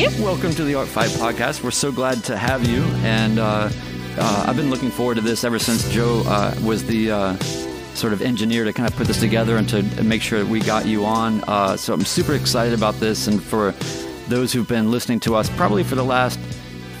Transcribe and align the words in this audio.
you. 0.00 0.24
Welcome 0.24 0.52
to 0.52 0.64
the 0.64 0.74
Art 0.76 0.88
Fight 0.88 1.10
podcast. 1.10 1.62
We're 1.62 1.70
so 1.70 1.92
glad 1.92 2.24
to 2.24 2.36
have 2.36 2.66
you, 2.66 2.82
and 3.04 3.38
uh, 3.38 3.68
uh, 4.16 4.44
I've 4.46 4.56
been 4.56 4.70
looking 4.70 4.90
forward 4.90 5.16
to 5.16 5.20
this 5.20 5.44
ever 5.44 5.58
since 5.58 5.90
Joe 5.92 6.22
uh, 6.26 6.54
was 6.62 6.84
the 6.84 7.10
uh, 7.10 7.36
sort 7.92 8.14
of 8.14 8.22
engineer 8.22 8.64
to 8.64 8.72
kind 8.72 8.88
of 8.88 8.96
put 8.96 9.06
this 9.06 9.20
together 9.20 9.58
and 9.58 9.68
to 9.68 9.82
make 10.02 10.22
sure 10.22 10.38
that 10.38 10.48
we 10.48 10.60
got 10.60 10.86
you 10.86 11.04
on. 11.04 11.44
Uh, 11.46 11.76
so 11.76 11.92
I'm 11.92 12.06
super 12.06 12.34
excited 12.34 12.72
about 12.72 12.94
this, 12.94 13.26
and 13.26 13.42
for 13.42 13.72
those 14.28 14.54
who've 14.54 14.66
been 14.66 14.90
listening 14.90 15.20
to 15.20 15.34
us, 15.34 15.50
probably 15.50 15.84
for 15.84 15.96
the 15.96 16.04
last 16.04 16.38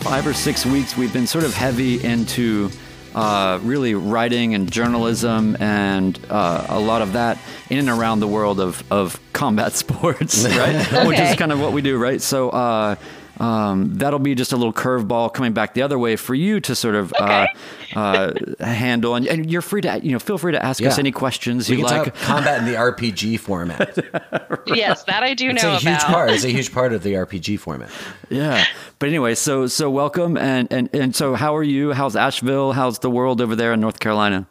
five 0.00 0.26
or 0.26 0.34
six 0.34 0.66
weeks, 0.66 0.94
we've 0.94 1.12
been 1.12 1.26
sort 1.26 1.44
of 1.44 1.54
heavy 1.54 2.04
into 2.04 2.70
uh, 3.14 3.58
really 3.62 3.94
writing 3.94 4.54
and 4.54 4.70
journalism 4.70 5.56
and 5.60 6.18
uh, 6.28 6.66
a 6.68 6.78
lot 6.78 7.02
of 7.02 7.14
that 7.14 7.38
in 7.68 7.78
and 7.78 7.88
around 7.88 8.20
the 8.20 8.28
world 8.28 8.60
of, 8.60 8.82
of 8.90 9.20
combat 9.32 9.72
sports, 9.84 10.44
right? 10.44 10.74
Okay. 10.74 11.06
Which 11.06 11.18
is 11.18 11.36
kind 11.36 11.52
of 11.52 11.60
what 11.60 11.72
we 11.72 11.82
do, 11.82 11.98
right? 11.98 12.20
So 12.20 12.50
uh, 12.50 12.96
um, 13.40 13.94
that'll 13.96 14.18
be 14.18 14.34
just 14.34 14.52
a 14.52 14.56
little 14.56 14.72
curveball 14.72 15.32
coming 15.34 15.52
back 15.52 15.74
the 15.74 15.82
other 15.82 15.98
way 15.98 16.14
for 16.16 16.34
you 16.34 16.60
to 16.60 16.74
sort 16.74 16.94
of 16.94 17.12
Okay. 17.14 17.46
uh, 17.96 17.98
uh, 17.98 18.64
handle. 18.64 19.14
And, 19.16 19.26
and 19.26 19.50
you're 19.50 19.62
free 19.62 19.80
to, 19.80 19.98
you 20.02 20.12
know, 20.12 20.18
feel 20.18 20.38
free 20.38 20.52
to 20.52 20.64
ask 20.64 20.80
us 20.84 20.98
any 20.98 21.10
questions 21.10 21.68
We 21.68 21.76
you 21.78 21.84
can 21.84 21.96
like. 21.98 22.04
talk 22.12 22.22
combat 22.22 22.58
in 22.60 22.66
the 22.66 22.74
RPG 22.78 23.40
format. 23.40 23.98
Yes, 24.66 25.02
that 25.04 25.22
I 25.24 25.34
do 25.34 25.50
It's 25.50 25.62
know 25.62 25.74
a 25.74 25.78
huge 25.78 25.98
part. 26.00 26.30
It's 26.30 26.44
a 26.44 26.48
huge 26.50 26.72
part 26.72 26.92
of 26.92 27.02
the 27.02 27.14
RPG 27.14 27.58
format. 27.58 27.90
Yeah. 28.28 28.64
But 28.98 29.08
anyway, 29.08 29.34
so 29.34 29.66
so 29.66 29.90
welcome 29.90 30.36
and, 30.36 30.68
and 30.72 30.88
and 30.94 31.16
so 31.16 31.34
how 31.34 31.56
are 31.56 31.62
you? 31.62 31.92
How's 31.92 32.14
Asheville? 32.14 32.72
How's 32.72 32.98
the 33.00 33.10
world 33.10 33.40
over 33.40 33.56
there 33.56 33.72
in 33.72 33.80
North 33.80 33.98
Carolina? 33.98 34.46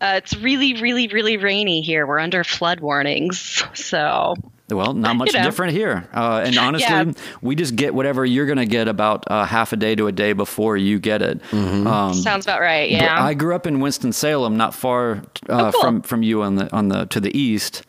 Uh, 0.00 0.14
it's 0.16 0.34
really, 0.38 0.80
really, 0.80 1.08
really 1.08 1.36
rainy 1.36 1.82
here. 1.82 2.06
We're 2.06 2.18
under 2.18 2.42
flood 2.42 2.80
warnings, 2.80 3.62
so 3.74 4.34
Well, 4.72 4.94
not 4.94 5.16
much 5.22 5.32
know. 5.32 5.42
different 5.42 5.72
here. 5.72 6.08
Uh, 6.14 6.42
and 6.44 6.56
honestly, 6.66 6.86
Yeah. 6.88 7.12
we 7.42 7.54
just 7.54 7.76
get 7.76 7.94
whatever 7.94 8.24
you're 8.24 8.46
going 8.46 8.58
to 8.58 8.66
get 8.66 8.88
about 8.88 9.24
uh, 9.30 9.44
half 9.44 9.72
a 9.72 9.76
day 9.76 9.94
to 9.94 10.06
a 10.06 10.12
day 10.12 10.32
before 10.32 10.76
you 10.76 10.98
get 10.98 11.22
it. 11.22 11.40
Um, 11.52 12.14
sounds 12.14 12.44
about 12.46 12.60
right. 12.60 12.90
Yeah. 12.90 13.22
I 13.22 13.34
grew 13.34 13.54
up 13.54 13.66
in 13.66 13.80
Winston 13.80 14.12
Salem, 14.12 14.56
not 14.56 14.74
far 14.74 15.12
uh, 15.12 15.16
Oh, 15.16 15.22
cool. 15.48 15.58
Mm-hmm. 15.58 15.80
from 15.80 16.02
from 16.02 16.22
you 16.22 16.42
on 16.42 16.56
the 16.56 16.72
on 16.74 16.88
the 16.88 17.06
to 17.06 17.20
the 17.20 17.36
east. 17.36 17.82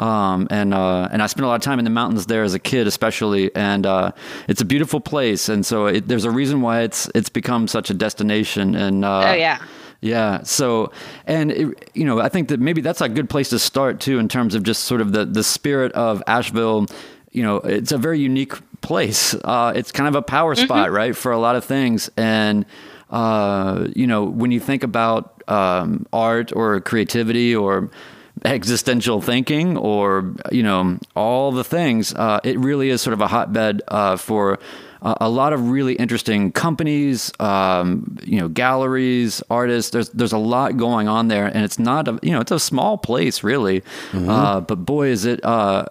Um, 0.00 0.48
and 0.50 0.72
uh, 0.72 1.08
and 1.12 1.22
I 1.22 1.26
spent 1.26 1.44
a 1.44 1.48
lot 1.48 1.56
of 1.56 1.60
time 1.62 1.78
in 1.78 1.84
the 1.84 1.90
mountains 1.90 2.26
there 2.26 2.42
as 2.44 2.54
a 2.54 2.58
kid, 2.58 2.86
especially. 2.86 3.54
And 3.54 3.84
uh, 3.86 4.12
it's 4.48 4.60
a 4.62 4.64
beautiful 4.64 5.00
place, 5.00 5.48
and 5.50 5.64
so 5.66 5.86
it, 5.86 6.08
there's 6.08 6.24
a 6.24 6.30
reason 6.30 6.60
why 6.62 6.80
it's 6.82 7.10
it's 7.14 7.28
become 7.28 7.68
such 7.68 7.90
a 7.90 7.94
destination. 7.94 8.74
And 8.74 9.04
uh, 9.04 9.30
oh 9.30 9.32
yeah. 9.34 9.58
Yeah. 10.00 10.42
So, 10.42 10.92
and 11.26 11.50
it, 11.50 11.90
you 11.94 12.04
know, 12.04 12.20
I 12.20 12.28
think 12.28 12.48
that 12.48 12.60
maybe 12.60 12.80
that's 12.80 13.00
a 13.00 13.08
good 13.08 13.28
place 13.28 13.50
to 13.50 13.58
start 13.58 14.00
too, 14.00 14.18
in 14.18 14.28
terms 14.28 14.54
of 14.54 14.62
just 14.62 14.84
sort 14.84 15.00
of 15.00 15.12
the 15.12 15.24
the 15.24 15.44
spirit 15.44 15.92
of 15.92 16.22
Asheville. 16.26 16.86
You 17.30 17.42
know, 17.42 17.56
it's 17.56 17.92
a 17.92 17.98
very 17.98 18.18
unique 18.18 18.54
place. 18.80 19.34
Uh, 19.34 19.72
it's 19.76 19.92
kind 19.92 20.08
of 20.08 20.14
a 20.14 20.22
power 20.22 20.54
spot, 20.54 20.90
right, 20.90 21.14
for 21.14 21.32
a 21.32 21.38
lot 21.38 21.56
of 21.56 21.64
things. 21.64 22.10
And 22.16 22.64
uh, 23.10 23.88
you 23.94 24.06
know, 24.06 24.24
when 24.24 24.50
you 24.50 24.60
think 24.60 24.82
about 24.82 25.42
um, 25.48 26.06
art 26.12 26.52
or 26.54 26.80
creativity 26.80 27.54
or 27.54 27.90
existential 28.44 29.20
thinking 29.22 29.76
or 29.76 30.34
you 30.52 30.62
know 30.62 30.98
all 31.14 31.52
the 31.52 31.64
things 31.64 32.12
uh, 32.14 32.38
it 32.44 32.58
really 32.58 32.90
is 32.90 33.00
sort 33.00 33.14
of 33.14 33.20
a 33.22 33.26
hotbed 33.26 33.82
uh, 33.88 34.16
for 34.16 34.58
a, 35.06 35.16
a 35.22 35.28
lot 35.30 35.52
of 35.52 35.70
really 35.70 35.94
interesting 35.94 36.52
companies 36.52 37.32
um, 37.40 38.18
you 38.22 38.38
know 38.40 38.48
galleries 38.48 39.42
artists 39.48 39.90
there's 39.92 40.10
there's 40.10 40.32
a 40.32 40.38
lot 40.38 40.76
going 40.76 41.08
on 41.08 41.28
there 41.28 41.46
and 41.46 41.64
it's 41.64 41.78
not 41.78 42.08
a 42.08 42.18
you 42.22 42.32
know 42.32 42.40
it's 42.40 42.50
a 42.50 42.60
small 42.60 42.98
place 42.98 43.42
really 43.42 43.82
uh, 44.12 44.60
but 44.60 44.76
boy 44.84 45.08
is 45.08 45.24
it 45.24 45.42
uh, 45.44 45.84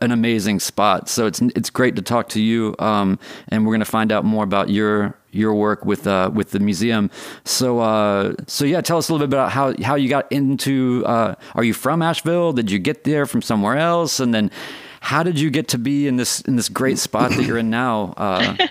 an 0.00 0.10
amazing 0.10 0.58
spot 0.58 1.08
so 1.08 1.26
it's 1.26 1.40
it's 1.54 1.70
great 1.70 1.94
to 1.96 2.02
talk 2.02 2.28
to 2.28 2.40
you 2.40 2.74
um, 2.78 3.18
and 3.48 3.64
we're 3.64 3.72
going 3.72 3.80
to 3.80 3.84
find 3.84 4.10
out 4.10 4.24
more 4.24 4.44
about 4.44 4.68
your 4.68 5.14
your 5.32 5.54
work 5.54 5.84
with 5.84 6.06
uh, 6.06 6.30
with 6.32 6.50
the 6.50 6.60
museum. 6.60 7.10
So 7.44 7.80
uh, 7.80 8.34
so 8.46 8.64
yeah, 8.64 8.82
tell 8.82 8.98
us 8.98 9.08
a 9.08 9.12
little 9.12 9.26
bit 9.26 9.34
about 9.34 9.50
how 9.50 9.74
how 9.82 9.96
you 9.96 10.08
got 10.08 10.30
into. 10.30 11.02
Uh, 11.06 11.34
are 11.54 11.64
you 11.64 11.74
from 11.74 12.02
Asheville? 12.02 12.52
Did 12.52 12.70
you 12.70 12.78
get 12.78 13.04
there 13.04 13.26
from 13.26 13.42
somewhere 13.42 13.76
else? 13.76 14.20
And 14.20 14.34
then 14.34 14.50
how 15.02 15.22
did 15.24 15.38
you 15.38 15.50
get 15.50 15.68
to 15.68 15.78
be 15.78 16.06
in 16.06 16.16
this 16.16 16.40
in 16.42 16.56
this 16.56 16.68
great 16.68 16.98
spot 16.98 17.32
that 17.32 17.42
you're 17.44 17.58
in 17.58 17.70
now? 17.70 18.14
Uh, 18.16 18.56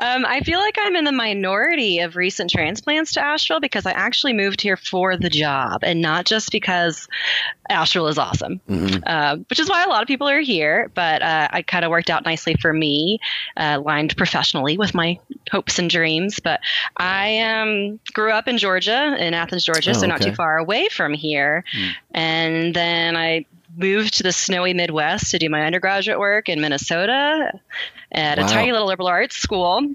Um, 0.00 0.24
I 0.26 0.40
feel 0.40 0.60
like 0.60 0.76
I'm 0.78 0.94
in 0.94 1.04
the 1.04 1.12
minority 1.12 1.98
of 1.98 2.14
recent 2.14 2.50
transplants 2.50 3.12
to 3.12 3.20
Asheville 3.20 3.58
because 3.58 3.84
I 3.84 3.90
actually 3.92 4.32
moved 4.32 4.60
here 4.60 4.76
for 4.76 5.16
the 5.16 5.28
job 5.28 5.82
and 5.82 6.00
not 6.00 6.24
just 6.24 6.52
because 6.52 7.08
Asheville 7.68 8.06
is 8.06 8.16
awesome, 8.16 8.60
uh, 9.06 9.36
which 9.50 9.58
is 9.58 9.68
why 9.68 9.82
a 9.82 9.88
lot 9.88 10.02
of 10.02 10.06
people 10.06 10.28
are 10.28 10.40
here. 10.40 10.90
But 10.94 11.22
uh, 11.22 11.48
I 11.50 11.62
kind 11.62 11.84
of 11.84 11.90
worked 11.90 12.10
out 12.10 12.24
nicely 12.24 12.54
for 12.60 12.72
me, 12.72 13.18
uh, 13.56 13.80
lined 13.84 14.16
professionally 14.16 14.78
with 14.78 14.94
my 14.94 15.18
hopes 15.50 15.80
and 15.80 15.90
dreams. 15.90 16.38
But 16.38 16.60
I 16.96 17.40
um, 17.40 17.98
grew 18.12 18.30
up 18.30 18.46
in 18.46 18.56
Georgia, 18.56 19.16
in 19.18 19.34
Athens, 19.34 19.64
Georgia, 19.64 19.90
Oh, 19.90 19.94
so 19.94 20.06
not 20.06 20.22
too 20.22 20.34
far 20.34 20.58
away 20.58 20.88
from 20.90 21.12
here. 21.12 21.64
And 22.12 22.72
then 22.74 23.16
I 23.16 23.46
moved 23.78 24.14
to 24.18 24.22
the 24.22 24.32
snowy 24.32 24.74
Midwest 24.74 25.30
to 25.30 25.38
do 25.38 25.48
my 25.48 25.64
undergraduate 25.64 26.18
work 26.18 26.48
in 26.48 26.60
Minnesota 26.60 27.52
at 28.12 28.38
Wow. 28.38 28.44
a 28.44 28.48
tiny 28.48 28.72
little 28.72 28.86
liberal 28.88 29.08
arts 29.08 29.36
school. 29.36 29.94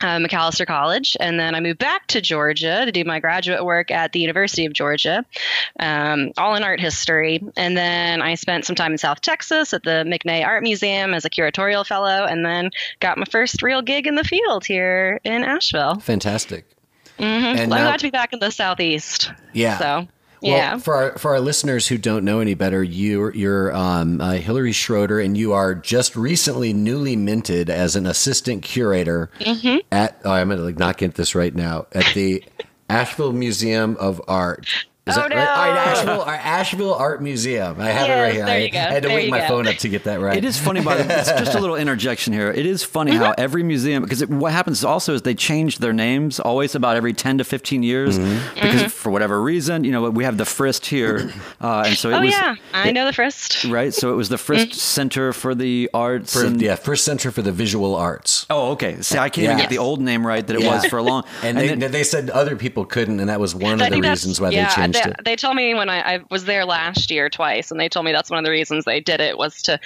Uh, 0.00 0.18
Macalester 0.18 0.64
College, 0.64 1.16
and 1.18 1.40
then 1.40 1.56
I 1.56 1.60
moved 1.60 1.80
back 1.80 2.06
to 2.08 2.20
Georgia 2.20 2.84
to 2.84 2.92
do 2.92 3.02
my 3.02 3.18
graduate 3.18 3.64
work 3.64 3.90
at 3.90 4.12
the 4.12 4.20
University 4.20 4.64
of 4.64 4.72
Georgia, 4.72 5.24
um, 5.80 6.30
all 6.38 6.54
in 6.54 6.62
art 6.62 6.78
history. 6.78 7.42
And 7.56 7.76
then 7.76 8.22
I 8.22 8.36
spent 8.36 8.64
some 8.64 8.76
time 8.76 8.92
in 8.92 8.98
South 8.98 9.20
Texas 9.22 9.74
at 9.74 9.82
the 9.82 10.04
McNay 10.06 10.46
Art 10.46 10.62
Museum 10.62 11.14
as 11.14 11.24
a 11.24 11.30
curatorial 11.30 11.84
fellow, 11.84 12.24
and 12.26 12.46
then 12.46 12.70
got 13.00 13.18
my 13.18 13.24
first 13.28 13.60
real 13.60 13.82
gig 13.82 14.06
in 14.06 14.14
the 14.14 14.22
field 14.22 14.64
here 14.64 15.18
in 15.24 15.42
Asheville. 15.42 15.96
Fantastic. 15.98 16.64
hmm 17.18 17.24
And 17.24 17.58
I'm 17.62 17.68
now- 17.68 17.76
glad 17.88 17.98
to 17.98 18.06
be 18.06 18.10
back 18.10 18.32
in 18.32 18.38
the 18.38 18.52
Southeast. 18.52 19.32
Yeah. 19.52 19.78
So, 19.78 20.06
Well, 20.42 20.52
yeah. 20.52 20.78
for 20.78 20.94
our 20.94 21.18
for 21.18 21.32
our 21.32 21.40
listeners 21.40 21.88
who 21.88 21.98
don't 21.98 22.24
know 22.24 22.40
any 22.40 22.54
better, 22.54 22.82
you're 22.82 23.34
you're 23.34 23.74
um, 23.74 24.20
uh, 24.20 24.32
Hillary 24.34 24.72
Schroeder, 24.72 25.18
and 25.20 25.36
you 25.36 25.52
are 25.52 25.74
just 25.74 26.14
recently 26.16 26.72
newly 26.72 27.16
minted 27.16 27.68
as 27.70 27.96
an 27.96 28.06
assistant 28.06 28.62
curator 28.62 29.30
Mm-hmm. 29.40 29.78
at. 29.90 30.20
Oh, 30.24 30.30
I'm 30.32 30.48
gonna 30.48 30.62
like 30.62 30.78
not 30.78 30.96
get 30.98 31.14
this 31.14 31.34
right 31.34 31.54
now 31.54 31.86
at 31.92 32.06
the 32.14 32.44
Asheville 32.90 33.32
Museum 33.32 33.96
of 33.98 34.20
Art. 34.28 34.66
Is 35.08 35.16
Oh, 35.16 35.22
that 35.22 35.34
right? 35.34 35.48
All 35.48 35.56
right, 35.56 35.74
no. 35.74 35.80
Asheville, 35.80 36.22
our 36.22 36.34
Asheville 36.34 36.94
Art 36.94 37.22
Museum. 37.22 37.80
I 37.80 37.88
have 37.90 38.08
it 38.10 38.12
right 38.22 38.32
here. 38.34 38.44
there 38.46 38.54
I, 38.54 38.58
you 38.58 38.70
go. 38.70 38.78
I 38.78 38.82
had 38.82 39.02
to 39.02 39.08
There 39.08 39.16
wait 39.16 39.24
you 39.26 39.30
my 39.30 39.40
go. 39.40 39.48
phone 39.48 39.66
up 39.68 39.76
to 39.76 39.88
get 39.88 40.04
that 40.04 40.20
right. 40.20 40.36
It 40.36 40.44
is 40.44 40.58
funny, 40.58 40.82
by 40.82 40.96
the 41.02 41.18
it's 41.18 41.30
just 41.32 41.54
a 41.54 41.60
little 41.60 41.76
interjection 41.84 42.32
here. 42.32 42.50
It 42.50 42.66
is 42.66 42.82
funny 42.82 43.14
how 43.14 43.34
every 43.38 43.62
museum, 43.62 44.02
because 44.02 44.24
what 44.26 44.52
happens 44.52 44.84
also 44.84 45.14
is 45.14 45.22
they 45.22 45.34
change 45.34 45.78
their 45.78 45.92
names 45.92 46.38
always 46.40 46.74
about 46.74 46.96
every 46.96 47.12
10 47.12 47.38
to 47.38 47.44
15 47.44 47.82
years 47.82 48.18
mm-hmm. 48.18 48.54
because 48.54 48.80
mm-hmm. 48.80 48.88
for 48.88 49.10
whatever 49.10 49.40
reason, 49.40 49.84
you 49.84 49.92
know, 49.92 50.10
we 50.10 50.24
have 50.24 50.36
the 50.36 50.44
Frist 50.44 50.86
here. 50.86 51.32
Uh, 51.60 51.84
and 51.86 51.96
so 51.96 52.10
it 52.10 52.14
oh, 52.14 52.20
was, 52.20 52.30
yeah. 52.30 52.54
I 52.72 52.92
know 52.92 53.04
the 53.04 53.10
Frist. 53.10 53.70
right? 53.70 53.92
So 53.92 54.12
it 54.12 54.14
was 54.14 54.28
the 54.28 54.36
Frist 54.36 54.66
mm-hmm. 54.66 54.72
Center 54.72 55.32
for 55.32 55.54
the 55.54 55.90
Arts. 55.92 56.34
For, 56.34 56.46
and, 56.46 56.60
yeah, 56.60 56.76
Frist 56.76 57.00
Center 57.00 57.30
for 57.32 57.42
the 57.42 57.50
Visual 57.50 57.96
Arts. 57.96 58.46
Oh, 58.48 58.72
okay. 58.72 59.00
See, 59.00 59.18
I 59.18 59.28
can't 59.28 59.44
even 59.44 59.56
get 59.56 59.68
the 59.70 59.78
old 59.78 60.00
name 60.00 60.24
right 60.24 60.46
that 60.46 60.54
it 60.54 60.62
Yeah. 60.62 60.76
was 60.76 60.86
for 60.86 60.98
a 60.98 61.02
long. 61.02 61.24
And, 61.42 61.56
they, 61.56 61.74
then- 61.74 61.90
they 61.90 62.04
said 62.04 62.30
other 62.30 62.54
people 62.56 62.84
couldn't, 62.84 63.18
and 63.20 63.28
that 63.28 63.40
was 63.40 63.54
one 63.54 63.80
of 63.80 63.90
the 63.90 64.00
reasons 64.00 64.40
why 64.40 64.50
yeah, 64.50 64.68
they 64.68 64.74
changed 64.74 64.97
they. 65.04 65.12
They 65.24 65.36
told 65.36 65.56
me 65.56 65.74
when 65.74 65.88
I, 65.88 66.14
I 66.14 66.20
was 66.30 66.44
there 66.44 66.64
last 66.64 67.10
year 67.10 67.28
twice, 67.28 67.70
and 67.70 67.78
they 67.78 67.88
told 67.88 68.06
me 68.06 68.12
that's 68.12 68.30
one 68.30 68.38
of 68.38 68.44
the 68.44 68.50
reasons 68.50 68.84
they 68.84 69.00
did 69.00 69.20
it 69.20 69.38
was 69.38 69.62
to 69.62 69.78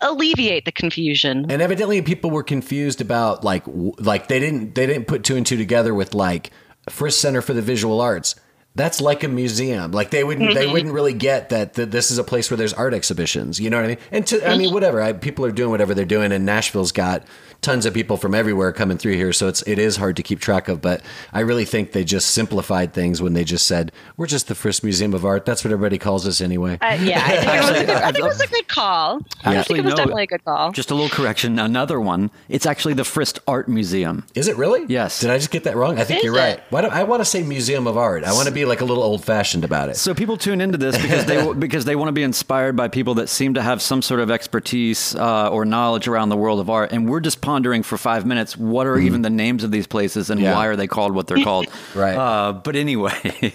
alleviate 0.00 0.64
the 0.64 0.72
confusion. 0.72 1.50
And 1.50 1.62
evidently, 1.62 2.02
people 2.02 2.30
were 2.30 2.42
confused 2.42 3.00
about 3.00 3.44
like 3.44 3.64
w- 3.64 3.92
like 3.98 4.28
they 4.28 4.40
didn't 4.40 4.74
they 4.74 4.86
didn't 4.86 5.06
put 5.06 5.24
two 5.24 5.36
and 5.36 5.46
two 5.46 5.56
together 5.56 5.94
with 5.94 6.14
like 6.14 6.50
Frist 6.88 7.14
Center 7.14 7.42
for 7.42 7.52
the 7.52 7.62
Visual 7.62 8.00
Arts. 8.00 8.34
That's 8.76 9.00
like 9.00 9.24
a 9.24 9.28
museum. 9.28 9.90
Like 9.90 10.10
they 10.10 10.22
wouldn't 10.22 10.54
they 10.54 10.64
mm-hmm. 10.64 10.72
wouldn't 10.72 10.94
really 10.94 11.12
get 11.12 11.48
that, 11.48 11.74
that 11.74 11.90
this 11.90 12.10
is 12.10 12.18
a 12.18 12.24
place 12.24 12.50
where 12.50 12.56
there's 12.56 12.72
art 12.72 12.94
exhibitions. 12.94 13.58
You 13.60 13.68
know 13.68 13.76
what 13.78 13.84
I 13.84 13.88
mean? 13.88 13.98
And 14.12 14.26
to, 14.28 14.46
I 14.46 14.56
mean 14.56 14.66
mm-hmm. 14.66 14.74
whatever. 14.74 15.02
I, 15.02 15.12
people 15.12 15.44
are 15.44 15.52
doing 15.52 15.70
whatever 15.70 15.92
they're 15.94 16.04
doing, 16.04 16.32
and 16.32 16.46
Nashville's 16.46 16.92
got 16.92 17.24
tons 17.62 17.86
of 17.86 17.92
people 17.94 18.16
from 18.16 18.34
everywhere 18.34 18.72
coming 18.72 18.96
through 18.98 19.14
here, 19.14 19.32
so 19.32 19.48
it's 19.48 19.62
it 19.62 19.78
is 19.78 19.96
hard 19.96 20.16
to 20.16 20.22
keep 20.22 20.40
track 20.40 20.68
of. 20.68 20.80
But 20.80 21.02
I 21.32 21.40
really 21.40 21.64
think 21.64 21.92
they 21.92 22.04
just 22.04 22.30
simplified 22.30 22.92
things 22.92 23.20
when 23.20 23.32
they 23.34 23.44
just 23.44 23.66
said 23.66 23.92
we're 24.16 24.26
just 24.26 24.48
the 24.48 24.54
Frist 24.54 24.82
museum 24.82 25.14
of 25.14 25.24
art. 25.24 25.44
That's 25.44 25.64
what 25.64 25.72
everybody 25.72 25.98
calls 25.98 26.26
us 26.26 26.40
anyway. 26.40 26.78
Uh, 26.80 26.96
yeah, 27.00 27.22
I 27.24 27.36
think, 27.36 27.54
it 27.54 27.60
was, 27.60 27.70
a 27.70 27.84
good- 27.86 27.90
I 27.96 28.12
think 28.12 28.24
it 28.24 28.28
was 28.28 28.40
a 28.40 28.46
good 28.48 28.68
call. 28.68 29.20
I 29.44 29.56
Actually, 29.56 29.76
think 29.76 29.78
it 29.78 29.84
was 29.84 29.92
no. 29.92 29.96
definitely 29.96 30.22
a 30.24 30.26
good 30.26 30.44
call. 30.44 30.72
Just 30.72 30.90
a 30.90 30.94
little 30.94 31.10
correction. 31.10 31.58
Another 31.58 32.00
one. 32.00 32.30
It's 32.48 32.66
actually 32.66 32.94
the 32.94 33.02
Frist 33.02 33.38
Art 33.46 33.68
Museum. 33.68 34.24
Is 34.34 34.48
it 34.48 34.56
really? 34.56 34.84
Yes. 34.88 35.20
Did 35.20 35.30
I 35.30 35.38
just 35.38 35.50
get 35.50 35.64
that 35.64 35.76
wrong? 35.76 35.98
I 35.98 36.04
think 36.04 36.18
Is 36.18 36.24
you're 36.24 36.36
it? 36.36 36.40
right. 36.40 36.60
Why 36.70 36.80
do 36.82 36.88
I 36.88 37.02
want 37.04 37.20
to 37.20 37.24
say 37.24 37.42
Museum 37.42 37.86
of 37.86 37.96
Art? 37.96 38.24
I 38.24 38.32
want 38.32 38.48
to 38.48 38.54
be 38.54 38.64
like 38.64 38.80
a 38.80 38.84
little 38.84 39.02
old 39.02 39.24
fashioned 39.24 39.64
about 39.64 39.88
it. 39.88 39.96
So 39.96 40.14
people 40.14 40.36
tune 40.36 40.60
into 40.60 40.78
this 40.78 41.00
because 41.00 41.26
they 41.26 41.52
because 41.58 41.84
they 41.84 41.96
want 41.96 42.08
to 42.08 42.12
be 42.12 42.22
inspired 42.22 42.76
by 42.76 42.88
people 42.88 43.14
that 43.14 43.28
seem 43.28 43.54
to 43.54 43.62
have 43.62 43.82
some 43.82 44.02
sort 44.02 44.20
of 44.20 44.30
expertise 44.30 45.14
uh, 45.14 45.48
or 45.50 45.64
knowledge 45.64 46.08
around 46.08 46.28
the 46.30 46.36
world 46.36 46.60
of 46.60 46.70
art, 46.70 46.92
and 46.92 47.08
we're 47.08 47.20
just 47.20 47.40
pondering 47.50 47.82
for 47.82 47.98
five 47.98 48.24
minutes 48.24 48.56
what 48.56 48.86
are 48.86 48.96
even 48.98 49.22
the 49.22 49.30
names 49.30 49.64
of 49.64 49.70
these 49.72 49.86
places 49.88 50.30
and. 50.30 50.40
Yeah. 50.40 50.54
why 50.54 50.66
are 50.68 50.76
they 50.76 50.86
called 50.86 51.12
what 51.14 51.26
they're 51.26 51.42
called. 51.42 51.66
Right. 51.94 52.14
Uh, 52.16 52.52
but 52.52 52.76
anyway, 52.76 53.12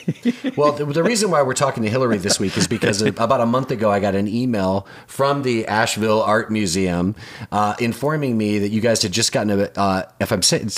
Well, 0.58 0.74
the, 0.74 0.86
the 0.86 1.04
reason 1.04 1.32
why 1.32 1.42
we're 1.42 1.54
talking 1.54 1.84
to 1.84 1.90
Hillary 1.90 2.18
this 2.18 2.40
week 2.40 2.58
is 2.58 2.68
because 2.68 3.02
about 3.02 3.40
a 3.40 3.46
month 3.46 3.72
ago, 3.72 3.90
I 3.90 4.00
got 4.02 4.14
an 4.16 4.28
email 4.28 4.86
from 5.08 5.44
the 5.44 5.66
Asheville 5.68 6.22
Art 6.22 6.52
Museum 6.52 7.16
uh, 7.52 7.76
informing 7.80 8.38
me 8.38 8.60
that 8.60 8.70
you 8.70 8.82
guys 8.82 9.02
had 9.02 9.12
just 9.14 9.32
gotten 9.32 9.52
a. 9.60 9.64
Uh, 9.78 10.04
if 10.20 10.32
I'm 10.32 10.42
saying, 10.42 10.70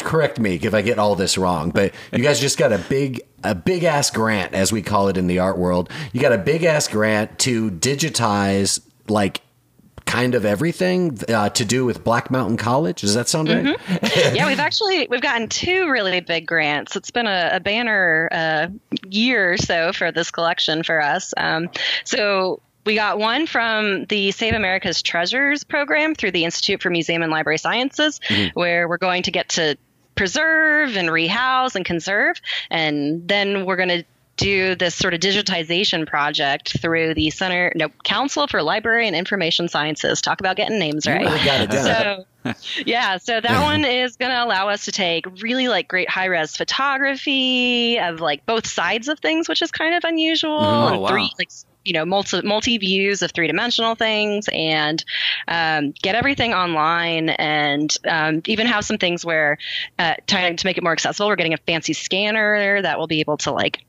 correct 0.00 0.40
me 0.40 0.56
if 0.60 0.74
I 0.74 0.82
get 0.82 0.98
all 0.98 1.14
this 1.14 1.38
wrong, 1.38 1.70
but 1.70 1.94
you 2.12 2.22
guys 2.22 2.40
just 2.40 2.58
got 2.58 2.72
a 2.72 2.78
big. 2.78 3.22
A 3.46 3.54
big 3.54 3.84
ass 3.84 4.10
grant, 4.10 4.54
as 4.54 4.72
we 4.72 4.80
call 4.80 5.08
it 5.08 5.18
in 5.18 5.26
the 5.26 5.38
art 5.38 5.58
world. 5.58 5.90
You 6.14 6.20
got 6.22 6.32
a 6.32 6.38
big 6.38 6.64
ass 6.64 6.88
grant 6.88 7.38
to 7.40 7.70
digitize 7.70 8.80
like 9.06 9.42
kind 10.06 10.34
of 10.34 10.44
everything 10.44 11.18
uh, 11.28 11.48
to 11.50 11.64
do 11.64 11.84
with 11.84 12.04
Black 12.04 12.30
Mountain 12.30 12.56
College. 12.56 13.00
Does 13.00 13.14
that 13.14 13.28
sound 13.28 13.48
right? 13.48 13.76
yeah, 14.34 14.46
we've 14.46 14.60
actually 14.60 15.06
we've 15.10 15.20
gotten 15.20 15.48
two 15.48 15.88
really 15.88 16.20
big 16.20 16.46
grants. 16.46 16.96
It's 16.96 17.10
been 17.10 17.26
a, 17.26 17.50
a 17.54 17.60
banner 17.60 18.28
uh, 18.30 18.68
year 19.08 19.52
or 19.52 19.56
so 19.56 19.92
for 19.92 20.12
this 20.12 20.30
collection 20.30 20.82
for 20.82 21.02
us. 21.02 21.34
Um, 21.36 21.70
so 22.04 22.60
we 22.84 22.94
got 22.94 23.18
one 23.18 23.46
from 23.46 24.04
the 24.06 24.30
Save 24.30 24.54
America's 24.54 25.02
Treasures 25.02 25.64
program 25.64 26.14
through 26.14 26.32
the 26.32 26.44
Institute 26.44 26.82
for 26.82 26.90
Museum 26.90 27.22
and 27.22 27.32
Library 27.32 27.58
Sciences, 27.58 28.20
where 28.52 28.88
we're 28.88 28.98
going 28.98 29.22
to 29.22 29.30
get 29.30 29.48
to 29.50 29.76
preserve 30.14 30.96
and 30.96 31.10
rehouse 31.10 31.74
and 31.74 31.84
conserve, 31.84 32.40
and 32.70 33.26
then 33.26 33.64
we're 33.64 33.76
going 33.76 33.88
to 33.88 34.04
do 34.36 34.74
this 34.74 34.94
sort 34.94 35.14
of 35.14 35.20
digitization 35.20 36.06
project 36.06 36.80
through 36.80 37.14
the 37.14 37.30
Center 37.30 37.72
no, 37.74 37.88
Council 38.02 38.46
for 38.46 38.62
Library 38.62 39.06
and 39.06 39.14
Information 39.14 39.68
Sciences. 39.68 40.20
Talk 40.20 40.40
about 40.40 40.56
getting 40.56 40.78
names 40.78 41.06
right. 41.06 41.20
really 41.20 41.44
got 41.44 41.60
it 41.60 41.70
down. 41.70 41.84
So, 41.84 42.24
yeah, 42.84 43.16
so 43.16 43.40
that 43.40 43.62
one 43.62 43.84
is 43.84 44.16
going 44.16 44.30
to 44.30 44.42
allow 44.42 44.68
us 44.68 44.84
to 44.84 44.92
take 44.92 45.24
really 45.42 45.68
like 45.68 45.88
great 45.88 46.10
high 46.10 46.26
res 46.26 46.56
photography 46.56 47.98
of 47.98 48.20
like 48.20 48.44
both 48.44 48.66
sides 48.66 49.08
of 49.08 49.18
things, 49.20 49.48
which 49.48 49.62
is 49.62 49.70
kind 49.70 49.94
of 49.94 50.04
unusual. 50.04 50.58
Oh, 50.60 50.88
and 50.88 51.00
wow. 51.00 51.08
three 51.08 51.30
like 51.38 51.50
you 51.84 51.92
know 51.92 52.04
multi 52.04 52.42
multi 52.42 52.78
views 52.78 53.22
of 53.22 53.30
three 53.32 53.46
dimensional 53.46 53.94
things, 53.94 54.48
and 54.52 55.02
um, 55.48 55.92
get 56.02 56.14
everything 56.14 56.52
online, 56.52 57.30
and 57.30 57.96
um, 58.06 58.42
even 58.46 58.66
have 58.66 58.84
some 58.84 58.98
things 58.98 59.24
where 59.24 59.58
uh, 59.98 60.14
trying 60.26 60.56
to 60.56 60.66
make 60.66 60.76
it 60.76 60.82
more 60.82 60.92
accessible. 60.92 61.28
We're 61.28 61.36
getting 61.36 61.54
a 61.54 61.58
fancy 61.58 61.92
scanner 61.92 62.82
that 62.82 62.98
will 62.98 63.06
be 63.06 63.20
able 63.20 63.38
to 63.38 63.52
like 63.52 63.84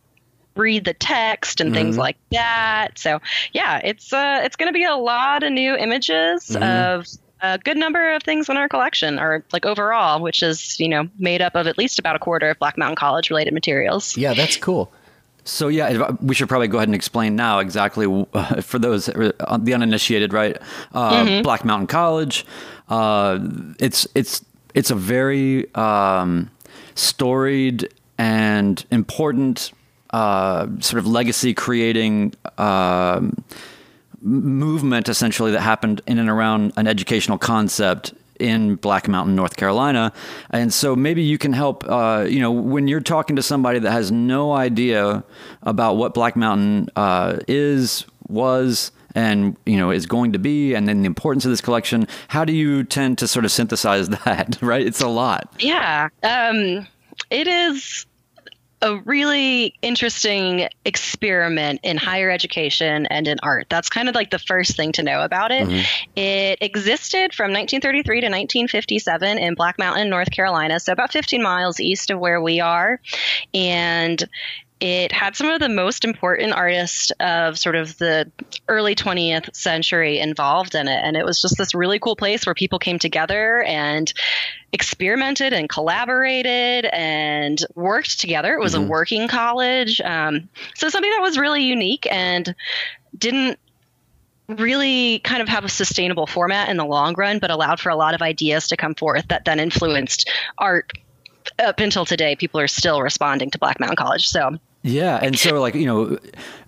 read 0.56 0.86
the 0.86 0.94
text 0.94 1.62
and 1.62 1.74
things 1.74 1.98
like 1.98 2.18
that. 2.31 2.98
So 2.98 3.19
yeah, 3.54 3.81
it's 3.84 4.13
uh, 4.13 4.42
it's 4.44 4.56
going 4.56 4.69
to 4.69 4.74
be 4.74 4.86
a 4.86 4.96
lot 4.96 5.44
of 5.44 5.52
new 5.52 5.75
images 5.75 6.56
of 6.56 7.07
a 7.42 7.57
good 7.57 7.78
number 7.78 8.13
of 8.13 8.24
things 8.24 8.50
in 8.50 8.57
our 8.57 8.69
collection, 8.69 9.19
or 9.19 9.44
like 9.52 9.66
overall, 9.66 10.22
which 10.22 10.42
is 10.42 10.80
you 10.80 10.88
know 10.88 11.07
made 11.19 11.42
up 11.42 11.56
of 11.56 11.68
at 11.68 11.78
least 11.78 12.00
about 12.00 12.16
a 12.16 12.19
quarter 12.19 12.50
of 12.50 12.60
Black 12.60 12.78
Mountain 12.78 12.96
College 12.96 13.30
related 13.30 13.54
materials. 13.54 14.16
Yeah, 14.18 14.34
that's 14.34 14.57
cool. 14.57 14.92
So 15.44 15.68
yeah, 15.68 16.12
we 16.22 16.34
should 16.34 16.50
probably 16.50 16.68
go 16.68 16.78
ahead 16.78 16.88
and 16.88 16.96
explain 16.96 17.36
now 17.36 17.60
exactly 17.60 18.25
uh, 18.34 18.62
for 18.62 18.80
those 18.80 19.10
uh, 19.10 19.31
the 19.62 19.74
uninitiated, 19.74 20.34
right? 20.34 20.58
Uh, 20.94 21.42
Black 21.44 21.63
Mountain 21.63 21.88
College. 21.88 22.46
Uh, 22.90 23.40
it's 23.80 24.08
it's 24.16 24.44
it's 24.74 24.90
a 24.90 24.96
very 24.96 25.74
um, 25.75 26.50
storied 26.96 27.94
and 28.18 28.86
important 28.92 29.72
uh, 30.15 30.67
sort 30.79 31.00
of 31.00 31.07
legacy 31.07 31.53
creating. 31.53 32.33
Um, 32.57 33.44
movement 34.21 35.07
essentially 35.07 35.51
that 35.51 35.62
happened 35.62 36.01
in 36.07 36.17
and 36.17 36.29
around 36.29 36.73
an 36.77 36.88
educational 36.88 37.38
concept 37.38 38.12
in 38.39 38.75
Black 38.75 39.07
Mountain, 39.07 39.35
North 39.35 39.56
Carolina. 39.56 40.12
And 40.50 40.73
so 40.73 40.95
maybe 40.95 41.21
you 41.21 41.38
can 41.38 41.53
help, 41.53 41.88
uh, 41.88 42.25
you 42.27 42.39
know, 42.39 42.51
when 42.51 42.88
you're 42.88 43.01
talking 43.01 43.35
to 43.35 43.44
somebody 43.44 43.77
that 43.79 43.91
has 43.91 44.12
no 44.12 44.53
idea 44.53 45.23
about 45.62 45.97
what 45.97 46.13
Black 46.15 46.35
Mountain 46.35 46.89
uh, 46.95 47.38
is, 47.47 48.06
was, 48.27 48.91
and 49.13 49.56
you 49.65 49.77
know 49.77 49.91
is 49.91 50.06
going 50.06 50.33
to 50.33 50.39
be 50.39 50.73
and 50.73 50.89
then 50.89 51.01
the 51.01 51.06
importance 51.06 51.45
of 51.45 51.50
this 51.50 51.62
collection 51.62 52.06
how 52.27 52.44
do 52.44 52.51
you 52.51 52.83
tend 52.83 53.17
to 53.17 53.27
sort 53.29 53.45
of 53.45 53.51
synthesize 53.51 54.09
that 54.25 54.57
right 54.62 54.85
it's 54.85 55.00
a 55.00 55.07
lot 55.07 55.50
Yeah, 55.57 56.09
um, 56.21 56.85
it 57.29 57.47
is 57.47 58.06
a 58.81 58.98
really 58.98 59.74
interesting 59.81 60.68
experiment 60.83 61.80
in 61.83 61.98
higher 61.98 62.30
education 62.30 63.06
and 63.07 63.27
in 63.27 63.38
art. 63.42 63.68
That's 63.69 63.89
kind 63.89 64.10
of 64.10 64.16
like 64.16 64.31
the 64.31 64.39
first 64.39 64.75
thing 64.75 64.92
to 64.94 65.04
know 65.04 65.22
about 65.22 65.51
it. 65.51 65.68
Mm-hmm. 65.68 66.19
It 66.19 66.57
existed 66.62 67.33
from 67.33 67.51
1933 67.51 68.22
to 68.22 68.27
1957 68.27 69.38
in 69.38 69.56
Black 69.56 69.80
Mountain, 69.80 70.10
North 70.10 70.31
Carolina, 70.31 70.80
so 70.80 70.92
about 70.92 71.12
15 71.12 71.42
miles 71.42 71.80
east 71.80 72.12
of 72.12 72.19
where 72.19 72.42
we 72.42 72.60
are. 72.60 73.00
And 73.54 74.24
it 74.80 75.12
had 75.12 75.36
some 75.36 75.50
of 75.50 75.60
the 75.60 75.69
most 75.69 76.04
important 76.04 76.54
artists 76.54 77.12
of 77.19 77.57
sort 77.57 77.75
of 77.75 77.98
the 77.98 78.30
early 78.68 78.94
20th 78.94 79.56
century 79.56 80.19
involved 80.19 80.75
in 80.75 80.88
it. 80.88 81.00
And 81.01 81.16
it 81.16 81.25
was 81.25 81.42
just 81.42 81.57
this 81.57 81.74
really 81.74 81.98
cool 81.98 82.16
place 82.16 82.45
where 82.45 82.54
people 82.54 82.77
came 82.77 83.00
together 83.00 83.63
and 83.63 84.12
experimented 84.74 85.54
and 85.54 85.69
collaborated 85.69 86.86
and 86.86 87.57
worked 87.75 88.19
together. 88.19 88.54
It 88.54 88.60
was 88.60 88.74
a 88.74 88.81
working 88.81 89.30
college. 89.30 90.01
Um, 90.01 90.50
so 90.75 90.89
something 90.89 91.12
that 91.12 91.22
was 91.22 91.38
really 91.38 91.63
unique 91.63 92.06
and 92.12 92.54
didn't 93.18 93.57
really 94.50 95.19
kind 95.19 95.42
of 95.42 95.48
have 95.48 95.63
a 95.63 95.69
sustainable 95.69 96.27
format 96.27 96.69
in 96.69 96.77
the 96.77 96.86
long 96.86 97.16
run, 97.16 97.39
but 97.39 97.50
allowed 97.50 97.80
for 97.80 97.89
a 97.89 97.95
lot 97.95 98.13
of 98.13 98.22
ideas 98.22 98.68
to 98.68 98.77
come 98.77 98.94
forth 98.94 99.27
that 99.30 99.45
then 99.45 99.60
influenced 99.60 100.30
art 100.57 100.92
up 101.60 101.80
until 101.80 102.06
today. 102.06 102.36
People 102.36 102.60
are 102.60 102.68
still 102.68 103.02
responding 103.02 103.52
to 103.52 103.57
Black 103.57 103.80
Mountain 103.80 103.98
College. 103.98 104.28
So 104.28 104.57
Yeah, 104.84 105.19
and 105.22 105.38
so 105.38 105.60
like 105.60 105.74
you 105.75 105.86
know, 105.86 106.18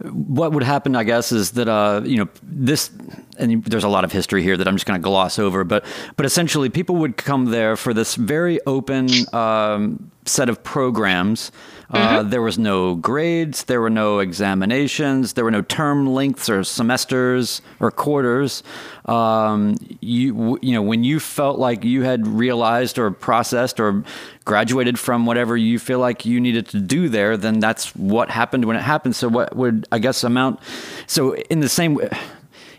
what 0.02 0.52
would 0.52 0.64
happen, 0.64 0.96
I 0.96 1.04
guess, 1.04 1.32
is 1.32 1.52
that 1.52 1.68
uh, 1.68 2.02
you 2.04 2.18
know 2.18 2.28
this, 2.42 2.90
and 3.38 3.64
there's 3.64 3.84
a 3.84 3.90
lot 3.90 4.04
of 4.04 4.12
history 4.12 4.44
here 4.44 4.58
that 4.58 4.68
I'm 4.68 4.76
just 4.76 4.86
going 4.86 5.00
to 5.00 5.04
gloss 5.04 5.40
over, 5.40 5.64
but 5.64 5.86
but 6.16 6.26
essentially, 6.26 6.70
people 6.70 6.96
would 6.98 7.18
come 7.18 7.46
there 7.46 7.76
for 7.76 7.94
this 7.94 8.16
very 8.16 8.60
open 8.66 9.10
um, 9.34 10.12
set 10.26 10.50
of 10.50 10.64
programs. 10.64 11.52
Uh, 11.90 12.22
there 12.22 12.42
was 12.42 12.60
no 12.60 12.96
grades, 12.96 13.64
there 13.64 13.80
were 13.80 13.90
no 13.90 14.20
examinations, 14.20 15.34
there 15.34 15.46
were 15.46 15.52
no 15.52 15.62
term 15.62 16.06
lengths 16.06 16.50
or 16.50 16.62
semesters 16.64 17.62
or 17.80 17.92
quarters. 17.92 18.62
Um, 19.06 19.78
you 20.02 20.60
you 20.62 20.74
know 20.74 20.82
when 20.82 21.06
you 21.06 21.20
felt 21.22 21.60
like 21.60 21.86
you 21.86 22.04
had 22.04 22.28
realized 22.28 23.00
or 23.00 23.10
processed 23.12 23.80
or 23.80 24.04
graduated 24.44 25.00
from 25.00 25.26
whatever 25.26 25.56
you 25.56 25.80
feel 25.80 26.00
like 26.00 26.26
you 26.26 26.42
needed 26.42 26.68
to 26.70 26.82
do 26.82 27.08
there, 27.08 27.38
then 27.38 27.60
that's 27.60 27.96
what 27.96 28.30
happened 28.30 28.66
when 28.66 28.76
it 28.76 28.82
happened. 28.82 29.16
So 29.16 29.30
what 29.30 29.56
would 29.56 29.88
I 29.90 30.00
guess 30.00 30.26
amount? 30.26 30.60
So 31.08 31.36
in 31.36 31.62
the 31.62 31.70
same. 31.70 32.00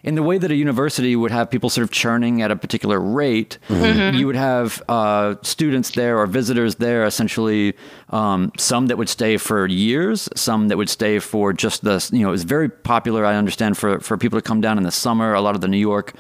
In 0.02 0.14
the 0.14 0.23
way 0.23 0.38
that 0.38 0.50
a 0.50 0.55
university 0.55 1.17
would 1.17 1.31
have 1.31 1.50
people 1.50 1.71
sort 1.71 1.83
of 1.83 1.90
churning 1.90 2.40
at 2.43 2.50
a 2.50 2.57
particular 2.57 3.00
rate, 3.00 3.59
you 3.69 4.26
would 4.26 4.37
have 4.37 4.83
uh, 4.88 5.35
students 5.43 5.90
there 5.90 6.19
or 6.19 6.26
visitors 6.26 6.76
there, 6.76 7.05
essentially, 7.05 7.75
um, 8.11 8.52
some 8.57 8.87
that 8.87 8.97
would 8.97 9.09
stay 9.09 9.37
for 9.37 9.67
years, 9.67 10.28
some 10.37 10.69
that 10.69 10.76
would 10.76 10.88
stay 10.88 11.19
for 11.19 11.52
just 11.52 11.83
the, 11.83 12.09
you 12.12 12.21
know, 12.21 12.28
it 12.28 12.33
was 12.33 12.45
very 12.45 12.69
popular, 12.69 13.25
I 13.25 13.35
understand, 13.37 13.76
for, 13.76 14.00
for 14.00 14.17
people 14.17 14.38
to 14.38 14.43
come 14.43 14.61
down 14.61 14.78
in 14.78 14.85
the 14.85 14.93
summer, 14.93 15.35
a 15.35 15.40
lot 15.40 15.55
of 15.55 15.61
the 15.61 15.69
New 15.69 15.78
York, 15.78 16.14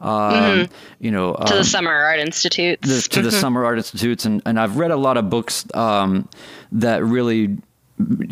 um, 0.00 0.68
you 1.00 1.10
know, 1.10 1.34
to 1.34 1.52
um, 1.52 1.58
the 1.58 1.64
Summer 1.64 1.92
Art 1.92 2.20
Institutes. 2.20 2.88
the, 2.88 3.08
to 3.10 3.22
the 3.22 3.32
summer 3.32 3.64
art 3.64 3.78
institutes 3.78 4.24
and, 4.26 4.42
and 4.44 4.60
I've 4.60 4.76
read 4.76 4.90
a 4.90 4.96
lot 4.96 5.16
of 5.16 5.30
books 5.30 5.64
um, 5.74 6.28
that 6.72 7.02
really 7.04 7.58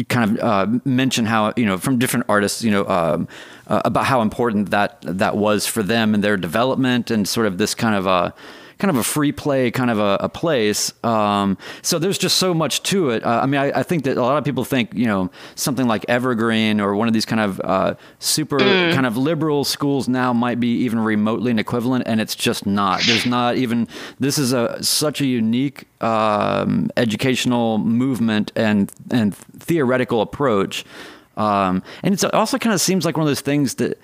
kind 0.08 0.30
of 0.30 0.44
uh, 0.44 0.78
mention 0.84 1.24
how 1.24 1.52
you 1.56 1.64
know 1.64 1.78
from 1.78 1.98
different 1.98 2.26
artists 2.28 2.64
you 2.64 2.70
know 2.70 2.86
um, 2.88 3.28
uh, 3.72 3.80
about 3.86 4.04
how 4.04 4.20
important 4.20 4.70
that 4.70 4.98
that 5.00 5.34
was 5.34 5.66
for 5.66 5.82
them 5.82 6.12
and 6.14 6.22
their 6.22 6.36
development 6.36 7.10
and 7.10 7.26
sort 7.26 7.46
of 7.46 7.56
this 7.56 7.74
kind 7.74 7.94
of 7.94 8.06
a 8.06 8.34
kind 8.78 8.90
of 8.90 8.96
a 8.96 9.02
free 9.02 9.30
play 9.32 9.70
kind 9.70 9.90
of 9.90 9.98
a, 9.98 10.18
a 10.20 10.28
place. 10.28 10.92
Um, 11.04 11.56
so 11.82 12.00
there's 12.00 12.18
just 12.18 12.36
so 12.36 12.52
much 12.52 12.82
to 12.84 13.10
it. 13.10 13.24
Uh, 13.24 13.40
I 13.42 13.46
mean 13.46 13.60
I, 13.60 13.80
I 13.80 13.82
think 13.82 14.04
that 14.04 14.18
a 14.18 14.20
lot 14.20 14.36
of 14.36 14.44
people 14.44 14.64
think 14.64 14.92
you 14.92 15.06
know 15.06 15.30
something 15.54 15.86
like 15.86 16.04
Evergreen 16.06 16.80
or 16.80 16.94
one 16.94 17.08
of 17.08 17.14
these 17.14 17.24
kind 17.24 17.40
of 17.40 17.60
uh, 17.64 17.94
super 18.18 18.58
kind 18.58 19.06
of 19.06 19.16
liberal 19.16 19.64
schools 19.64 20.06
now 20.06 20.34
might 20.34 20.60
be 20.60 20.76
even 20.84 21.00
remotely 21.00 21.50
an 21.50 21.58
equivalent 21.58 22.04
and 22.06 22.20
it's 22.20 22.34
just 22.34 22.66
not. 22.66 23.00
There's 23.06 23.24
not 23.24 23.56
even 23.56 23.88
this 24.20 24.36
is 24.36 24.52
a 24.52 24.82
such 24.82 25.22
a 25.22 25.26
unique 25.26 25.86
um, 26.02 26.90
educational 26.98 27.78
movement 27.78 28.52
and 28.54 28.92
and 29.10 29.34
theoretical 29.34 30.20
approach 30.20 30.84
um, 31.36 31.82
and 32.02 32.14
it 32.14 32.34
also 32.34 32.58
kind 32.58 32.74
of 32.74 32.80
seems 32.80 33.04
like 33.04 33.16
one 33.16 33.22
of 33.22 33.30
those 33.30 33.40
things 33.40 33.74
that 33.76 33.98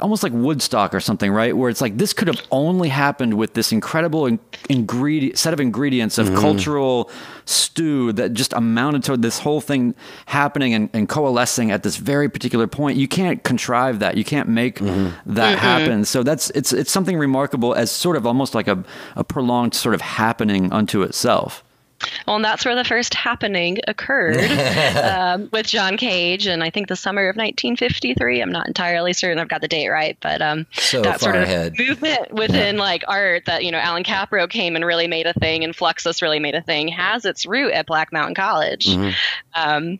almost 0.00 0.22
like 0.22 0.32
Woodstock 0.32 0.94
or 0.94 1.00
something, 1.00 1.30
right? 1.32 1.56
Where 1.56 1.70
it's 1.70 1.80
like 1.80 1.96
this 1.96 2.12
could 2.12 2.28
have 2.28 2.40
only 2.50 2.88
happened 2.88 3.34
with 3.34 3.54
this 3.54 3.72
incredible 3.72 4.26
in- 4.26 4.38
ingredient 4.68 5.38
set 5.38 5.52
of 5.52 5.60
ingredients 5.60 6.18
of 6.18 6.26
mm-hmm. 6.26 6.38
cultural 6.38 7.10
stew 7.44 8.12
that 8.12 8.32
just 8.32 8.52
amounted 8.52 9.04
to 9.04 9.16
this 9.16 9.38
whole 9.38 9.60
thing 9.60 9.94
happening 10.26 10.74
and, 10.74 10.90
and 10.92 11.08
coalescing 11.08 11.70
at 11.70 11.82
this 11.82 11.96
very 11.96 12.28
particular 12.28 12.66
point. 12.66 12.98
You 12.98 13.08
can't 13.08 13.42
contrive 13.42 14.00
that. 14.00 14.16
You 14.16 14.24
can't 14.24 14.48
make 14.48 14.78
mm-hmm. 14.78 15.32
that 15.34 15.56
mm-hmm. 15.56 15.66
happen. 15.66 16.04
So 16.04 16.22
that's 16.22 16.50
it's 16.50 16.72
it's 16.72 16.90
something 16.90 17.18
remarkable 17.18 17.74
as 17.74 17.90
sort 17.90 18.16
of 18.16 18.26
almost 18.26 18.54
like 18.54 18.68
a, 18.68 18.84
a 19.14 19.24
prolonged 19.24 19.74
sort 19.74 19.94
of 19.94 20.00
happening 20.00 20.72
unto 20.72 21.02
itself. 21.02 21.62
Well, 22.26 22.36
and 22.36 22.44
that's 22.44 22.64
where 22.64 22.74
the 22.74 22.84
first 22.84 23.14
happening 23.14 23.78
occurred 23.88 24.36
um, 24.96 25.48
with 25.52 25.66
John 25.66 25.96
Cage, 25.96 26.46
and 26.46 26.62
I 26.62 26.70
think 26.70 26.88
the 26.88 26.96
summer 26.96 27.22
of 27.28 27.36
1953. 27.36 28.40
I'm 28.42 28.52
not 28.52 28.66
entirely 28.66 29.12
certain 29.12 29.38
I've 29.38 29.48
got 29.48 29.60
the 29.60 29.68
date 29.68 29.88
right, 29.88 30.16
but 30.20 30.42
um, 30.42 30.66
So 30.72 31.02
that 31.02 31.20
sort 31.20 31.36
of 31.36 31.42
ahead. 31.42 31.74
movement 31.78 32.32
within 32.32 32.76
like 32.76 33.04
art 33.08 33.44
that 33.46 33.64
you 33.64 33.70
know 33.70 33.78
Allan 33.78 34.04
Kaprow 34.04 34.48
came 34.48 34.76
and 34.76 34.84
really 34.84 35.06
made 35.06 35.26
a 35.26 35.32
thing, 35.34 35.64
and 35.64 35.74
Fluxus 35.74 36.20
really 36.20 36.38
made 36.40 36.54
a 36.54 36.62
thing, 36.62 36.88
has 36.88 37.24
its 37.24 37.46
root 37.46 37.72
at 37.72 37.86
Black 37.86 38.12
Mountain 38.12 38.34
College. 38.34 38.88
Um, 39.54 39.98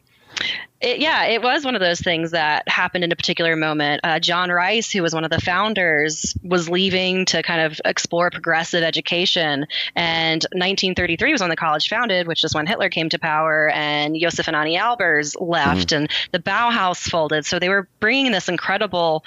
it, 0.81 0.99
yeah, 0.99 1.25
it 1.25 1.43
was 1.43 1.65
one 1.65 1.75
of 1.75 1.81
those 1.81 2.01
things 2.01 2.33
that 2.33 2.69
happened 2.69 3.03
in 3.03 3.11
a 3.11 3.17
particular 3.17 3.57
moment. 3.57 4.03
Uh, 4.05 4.21
John 4.21 4.51
Rice, 4.51 4.93
who 4.93 5.03
was 5.03 5.15
one 5.15 5.25
of 5.25 5.31
the 5.31 5.41
founders, 5.41 6.37
was 6.43 6.69
leaving 6.69 7.25
to 7.27 7.43
kind 7.43 7.63
of 7.63 7.81
explore 7.85 8.31
progressive 8.31 8.83
education. 8.83 9.67
And 9.95 10.43
1933 10.53 11.33
was 11.33 11.41
when 11.41 11.49
the 11.49 11.57
college 11.57 11.89
founded, 11.89 12.27
which 12.27 12.45
is 12.45 12.55
when 12.55 12.67
Hitler 12.67 12.91
came 12.91 13.09
to 13.09 13.19
power, 13.19 13.71
and 13.71 14.17
Josef 14.21 14.49
and 14.49 14.57
Anni 14.57 14.77
Albers 14.77 15.35
left, 15.41 15.93
and 15.93 16.11
the 16.33 16.39
Bauhaus 16.39 16.99
folded. 16.99 17.47
So 17.47 17.59
they 17.59 17.71
were 17.71 17.89
bringing 17.99 18.33
this 18.33 18.49
incredible 18.49 19.25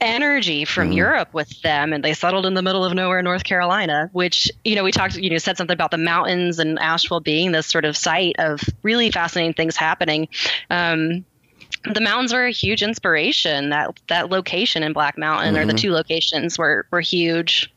energy 0.00 0.64
from 0.64 0.92
Europe 0.92 1.32
with 1.32 1.60
them 1.62 1.92
and 1.92 2.04
they 2.04 2.14
settled 2.14 2.46
in 2.46 2.54
the 2.54 2.62
middle 2.62 2.84
of 2.84 2.94
nowhere 2.94 3.22
North 3.22 3.44
Carolina 3.44 4.08
which 4.12 4.50
you 4.64 4.74
know 4.74 4.84
we 4.84 4.92
talked 4.92 5.16
you 5.16 5.30
know 5.30 5.38
said 5.38 5.56
something 5.56 5.74
about 5.74 5.90
the 5.90 5.98
mountains 5.98 6.58
and 6.58 6.78
Asheville 6.78 7.20
being 7.20 7.52
this 7.52 7.66
sort 7.66 7.84
of 7.84 7.96
site 7.96 8.36
of 8.38 8.60
really 8.82 9.10
fascinating 9.10 9.54
things 9.54 9.76
happening. 9.76 10.28
Um, 10.70 11.24
the 11.94 12.00
mountains 12.00 12.32
were 12.32 12.44
a 12.44 12.50
huge 12.50 12.82
inspiration 12.82 13.70
that 13.70 13.98
that 14.08 14.28
location 14.28 14.82
in 14.82 14.92
Black 14.92 15.16
Mountain 15.16 15.56
or 15.56 15.64
the 15.64 15.72
two 15.72 15.92
locations 15.92 16.58
were 16.58 16.86
were 16.90 17.00
huge. 17.00 17.72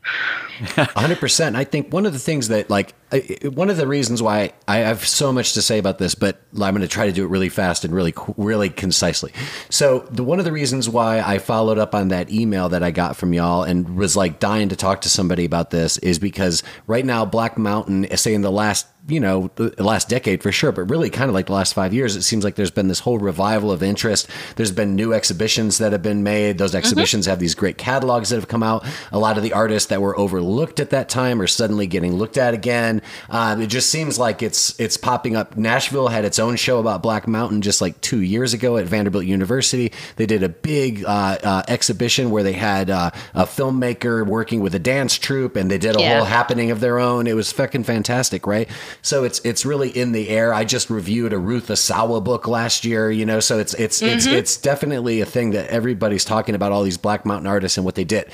Hundred 0.76 1.18
percent. 1.18 1.56
I 1.56 1.64
think 1.64 1.92
one 1.92 2.04
of 2.04 2.12
the 2.12 2.18
things 2.18 2.48
that 2.48 2.68
like 2.68 2.94
one 3.20 3.70
of 3.70 3.76
the 3.76 3.86
reasons 3.86 4.22
why 4.22 4.52
I 4.66 4.78
have 4.78 5.06
so 5.06 5.32
much 5.32 5.54
to 5.54 5.62
say 5.62 5.78
about 5.78 5.98
this, 5.98 6.14
but 6.14 6.40
I'm 6.52 6.74
going 6.74 6.80
to 6.80 6.88
try 6.88 7.06
to 7.06 7.12
do 7.12 7.24
it 7.24 7.28
really 7.28 7.48
fast 7.48 7.84
and 7.84 7.94
really 7.94 8.14
really 8.36 8.70
concisely. 8.70 9.32
So 9.70 10.00
the 10.10 10.24
one 10.24 10.38
of 10.38 10.44
the 10.44 10.52
reasons 10.52 10.88
why 10.88 11.20
I 11.20 11.38
followed 11.38 11.78
up 11.78 11.94
on 11.94 12.08
that 12.08 12.30
email 12.30 12.68
that 12.70 12.82
I 12.82 12.90
got 12.90 13.16
from 13.16 13.32
y'all 13.32 13.62
and 13.62 13.96
was 13.96 14.16
like 14.16 14.40
dying 14.40 14.68
to 14.70 14.76
talk 14.76 15.02
to 15.02 15.08
somebody 15.08 15.44
about 15.44 15.70
this 15.70 15.98
is 15.98 16.18
because 16.18 16.62
right 16.86 17.04
now 17.04 17.24
Black 17.24 17.58
Mountain, 17.58 18.06
eh, 18.06 18.16
say 18.16 18.34
in 18.34 18.42
the 18.42 18.52
last 18.52 18.86
you 19.06 19.20
know 19.20 19.50
the 19.56 19.82
last 19.82 20.08
decade 20.08 20.42
for 20.42 20.50
sure, 20.50 20.72
but 20.72 20.84
really 20.84 21.10
kind 21.10 21.28
of 21.28 21.34
like 21.34 21.46
the 21.46 21.52
last 21.52 21.74
five 21.74 21.92
years, 21.92 22.16
it 22.16 22.22
seems 22.22 22.42
like 22.42 22.54
there's 22.54 22.70
been 22.70 22.88
this 22.88 23.00
whole 23.00 23.18
revival 23.18 23.70
of 23.70 23.82
interest. 23.82 24.28
There's 24.56 24.72
been 24.72 24.94
new 24.94 25.12
exhibitions 25.12 25.78
that 25.78 25.92
have 25.92 26.02
been 26.02 26.22
made. 26.22 26.58
Those 26.58 26.70
mm-hmm. 26.70 26.78
exhibitions 26.78 27.26
have 27.26 27.38
these 27.38 27.54
great 27.54 27.76
catalogs 27.76 28.30
that 28.30 28.36
have 28.36 28.48
come 28.48 28.62
out. 28.62 28.84
A 29.12 29.18
lot 29.18 29.36
of 29.36 29.42
the 29.42 29.52
artists 29.52 29.88
that 29.90 30.00
were 30.00 30.18
overlooked 30.18 30.80
at 30.80 30.90
that 30.90 31.08
time 31.08 31.40
are 31.40 31.46
suddenly 31.46 31.86
getting 31.86 32.14
looked 32.14 32.38
at 32.38 32.54
again. 32.54 33.02
Um, 33.30 33.60
it 33.62 33.66
just 33.68 33.90
seems 33.90 34.18
like 34.18 34.42
it's 34.42 34.78
it's 34.80 34.96
popping 34.96 35.36
up. 35.36 35.56
Nashville 35.56 36.08
had 36.08 36.24
its 36.24 36.38
own 36.38 36.56
show 36.56 36.78
about 36.78 37.02
Black 37.02 37.26
Mountain 37.28 37.62
just 37.62 37.80
like 37.80 38.00
two 38.00 38.20
years 38.20 38.54
ago 38.54 38.76
at 38.76 38.86
Vanderbilt 38.86 39.24
University. 39.24 39.92
They 40.16 40.26
did 40.26 40.42
a 40.42 40.48
big 40.48 41.04
uh, 41.04 41.38
uh, 41.42 41.62
exhibition 41.68 42.30
where 42.30 42.42
they 42.42 42.52
had 42.52 42.90
uh, 42.90 43.10
a 43.34 43.44
filmmaker 43.44 44.26
working 44.26 44.60
with 44.60 44.74
a 44.74 44.78
dance 44.78 45.16
troupe, 45.18 45.56
and 45.56 45.70
they 45.70 45.78
did 45.78 45.96
a 45.96 46.00
Yeah. 46.00 46.16
whole 46.16 46.24
happening 46.26 46.70
of 46.70 46.80
their 46.80 46.98
own. 46.98 47.26
It 47.26 47.34
was 47.34 47.50
fucking 47.52 47.84
fantastic, 47.84 48.46
right? 48.46 48.68
So 49.02 49.24
it's 49.24 49.40
it's 49.40 49.64
really 49.64 49.90
in 49.90 50.12
the 50.12 50.28
air. 50.28 50.52
I 50.54 50.64
just 50.64 50.90
reviewed 50.90 51.32
a 51.32 51.38
Ruth 51.38 51.68
Asawa 51.68 52.22
book 52.22 52.46
last 52.46 52.84
year, 52.84 53.10
you 53.10 53.24
know, 53.26 53.40
so 53.40 53.58
it's 53.58 53.74
it's 53.74 54.02
it's 54.02 54.26
it's 54.26 54.56
definitely 54.56 55.20
a 55.20 55.26
thing 55.26 55.50
that 55.52 55.68
everybody's 55.68 56.24
talking 56.24 56.54
about 56.54 56.72
all 56.72 56.82
these 56.82 56.96
Black 56.98 57.24
Mountain 57.26 57.46
artists 57.46 57.78
and 57.78 57.84
what 57.84 57.94
they 57.94 58.04
did. 58.04 58.30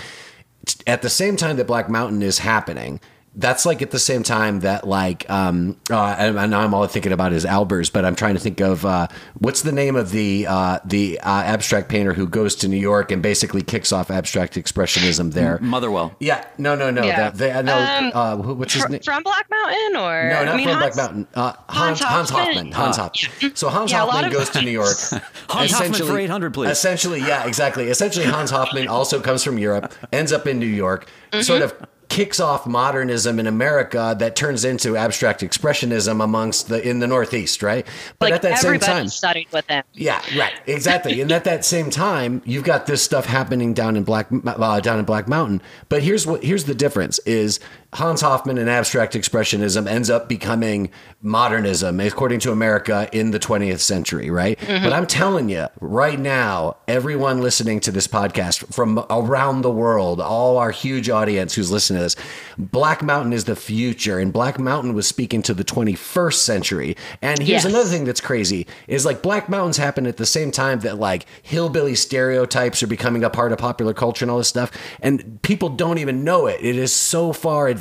At 0.87 1.03
the 1.03 1.09
same 1.09 1.37
time 1.37 1.57
that 1.57 1.67
Black 1.67 1.89
Mountain 1.89 2.23
is 2.23 2.39
happening, 2.41 3.00
that's 3.37 3.65
like 3.65 3.81
at 3.81 3.93
the 3.93 3.99
same 3.99 4.25
time 4.25 4.61
that 4.61 4.87
like 4.87 5.29
um 5.31 5.77
uh, 5.89 6.17
and, 6.19 6.37
and 6.37 6.53
I'm 6.55 6.75
all 6.75 6.85
thinking 6.89 7.13
about 7.13 7.33
is 7.33 7.45
Albers, 7.45 7.93
but 7.93 8.05
I'm 8.05 8.17
trying 8.17 8.35
to 8.35 8.41
think 8.41 8.61
of 8.61 8.85
uh, 8.85 9.07
what's 9.39 9.63
the 9.63 9.71
name 9.71 9.95
of 9.95 10.11
the 10.11 10.47
uh, 10.49 10.81
the 10.85 11.21
uh, 11.21 11.43
abstract 11.43 11.89
painter 11.89 12.13
who 12.13 12.27
goes 12.27 12.57
to 12.57 12.69
New 12.69 12.77
York 12.77 13.13
and 13.13 13.23
basically 13.23 13.63
kicks 13.63 13.93
off 13.93 14.11
abstract 14.11 14.55
expressionism 14.55 15.33
there. 15.33 15.59
Motherwell. 15.61 16.15
Yeah, 16.19 16.45
no, 16.59 16.75
no, 16.75 16.91
no. 16.91 17.05
Yeah. 17.05 17.31
That, 17.31 17.37
they, 17.37 17.63
no 17.63 17.79
Um, 17.79 18.13
uh, 18.15 18.55
what's 18.55 18.75
his 18.75 18.83
Fr- 18.83 18.89
name? 18.89 19.01
from 19.03 19.23
Black 19.23 19.47
Mountain 19.49 19.97
or 19.97 20.29
No, 20.29 20.45
not 20.45 20.55
I 20.55 20.57
mean, 20.57 20.69
from 20.69 20.79
Black 20.79 20.97
Mountain. 20.97 21.27
Uh, 21.35 21.53
Hans, 21.69 22.01
Hans 22.01 22.01
Hans 22.01 22.31
Hofmann. 22.31 22.73
Hofmann. 22.73 22.73
Hans 22.73 22.97
Hofmann. 22.97 23.57
So 23.57 23.69
Hans 23.69 23.93
Yeah, 23.93 24.07
Hofmann 24.07 24.33
goes 24.33 24.51
to 24.51 24.63
New 24.63 24.71
York. 24.73 24.97
Hans 25.49 25.71
Hofmann 25.71 25.95
for 26.05 26.19
800, 26.19 26.53
please. 26.53 26.71
Essentially, 26.71 27.21
yeah, 27.21 27.47
exactly. 27.47 27.85
Essentially, 27.89 28.27
Hans 28.27 28.51
Hofmann 28.51 28.89
also 28.89 29.21
comes 29.21 29.45
from 29.45 29.57
Europe, 29.57 29.93
ends 30.13 30.33
up 30.33 30.49
in 30.49 30.59
New 30.59 30.67
York, 30.67 31.09
Mm-hmm. 31.33 31.43
sort 31.43 31.63
of 31.63 31.73
kicks 32.11 32.40
off 32.40 32.67
modernism 32.67 33.38
in 33.38 33.47
America 33.47 34.14
that 34.19 34.37
turns 34.37 34.64
into 34.64 34.97
abstract 34.97 35.40
expressionism 35.40 36.23
amongst 36.23 36.69
the 36.69 36.87
in 36.87 36.99
the 36.99 37.07
Northeast, 37.07 37.62
right? 37.62 37.87
But 38.19 38.26
like 38.26 38.35
at 38.35 38.43
that 38.43 38.59
same 38.59 38.79
time, 38.81 39.09
studied 39.09 39.50
with 39.52 39.67
him 39.69 39.85
yeah, 39.95 40.21
right, 40.37 40.52
exactly. 40.67 41.21
and 41.21 41.33
at 41.33 41.45
that 41.45 41.64
same 41.64 41.88
time, 41.88 42.43
you've 42.45 42.64
got 42.64 42.87
this 42.87 43.02
stuff 43.02 43.25
happening 43.25 43.73
down 43.73 43.97
in 43.97 44.02
Black 44.02 44.26
uh, 44.45 44.81
down 44.81 44.99
in 44.99 45.05
Black 45.05 45.29
Mountain. 45.29 45.62
But 45.88 46.02
here's 46.02 46.26
what 46.26 46.43
here's 46.43 46.64
the 46.64 46.75
difference: 46.75 47.19
is 47.21 47.61
Hans 47.94 48.20
Hofmann 48.20 48.56
and 48.59 48.70
abstract 48.70 49.14
expressionism 49.14 49.87
ends 49.88 50.09
up 50.11 50.28
becoming 50.28 50.90
modernism, 51.23 51.99
according 52.00 52.38
to 52.40 52.52
America, 52.52 53.09
in 53.12 53.30
the 53.32 53.38
20th 53.38 53.80
century, 53.80 54.30
right? 54.30 54.59
Mm-hmm. 54.61 54.85
But 54.85 54.92
I'm 54.92 55.06
telling 55.06 55.49
you, 55.49 55.66
right 55.80 56.18
now, 56.18 56.76
everyone 56.87 57.40
listening 57.40 57.80
to 57.80 57.90
this 57.90 58.06
podcast 58.06 58.73
from 58.73 59.04
around 59.11 59.62
the 59.62 59.70
world, 59.70 60.20
all 60.20 60.56
our 60.59 60.70
huge 60.70 61.11
audience 61.11 61.54
who's 61.54 61.70
listening 61.70 61.99
to 61.99 62.02
this, 62.04 62.16
Black 62.56 63.02
Mountain 63.02 63.32
is 63.32 63.44
the 63.47 63.56
future, 63.56 64.18
and 64.18 64.32
Black 64.32 64.59
Mountain 64.61 64.94
was 64.94 65.06
speaking 65.09 65.42
to 65.42 65.52
the 65.54 65.64
21st 65.64 66.35
century. 66.35 66.97
And 67.20 67.38
here's 67.40 67.50
Yes. 67.50 67.64
another 67.64 67.88
thing 67.88 68.04
that's 68.04 68.20
crazy 68.20 68.66
is 68.87 69.04
like 69.04 69.20
Black 69.20 69.49
Mountains 69.49 69.76
happen 69.78 70.06
at 70.06 70.16
the 70.16 70.26
same 70.26 70.50
time 70.52 70.80
that 70.80 70.99
like 70.99 71.26
hillbilly 71.42 71.97
stereotypes 71.97 72.82
are 72.82 72.87
becoming 72.87 73.25
a 73.25 73.30
part 73.30 73.50
of 73.52 73.59
popular 73.59 73.92
culture 73.94 74.25
and 74.25 74.30
all 74.30 74.38
this 74.38 74.49
stuff. 74.49 74.70
And 75.00 75.42
people 75.42 75.68
don't 75.70 75.99
even 75.99 76.23
know 76.23 76.47
it. 76.47 76.61
It 76.62 76.76
is 76.76 76.92
so 76.92 77.32
far 77.32 77.66
advanced, 77.66 77.80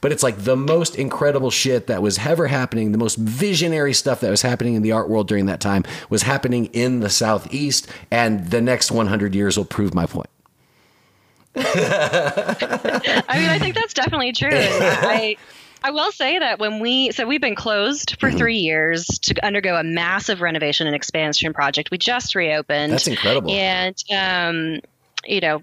but 0.00 0.12
it's 0.12 0.22
like 0.22 0.38
the 0.44 0.56
most 0.56 0.96
incredible 0.96 1.50
shit 1.50 1.86
that 1.86 2.02
was 2.02 2.18
ever 2.26 2.46
happening. 2.48 2.92
The 2.92 2.98
most 2.98 3.16
visionary 3.16 3.94
stuff 3.94 4.20
that 4.20 4.30
was 4.30 4.42
happening 4.42 4.74
in 4.74 4.82
the 4.82 4.92
art 4.92 5.08
world 5.08 5.28
during 5.28 5.46
that 5.46 5.60
time 5.60 5.84
was 6.10 6.22
happening 6.22 6.66
in 6.66 7.00
the 7.00 7.10
Southeast. 7.10 7.86
And 8.10 8.50
the 8.50 8.60
next 8.60 8.90
100 8.90 9.34
years 9.34 9.56
will 9.56 9.64
prove 9.64 9.94
my 9.94 10.06
point. 10.06 10.28
I 11.56 13.38
mean, 13.38 13.48
I 13.48 13.58
think 13.58 13.74
that's 13.74 13.94
definitely 13.94 14.32
true. 14.32 14.50
I 14.52 15.36
I 15.82 15.90
will 15.90 16.12
say 16.12 16.38
that 16.38 16.58
when 16.58 16.80
we 16.80 17.10
so 17.12 17.26
we've 17.26 17.40
been 17.40 17.54
closed 17.54 18.16
for 18.20 18.28
Mm-hmm. 18.28 18.38
three 18.38 18.58
years 18.58 19.06
to 19.06 19.46
undergo 19.46 19.76
a 19.76 19.82
massive 19.84 20.40
renovation 20.40 20.86
and 20.86 20.94
expansion 20.94 21.52
project. 21.52 21.90
We 21.90 21.98
just 21.98 22.34
reopened. 22.34 22.92
That's 22.92 23.06
incredible. 23.06 23.50
And 23.52 23.96
um, 24.12 24.80
you 25.24 25.40
know, 25.40 25.62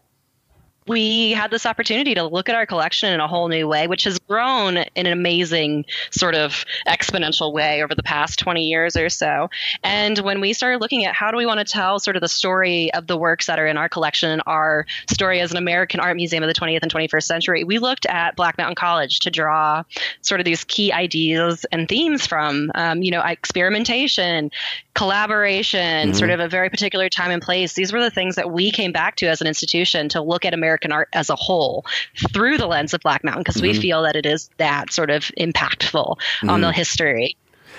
we 0.88 1.32
had 1.32 1.50
this 1.50 1.66
opportunity 1.66 2.14
to 2.14 2.24
look 2.24 2.48
at 2.48 2.56
our 2.56 2.68
collection 2.68 3.12
in 3.12 3.20
a 3.20 3.28
whole 3.28 3.48
new 3.48 3.68
way, 3.68 3.88
which 3.88 4.04
has 4.04 4.20
grown 4.20 4.78
in 4.78 5.08
an 5.08 5.14
amazing 5.14 5.86
sort 6.12 6.36
of 6.36 6.64
exponential 6.88 7.52
way 7.52 7.84
over 7.84 7.96
the 7.96 8.04
past 8.04 8.38
20 8.38 8.64
years 8.64 8.96
or 8.96 9.10
so. 9.10 9.50
And 9.84 10.20
when 10.20 10.42
we 10.42 10.54
started 10.54 10.82
looking 10.82 11.04
at 11.06 11.16
how 11.16 11.32
do 11.32 11.38
we 11.38 11.46
want 11.48 11.60
to 11.60 11.66
tell 11.66 12.00
sort 12.00 12.16
of 12.16 12.22
the 12.22 12.28
story 12.28 12.94
of 12.94 13.08
the 13.08 13.18
works 13.18 13.48
that 13.48 13.58
are 13.58 13.66
in 13.66 13.78
our 13.78 13.90
collection, 13.90 14.42
our 14.42 14.86
story 15.12 15.40
as 15.40 15.50
an 15.50 15.58
American 15.58 16.00
art 16.00 16.16
museum 16.16 16.44
of 16.44 16.48
the 16.48 16.54
20th 16.54 16.84
and 16.84 16.94
21st 16.94 17.24
century, 17.24 17.64
we 17.64 17.80
looked 17.80 18.06
at 18.06 18.36
Black 18.36 18.58
Mountain 18.60 18.76
College 18.76 19.22
to 19.22 19.32
draw 19.32 19.84
sort 20.22 20.40
of 20.40 20.46
these 20.46 20.64
key 20.66 20.94
ideas 20.94 21.66
and 21.72 21.90
themes 21.90 22.28
from, 22.28 22.72
um, 22.76 23.02
you 23.02 23.10
know, 23.10 23.22
experimentation, 23.22 24.52
collaboration, 24.94 26.14
sort 26.14 26.30
of 26.30 26.40
a 26.40 26.48
very 26.48 26.70
particular 26.70 27.10
time 27.10 27.32
and 27.32 27.42
place. 27.42 27.74
These 27.74 27.92
were 27.92 28.02
the 28.02 28.12
things 28.12 28.36
that 28.36 28.52
we 28.52 28.70
came 28.72 28.92
back 28.92 29.16
to 29.18 29.26
as 29.26 29.42
an 29.42 29.48
institution 29.48 30.10
to 30.10 30.22
look 30.22 30.46
at 30.46 30.54
American 30.54 30.75
art 30.92 31.10
as 31.14 31.30
a 31.30 31.36
whole 31.36 31.86
through 32.34 32.58
the 32.58 32.68
lens 32.68 32.94
of 32.94 33.02
Black 33.02 33.24
Mountain 33.24 33.44
because 33.44 33.62
we 33.62 33.72
mm-hmm. 33.72 33.82
feel 33.82 34.04
that 34.04 34.16
it 34.16 34.26
is 34.26 34.50
that 34.58 34.92
sort 34.92 35.10
of 35.10 35.32
impactful 35.38 36.18
on 36.48 36.62
the 36.62 36.68
mm. 36.68 36.74
history 36.74 37.38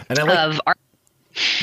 And 0.08 0.18
I 0.18 0.22
like 0.22 0.38
of 0.38 0.60
art. 0.66 0.78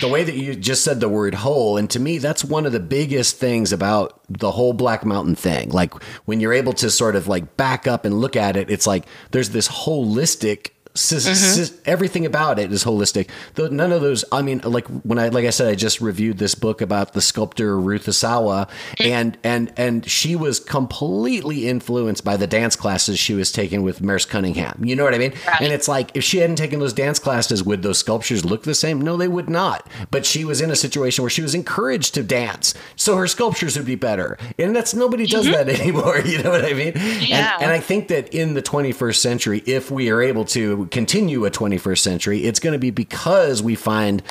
the 0.01 0.07
way 0.07 0.23
that 0.23 0.35
you 0.35 0.55
just 0.55 0.83
said 0.83 0.99
the 0.99 1.09
word 1.09 1.33
whole 1.33 1.77
and 1.77 1.89
to 1.89 1.99
me 1.99 2.17
that's 2.17 2.43
one 2.43 2.65
of 2.65 2.71
the 2.71 2.79
biggest 2.79 3.37
things 3.37 3.71
about 3.71 4.19
the 4.29 4.51
whole 4.51 4.73
black 4.73 5.05
mountain 5.05 5.35
thing. 5.35 5.69
Like 5.69 5.93
when 6.25 6.39
you're 6.39 6.53
able 6.53 6.73
to 6.73 6.89
sort 6.89 7.15
of 7.15 7.27
like 7.27 7.57
back 7.57 7.87
up 7.87 8.05
and 8.05 8.19
look 8.19 8.35
at 8.35 8.55
it 8.55 8.69
it's 8.69 8.87
like 8.87 9.05
there's 9.31 9.49
this 9.49 9.67
holistic 9.67 10.71
S- 10.95 11.11
mm-hmm. 11.11 11.61
s- 11.61 11.73
everything 11.85 12.25
about 12.25 12.59
it 12.59 12.71
is 12.71 12.83
holistic. 12.83 13.29
Though 13.55 13.67
none 13.67 13.91
of 13.91 14.01
those. 14.01 14.23
I 14.31 14.43
mean, 14.43 14.61
like 14.63 14.85
when 14.87 15.17
I 15.17 15.29
like 15.29 15.45
I 15.45 15.49
said, 15.49 15.67
I 15.67 15.75
just 15.75 16.01
reviewed 16.01 16.37
this 16.37 16.53
book 16.53 16.81
about 16.81 17.13
the 17.13 17.21
sculptor 17.21 17.79
Ruth 17.79 18.05
Asawa, 18.05 18.69
mm. 18.97 19.05
and 19.05 19.37
and 19.43 19.73
and 19.75 20.07
she 20.07 20.35
was 20.35 20.59
completely 20.59 21.67
influenced 21.67 22.23
by 22.23 22.37
the 22.37 22.45
dance 22.45 22.75
classes 22.75 23.17
she 23.17 23.33
was 23.33 23.51
taking 23.51 23.81
with 23.81 24.01
Merce 24.01 24.25
Cunningham. 24.25 24.83
You 24.85 24.95
know 24.95 25.03
what 25.03 25.15
I 25.15 25.17
mean? 25.17 25.33
Right. 25.47 25.61
And 25.61 25.73
it's 25.73 25.87
like 25.87 26.11
if 26.13 26.23
she 26.23 26.37
hadn't 26.37 26.57
taken 26.57 26.79
those 26.79 26.93
dance 26.93 27.17
classes, 27.17 27.63
would 27.63 27.81
those 27.81 27.97
sculptures 27.97 28.45
look 28.45 28.63
the 28.63 28.75
same? 28.75 29.01
No, 29.01 29.17
they 29.17 29.27
would 29.27 29.49
not. 29.49 29.87
But 30.11 30.27
she 30.27 30.45
was 30.45 30.61
in 30.61 30.69
a 30.69 30.75
situation 30.75 31.23
where 31.23 31.29
she 31.29 31.41
was 31.41 31.55
encouraged 31.55 32.13
to 32.13 32.23
dance, 32.23 32.75
so 32.95 33.17
her 33.17 33.27
sculptures 33.27 33.75
would 33.77 33.87
be 33.87 33.95
better. 33.95 34.37
And 34.59 34.75
that's 34.75 34.93
nobody 34.93 35.25
does 35.25 35.47
mm-hmm. 35.47 35.67
that 35.67 35.69
anymore. 35.81 36.19
You 36.19 36.43
know 36.43 36.51
what 36.51 36.65
I 36.65 36.73
mean? 36.73 36.93
Yeah. 37.19 37.55
And, 37.55 37.63
and 37.63 37.71
I 37.71 37.79
think 37.79 38.09
that 38.09 38.31
in 38.33 38.53
the 38.53 38.61
21st 38.61 39.15
century, 39.15 39.63
if 39.65 39.89
we 39.89 40.11
are 40.11 40.21
able 40.21 40.45
to 40.45 40.82
continue 40.85 41.45
a 41.45 41.51
21st 41.51 41.99
century, 41.99 42.43
it's 42.43 42.59
going 42.59 42.73
to 42.73 42.79
be 42.79 42.91
because 42.91 43.61
we 43.61 43.75
find 43.75 44.21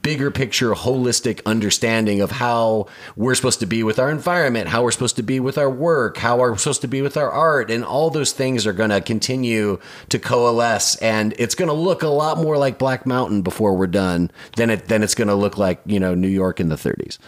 bigger 0.00 0.30
picture 0.30 0.74
holistic 0.74 1.40
understanding 1.44 2.20
of 2.20 2.30
how 2.30 2.86
we're 3.16 3.34
supposed 3.34 3.58
to 3.58 3.66
be 3.66 3.82
with 3.82 3.98
our 3.98 4.12
environment 4.12 4.68
how 4.68 4.80
we're 4.80 4.92
supposed 4.92 5.16
to 5.16 5.24
be 5.24 5.40
with 5.40 5.58
our 5.58 5.68
work 5.68 6.18
how 6.18 6.38
we're 6.38 6.56
supposed 6.56 6.82
to 6.82 6.86
be 6.86 7.02
with 7.02 7.16
our 7.16 7.28
art 7.28 7.68
and 7.68 7.84
all 7.84 8.08
those 8.08 8.30
things 8.30 8.64
are 8.64 8.72
going 8.72 8.90
to 8.90 9.00
continue 9.00 9.80
to 10.08 10.20
coalesce 10.20 10.94
and 11.02 11.34
it's 11.36 11.56
going 11.56 11.66
to 11.66 11.74
look 11.74 12.04
a 12.04 12.08
lot 12.08 12.38
more 12.38 12.56
like 12.56 12.78
black 12.78 13.04
mountain 13.04 13.42
before 13.42 13.74
we're 13.74 13.88
done 13.88 14.30
than 14.54 14.70
it 14.70 14.86
than 14.86 15.02
it's 15.02 15.16
going 15.16 15.26
to 15.26 15.34
look 15.34 15.58
like 15.58 15.80
you 15.84 15.98
know 15.98 16.14
new 16.14 16.28
york 16.28 16.60
in 16.60 16.68
the 16.68 16.76
30s 16.76 17.18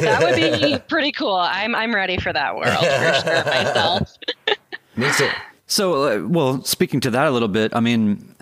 That 0.00 0.20
would 0.22 0.34
be 0.36 0.78
pretty 0.88 1.12
cool. 1.12 1.36
I'm 1.36 1.74
I'm 1.74 1.94
ready 1.94 2.18
for 2.18 2.32
that 2.32 2.56
world 2.56 2.76
for 2.76 3.28
sure 3.28 3.44
myself. 3.44 4.18
Me 4.96 5.08
too. 5.16 5.28
So, 5.70 6.02
uh, 6.02 6.26
well, 6.26 6.64
speaking 6.64 6.98
to 7.02 7.10
that 7.12 7.28
a 7.28 7.30
little 7.30 7.46
bit, 7.46 7.76
I 7.76 7.78
mean, 7.78 8.34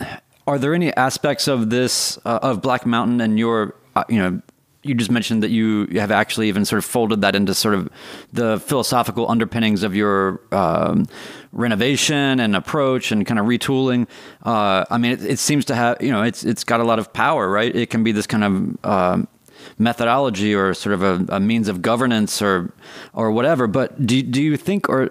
are 0.47 0.58
there 0.58 0.73
any 0.73 0.94
aspects 0.94 1.47
of 1.47 1.68
this 1.68 2.18
uh, 2.25 2.38
of 2.40 2.62
Black 2.62 2.87
Mountain 2.87 3.20
and 3.20 3.38
your, 3.38 3.75
uh, 3.94 4.04
you 4.08 4.18
know, 4.18 4.40
you 4.82 4.94
just 4.94 5.11
mentioned 5.11 5.42
that 5.42 5.50
you 5.50 5.88
have 5.97 6.11
actually 6.11 6.49
even 6.49 6.64
sort 6.64 6.78
of 6.78 6.87
folded 6.87 7.20
that 7.20 7.37
into 7.37 7.52
sort 7.52 7.75
of 7.75 7.90
the 8.32 8.58
philosophical 8.61 9.30
underpinnings 9.30 9.82
of 9.82 9.94
your 9.94 10.40
um, 10.52 11.06
renovation 11.52 12.40
and 12.40 12.56
approach 12.56 13.12
and 13.12 13.26
kind 13.26 13.38
of 13.38 13.44
retooling. 13.44 14.08
Uh, 14.42 14.87
I 14.90 14.97
mean, 14.97 15.12
it, 15.12 15.23
it 15.23 15.38
seems 15.38 15.66
to 15.66 15.75
have, 15.75 16.00
you 16.00 16.11
know, 16.11 16.23
it's 16.23 16.44
it's 16.44 16.64
got 16.64 16.80
a 16.80 16.85
lot 16.85 16.99
of 16.99 17.12
power, 17.12 17.50
right? 17.50 17.76
It 17.76 17.90
can 17.90 18.02
be 18.04 18.12
this 18.12 18.26
kind 18.26 18.42
of 18.42 18.85
um, 18.87 19.28
methodology 19.76 20.54
or 20.54 20.73
sort 20.73 20.94
of 20.94 21.02
a, 21.02 21.35
a 21.35 21.40
means 21.40 21.68
of 21.68 21.82
governance 21.82 22.40
or 22.40 22.73
or 23.12 23.30
whatever. 23.30 23.66
But 23.66 24.06
do 24.06 24.23
do 24.23 24.42
you 24.42 24.56
think 24.56 24.88
or 24.88 25.11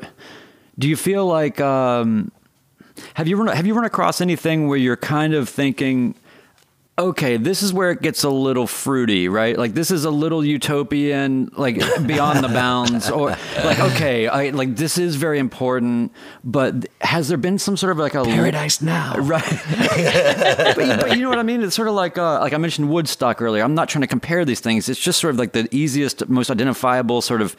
do 0.80 0.88
you 0.88 0.96
feel 0.96 1.26
like 1.26 1.60
um, 1.60 2.32
have 3.16 3.28
you 3.28 3.38
run 3.38 3.56
have 3.56 3.66
you 3.66 3.74
run 3.74 3.86
across 3.86 4.22
anything 4.22 4.68
where 4.68 4.78
you're 4.78 4.96
kind 4.98 5.34
of 5.34 5.50
thinking, 5.50 6.16
okay, 7.00 7.38
this 7.38 7.62
is 7.62 7.72
where 7.72 7.92
it 7.92 8.02
gets 8.02 8.24
a 8.24 8.30
little 8.30 8.66
fruity, 8.66 9.28
right? 9.30 9.56
Like 9.58 9.74
this 9.76 9.92
is 9.92 10.04
a 10.06 10.10
little 10.10 10.44
utopian, 10.44 11.52
like 11.56 11.76
beyond 12.08 12.44
the 12.44 12.48
bounds, 12.48 13.10
or 13.10 13.30
like 13.64 13.80
okay, 13.80 14.28
I 14.28 14.50
like 14.50 14.76
this 14.76 14.98
is 14.98 15.16
very 15.16 15.38
important, 15.40 16.12
but 16.44 16.88
has 17.02 17.28
there 17.28 17.38
been 17.38 17.60
some 17.60 17.78
sort 17.78 17.92
of 17.92 17.98
like 18.00 18.16
a 18.16 18.24
Paradise 18.24 18.82
now. 18.82 19.16
Right, 19.18 19.44
but, 20.76 20.78
you- 20.86 20.98
but 20.98 21.16
you 21.18 21.22
know 21.24 21.30
what 21.30 21.40
I 21.40 21.44
mean. 21.44 21.62
It's 21.64 21.76
sort 21.76 21.88
of 21.88 21.94
like 21.94 22.18
uh, 22.18 22.40
like 22.40 22.54
I 22.54 22.58
mentioned 22.58 22.90
Woodstock 22.90 23.42
earlier. 23.42 23.64
I'm 23.64 23.76
not 23.76 23.90
trying 23.90 24.02
to 24.02 24.08
compare 24.08 24.44
these 24.46 24.60
things. 24.60 24.90
It's 24.90 25.00
just 25.00 25.20
sort 25.20 25.34
of 25.34 25.40
like 25.40 25.54
the 25.54 25.68
easiest, 25.72 26.28
most 26.30 26.50
identifiable 26.50 27.22
sort 27.22 27.42
of 27.42 27.56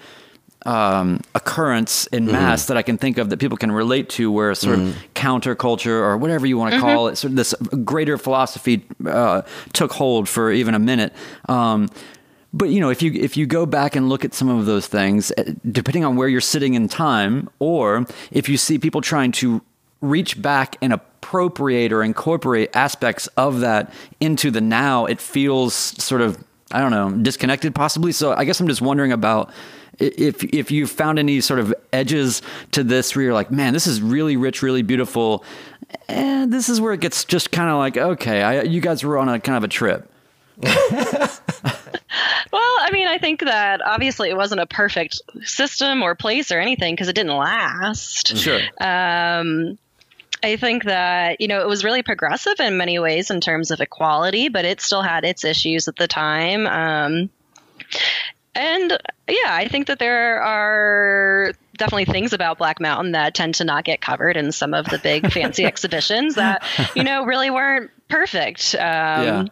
um, 0.69 1.21
occurrence 1.35 2.07
in 2.09 2.27
mass 2.27 2.67
that 2.67 2.77
I 2.77 2.83
can 2.83 2.99
think 2.99 3.19
of 3.19 3.31
that 3.31 3.39
people 3.39 3.57
can 3.57 3.73
relate 3.73 4.09
to, 4.11 4.31
where 4.31 4.55
sort 4.55 4.79
of 4.79 4.97
counterculture 5.15 6.01
or 6.01 6.17
whatever 6.17 6.47
you 6.47 6.59
want 6.59 6.75
to 6.75 6.81
call 6.81 7.09
it, 7.09 7.17
sort 7.17 7.31
of 7.33 7.37
this 7.37 7.55
greater 7.85 8.19
philosophy 8.19 8.85
uh, 9.07 9.43
took 9.73 9.93
hold 9.93 10.29
for 10.29 10.51
even 10.53 10.75
a 10.75 10.79
minute. 10.79 11.13
Um, 11.49 11.89
but 12.53 12.71
you 12.71 12.81
know, 12.81 12.91
if 12.91 13.03
you 13.03 13.13
if 13.13 13.37
you 13.37 13.47
go 13.47 13.67
back 13.67 13.97
and 13.97 14.09
look 14.09 14.25
at 14.25 14.35
some 14.35 14.49
of 14.49 14.67
those 14.67 14.87
things, 14.87 15.33
eh, 15.37 15.53
depending 15.71 16.05
on 16.05 16.17
where 16.17 16.29
you're 16.29 16.41
sitting 16.41 16.75
in 16.75 16.89
time, 16.89 17.49
or 17.59 18.07
if 18.31 18.49
you 18.49 18.57
see 18.57 18.79
people 18.79 19.01
trying 19.01 19.33
to 19.33 19.61
reach 20.01 20.41
back 20.41 20.77
and 20.81 20.93
appropriate 20.93 21.93
or 21.93 22.03
incorporate 22.03 22.71
aspects 22.75 23.27
of 23.37 23.61
that 23.61 23.93
into 24.21 24.51
the 24.51 24.61
now, 24.61 25.05
it 25.07 25.21
feels 25.21 25.75
sort 25.75 26.21
of 26.23 26.43
I 26.73 26.81
don't 26.81 26.91
know 26.91 27.11
disconnected 27.23 27.75
possibly. 27.75 28.13
So 28.13 28.33
I 28.33 28.45
guess 28.45 28.61
I'm 28.61 28.69
just 28.69 28.81
wondering 28.83 29.13
about 29.13 29.49
i- 29.49 29.53
if 29.99 30.45
if 30.45 30.71
you 30.71 30.87
found 30.87 31.19
any 31.19 31.41
sort 31.41 31.61
of 31.61 31.75
edges 31.93 32.43
to 32.73 32.85
this 32.85 33.15
where 33.15 33.25
you're 33.25 33.35
like, 33.35 33.51
man, 33.51 33.73
this 33.73 33.87
is 33.87 34.01
really 34.01 34.37
rich, 34.37 34.63
really 34.63 34.83
beautiful, 34.83 35.45
and 36.09 36.53
this 36.53 36.69
is 36.69 36.81
where 36.81 36.93
it 36.93 37.01
gets 37.01 37.25
just 37.25 37.51
kind 37.51 37.71
of 37.71 37.79
like, 37.79 37.97
okay, 37.97 38.43
I, 38.43 38.63
you 38.63 38.81
guys 38.81 39.05
were 39.05 39.19
on 39.19 39.29
a 39.29 39.41
kind 39.41 39.57
of 39.57 39.65
a 39.65 39.69
trip. 39.69 40.11
Well, 42.53 42.77
I 42.81 42.91
mean, 42.93 43.07
I 43.07 43.19
think 43.19 43.41
that 43.41 43.83
obviously 43.85 44.31
it 44.31 44.37
wasn't 44.37 44.61
a 44.61 44.67
perfect 44.67 45.21
system 45.43 46.03
or 46.03 46.15
place 46.15 46.51
or 46.51 46.59
anything 46.59 46.95
because 46.95 47.09
it 47.09 47.15
didn't 47.15 47.37
last. 47.37 48.37
Sure. 48.37 48.61
Um, 48.81 49.79
I 50.43 50.57
think 50.57 50.85
that, 50.85 51.41
you 51.41 51.49
know, 51.49 51.61
it 51.61 51.69
was 51.69 51.85
really 51.85 52.03
progressive 52.03 52.61
in 52.61 52.77
many 52.77 52.99
ways 52.99 53.31
in 53.31 53.41
terms 53.41 53.71
of 53.71 53.81
equality, 53.81 54.49
but 54.49 54.65
it 54.65 54.81
still 54.81 55.03
had 55.03 55.25
its 55.25 55.45
issues 55.45 55.89
at 55.89 55.97
the 55.97 56.09
time. 56.09 56.67
Um, 56.67 57.31
and 58.59 58.99
yeah, 59.29 59.55
I 59.55 59.69
think 59.69 59.87
that 59.87 59.99
there 59.99 60.43
are 60.43 61.53
definitely 61.77 62.07
things 62.07 62.33
about 62.33 62.59
Black 62.59 62.81
Mountain 62.81 63.13
that 63.13 63.35
tend 63.35 63.55
to 63.57 63.65
not 63.65 63.85
get 63.85 64.01
covered 64.01 64.37
in 64.37 64.53
some 64.53 64.75
of 64.75 64.87
the 64.87 64.99
big 64.99 65.33
fancy 65.33 65.65
exhibitions 65.67 66.35
that, 66.35 66.63
you 66.95 67.05
know, 67.05 67.25
really 67.25 67.51
weren't 67.51 67.91
perfect. 68.09 68.75
Um, 68.75 68.81
yeah. 68.81 69.45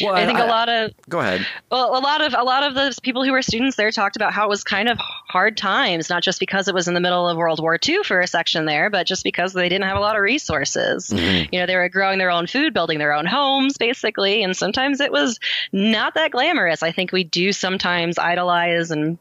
Well, 0.00 0.14
I 0.14 0.26
think 0.26 0.38
a 0.38 0.46
lot 0.46 0.68
of 0.68 0.92
Go 1.08 1.20
ahead. 1.20 1.46
well, 1.70 1.96
a 1.96 2.00
lot 2.00 2.20
of 2.20 2.34
a 2.36 2.42
lot 2.42 2.62
of 2.62 2.74
the 2.74 2.96
people 3.02 3.24
who 3.24 3.32
were 3.32 3.42
students 3.42 3.76
there 3.76 3.90
talked 3.90 4.16
about 4.16 4.32
how 4.32 4.46
it 4.46 4.48
was 4.48 4.64
kind 4.64 4.88
of 4.88 4.98
hard 4.98 5.56
times, 5.56 6.10
not 6.10 6.22
just 6.22 6.40
because 6.40 6.68
it 6.68 6.74
was 6.74 6.88
in 6.88 6.94
the 6.94 7.00
middle 7.00 7.28
of 7.28 7.36
World 7.36 7.60
War 7.60 7.78
II 7.86 8.02
for 8.02 8.20
a 8.20 8.26
section 8.26 8.64
there, 8.64 8.90
but 8.90 9.06
just 9.06 9.24
because 9.24 9.52
they 9.52 9.68
didn't 9.68 9.84
have 9.84 9.96
a 9.96 10.00
lot 10.00 10.16
of 10.16 10.22
resources. 10.22 11.12
You 11.52 11.60
know, 11.60 11.66
they 11.66 11.76
were 11.76 11.88
growing 11.88 12.18
their 12.18 12.30
own 12.30 12.46
food, 12.46 12.74
building 12.74 12.98
their 12.98 13.12
own 13.12 13.26
homes, 13.26 13.76
basically, 13.78 14.42
and 14.42 14.56
sometimes 14.56 15.00
it 15.00 15.12
was 15.12 15.38
not 15.72 16.14
that 16.14 16.30
glamorous. 16.30 16.82
I 16.82 16.92
think 16.92 17.12
we 17.12 17.24
do 17.24 17.52
sometimes 17.52 18.18
idolize 18.18 18.90
and 18.90 19.18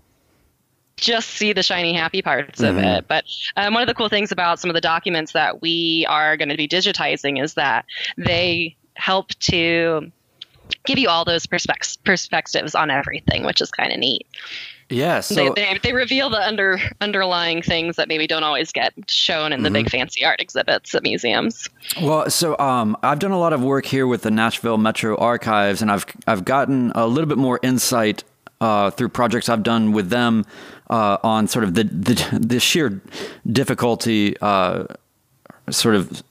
just 0.95 1.29
see 1.29 1.53
the 1.53 1.63
shiny 1.63 1.93
happy 1.93 2.21
parts 2.21 2.61
of 2.61 2.77
it. 2.77 3.05
But 3.07 3.25
um, 3.57 3.73
one 3.73 3.81
of 3.81 3.87
the 3.87 3.93
cool 3.95 4.09
things 4.09 4.31
about 4.31 4.59
some 4.59 4.69
of 4.69 4.73
the 4.73 4.81
documents 4.81 5.33
that 5.33 5.61
we 5.61 6.05
are 6.07 6.37
going 6.37 6.49
to 6.49 6.57
be 6.57 6.67
digitizing 6.67 7.43
is 7.43 7.55
that 7.55 7.85
they 8.17 8.75
help 8.95 9.29
to 9.39 10.11
give 10.85 10.97
you 10.97 11.09
all 11.09 11.25
those 11.25 11.45
perspectives 11.45 11.97
perspectives 11.97 12.75
on 12.75 12.89
everything, 12.89 13.45
which 13.45 13.61
is 13.61 13.71
kind 13.71 13.91
of 13.91 13.99
neat. 13.99 14.27
Yeah. 14.89 15.21
So 15.21 15.35
they, 15.35 15.49
they, 15.49 15.79
they 15.81 15.93
reveal 15.93 16.29
the 16.29 16.45
under 16.45 16.79
underlying 17.01 17.61
things 17.61 17.95
that 17.95 18.07
maybe 18.07 18.27
don't 18.27 18.43
always 18.43 18.71
get 18.71 18.93
shown 19.07 19.51
in 19.51 19.63
the 19.63 19.71
big 19.71 19.89
fancy 19.89 20.23
art 20.23 20.39
exhibits 20.39 20.93
at 20.93 21.03
museums. 21.03 21.67
Well, 22.01 22.29
so 22.29 22.57
um, 22.59 22.95
I've 23.01 23.19
done 23.19 23.31
a 23.31 23.39
lot 23.39 23.53
of 23.53 23.63
work 23.63 23.85
here 23.85 24.05
with 24.05 24.21
the 24.21 24.31
Nashville 24.31 24.77
Metro 24.77 25.15
Archives, 25.17 25.81
and 25.81 25.91
I've 25.91 26.05
I've 26.27 26.45
gotten 26.45 26.91
a 26.93 27.07
little 27.07 27.27
bit 27.27 27.37
more 27.37 27.59
insight 27.63 28.23
uh, 28.61 28.91
through 28.91 29.09
projects 29.09 29.49
I've 29.49 29.63
done 29.63 29.93
with 29.93 30.09
them 30.09 30.45
uh, 30.89 31.17
on 31.23 31.47
sort 31.47 31.63
of 31.63 31.73
the 31.73 31.85
the, 31.85 32.39
the 32.39 32.59
sheer 32.59 33.01
difficulty, 33.51 34.35
uh, 34.41 34.85
sort 35.69 35.95
of 35.95 36.23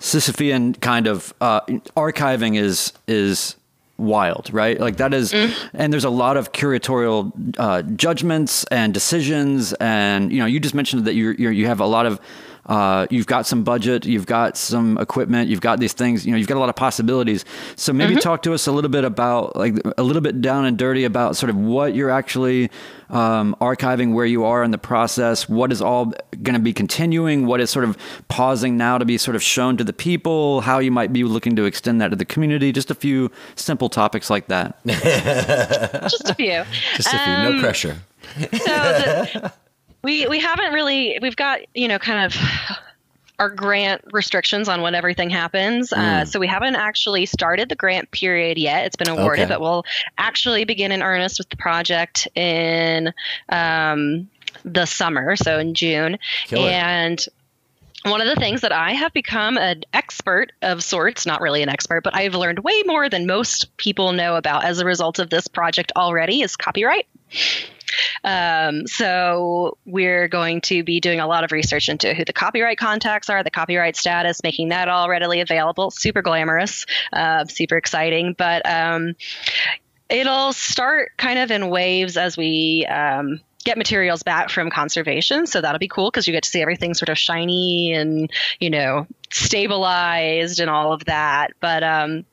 Sisyphean 0.00 0.80
kind 0.80 1.06
of 1.06 1.34
uh, 1.40 1.60
archiving 1.96 2.56
is 2.56 2.92
is 3.06 3.56
wild, 3.98 4.52
right? 4.52 4.78
Like 4.78 4.96
that 4.98 5.14
is, 5.14 5.32
and 5.72 5.92
there's 5.92 6.04
a 6.04 6.10
lot 6.10 6.36
of 6.36 6.52
curatorial 6.52 7.32
uh, 7.58 7.82
judgments 7.82 8.64
and 8.64 8.92
decisions, 8.92 9.72
and 9.74 10.32
you 10.32 10.38
know, 10.40 10.46
you 10.46 10.60
just 10.60 10.74
mentioned 10.74 11.04
that 11.04 11.14
you 11.14 11.30
you 11.30 11.66
have 11.66 11.80
a 11.80 11.86
lot 11.86 12.06
of. 12.06 12.20
Uh, 12.66 13.06
you've 13.10 13.26
got 13.26 13.46
some 13.46 13.62
budget, 13.62 14.04
you've 14.04 14.26
got 14.26 14.56
some 14.56 14.98
equipment, 14.98 15.48
you've 15.48 15.60
got 15.60 15.78
these 15.78 15.92
things, 15.92 16.26
you 16.26 16.32
know, 16.32 16.38
you've 16.38 16.48
got 16.48 16.56
a 16.56 16.60
lot 16.60 16.68
of 16.68 16.74
possibilities. 16.76 17.44
So 17.76 17.92
maybe 17.92 18.16
talk 18.16 18.42
to 18.42 18.52
us 18.54 18.66
a 18.66 18.72
little 18.72 18.90
bit 18.90 19.04
about, 19.04 19.54
like, 19.54 19.74
a 19.96 20.02
little 20.02 20.22
bit 20.22 20.40
down 20.40 20.64
and 20.64 20.76
dirty 20.76 21.04
about 21.04 21.36
sort 21.36 21.50
of 21.50 21.56
what 21.56 21.94
you're 21.94 22.10
actually 22.10 22.70
um, 23.08 23.54
archiving, 23.60 24.14
where 24.14 24.26
you 24.26 24.44
are 24.44 24.64
in 24.64 24.72
the 24.72 24.78
process, 24.78 25.48
what 25.48 25.70
is 25.70 25.80
all 25.80 26.06
going 26.42 26.54
to 26.54 26.58
be 26.58 26.72
continuing, 26.72 27.46
what 27.46 27.60
is 27.60 27.70
sort 27.70 27.84
of 27.84 27.96
pausing 28.26 28.76
now 28.76 28.98
to 28.98 29.04
be 29.04 29.16
sort 29.16 29.36
of 29.36 29.42
shown 29.44 29.76
to 29.76 29.84
the 29.84 29.92
people, 29.92 30.60
how 30.62 30.80
you 30.80 30.90
might 30.90 31.12
be 31.12 31.22
looking 31.22 31.54
to 31.54 31.64
extend 31.66 32.00
that 32.00 32.08
to 32.08 32.16
the 32.16 32.24
community. 32.24 32.72
Just 32.72 32.90
a 32.90 32.96
few 32.96 33.30
simple 33.54 33.88
topics 33.88 34.28
like 34.28 34.48
that. 34.48 34.76
Just 34.86 36.30
a 36.30 36.34
few. 36.34 36.64
Just 36.96 37.14
if 37.14 37.20
you 37.26 37.32
no 37.44 37.52
Um, 37.52 37.60
pressure. 37.60 37.96
so 38.40 38.48
the, 38.48 39.52
we 40.06 40.26
we 40.28 40.38
haven't 40.38 40.72
really 40.72 41.18
we've 41.20 41.36
got 41.36 41.60
you 41.74 41.88
know 41.88 41.98
kind 41.98 42.24
of 42.24 42.40
our 43.38 43.50
grant 43.50 44.02
restrictions 44.12 44.68
on 44.68 44.80
when 44.80 44.94
everything 44.94 45.28
happens. 45.28 45.92
Uh, 45.92 46.24
so 46.24 46.40
we 46.40 46.46
haven't 46.46 46.76
actually 46.76 47.26
started 47.26 47.68
the 47.68 47.74
grant 47.74 48.10
period 48.10 48.56
yet. 48.56 48.86
It's 48.86 48.96
been 48.96 49.10
awarded, 49.10 49.44
Okay. 49.44 49.52
but 49.52 49.60
we'll 49.60 49.84
actually 50.16 50.64
begin 50.64 50.90
in 50.90 51.02
earnest 51.02 51.38
with 51.38 51.50
the 51.50 51.56
project 51.58 52.26
in 52.34 53.12
um, 53.50 54.30
the 54.64 54.86
summer, 54.86 55.36
so 55.36 55.58
in 55.58 55.74
June. 55.74 56.18
Killer. 56.46 56.70
And 56.70 57.26
one 58.04 58.22
of 58.22 58.26
the 58.26 58.36
things 58.36 58.62
that 58.62 58.72
I 58.72 58.92
have 58.92 59.12
become 59.12 59.58
an 59.58 59.82
expert 59.92 60.52
of 60.62 60.82
sorts, 60.82 61.26
not 61.26 61.42
really 61.42 61.62
an 61.62 61.68
expert, 61.68 62.04
but 62.04 62.16
I've 62.16 62.34
learned 62.34 62.60
way 62.60 62.82
more 62.86 63.10
than 63.10 63.26
most 63.26 63.76
people 63.76 64.12
know 64.12 64.36
about 64.36 64.64
as 64.64 64.78
a 64.78 64.86
result 64.86 65.18
of 65.18 65.28
this 65.28 65.46
project 65.46 65.92
already 65.94 66.40
is 66.40 66.56
copyright. 66.56 67.06
Um, 68.24 68.86
so 68.86 69.78
we're 69.84 70.28
going 70.28 70.60
to 70.62 70.82
be 70.82 71.00
doing 71.00 71.20
a 71.20 71.26
lot 71.26 71.44
of 71.44 71.52
research 71.52 71.88
into 71.88 72.14
who 72.14 72.24
the 72.24 72.32
copyright 72.32 72.78
contacts 72.78 73.30
are, 73.30 73.42
the 73.42 73.50
copyright 73.50 73.96
status, 73.96 74.42
making 74.42 74.68
that 74.68 74.88
all 74.88 75.08
readily 75.08 75.40
available. 75.40 75.90
Super 75.90 76.22
glamorous, 76.22 76.86
uh, 77.12 77.44
super 77.46 77.76
exciting, 77.76 78.34
but 78.36 78.68
um, 78.68 79.14
it'll 80.08 80.52
start 80.52 81.12
kind 81.16 81.38
of 81.38 81.50
in 81.50 81.68
waves 81.68 82.16
as 82.16 82.36
we. 82.36 82.86
Um, 82.86 83.40
get 83.64 83.76
materials 83.76 84.22
back 84.22 84.48
from 84.48 84.70
conservation 84.70 85.44
so 85.44 85.60
that'll 85.60 85.80
be 85.80 85.88
cool 85.88 86.08
because 86.08 86.28
you 86.28 86.32
get 86.32 86.44
to 86.44 86.48
see 86.48 86.62
everything 86.62 86.94
sort 86.94 87.08
of 87.08 87.18
shiny 87.18 87.92
and 87.92 88.30
you 88.60 88.70
know 88.70 89.08
stabilized 89.32 90.60
and 90.60 90.70
all 90.70 90.92
of 90.92 91.04
that 91.06 91.50
but 91.58 91.82
um 91.82 92.24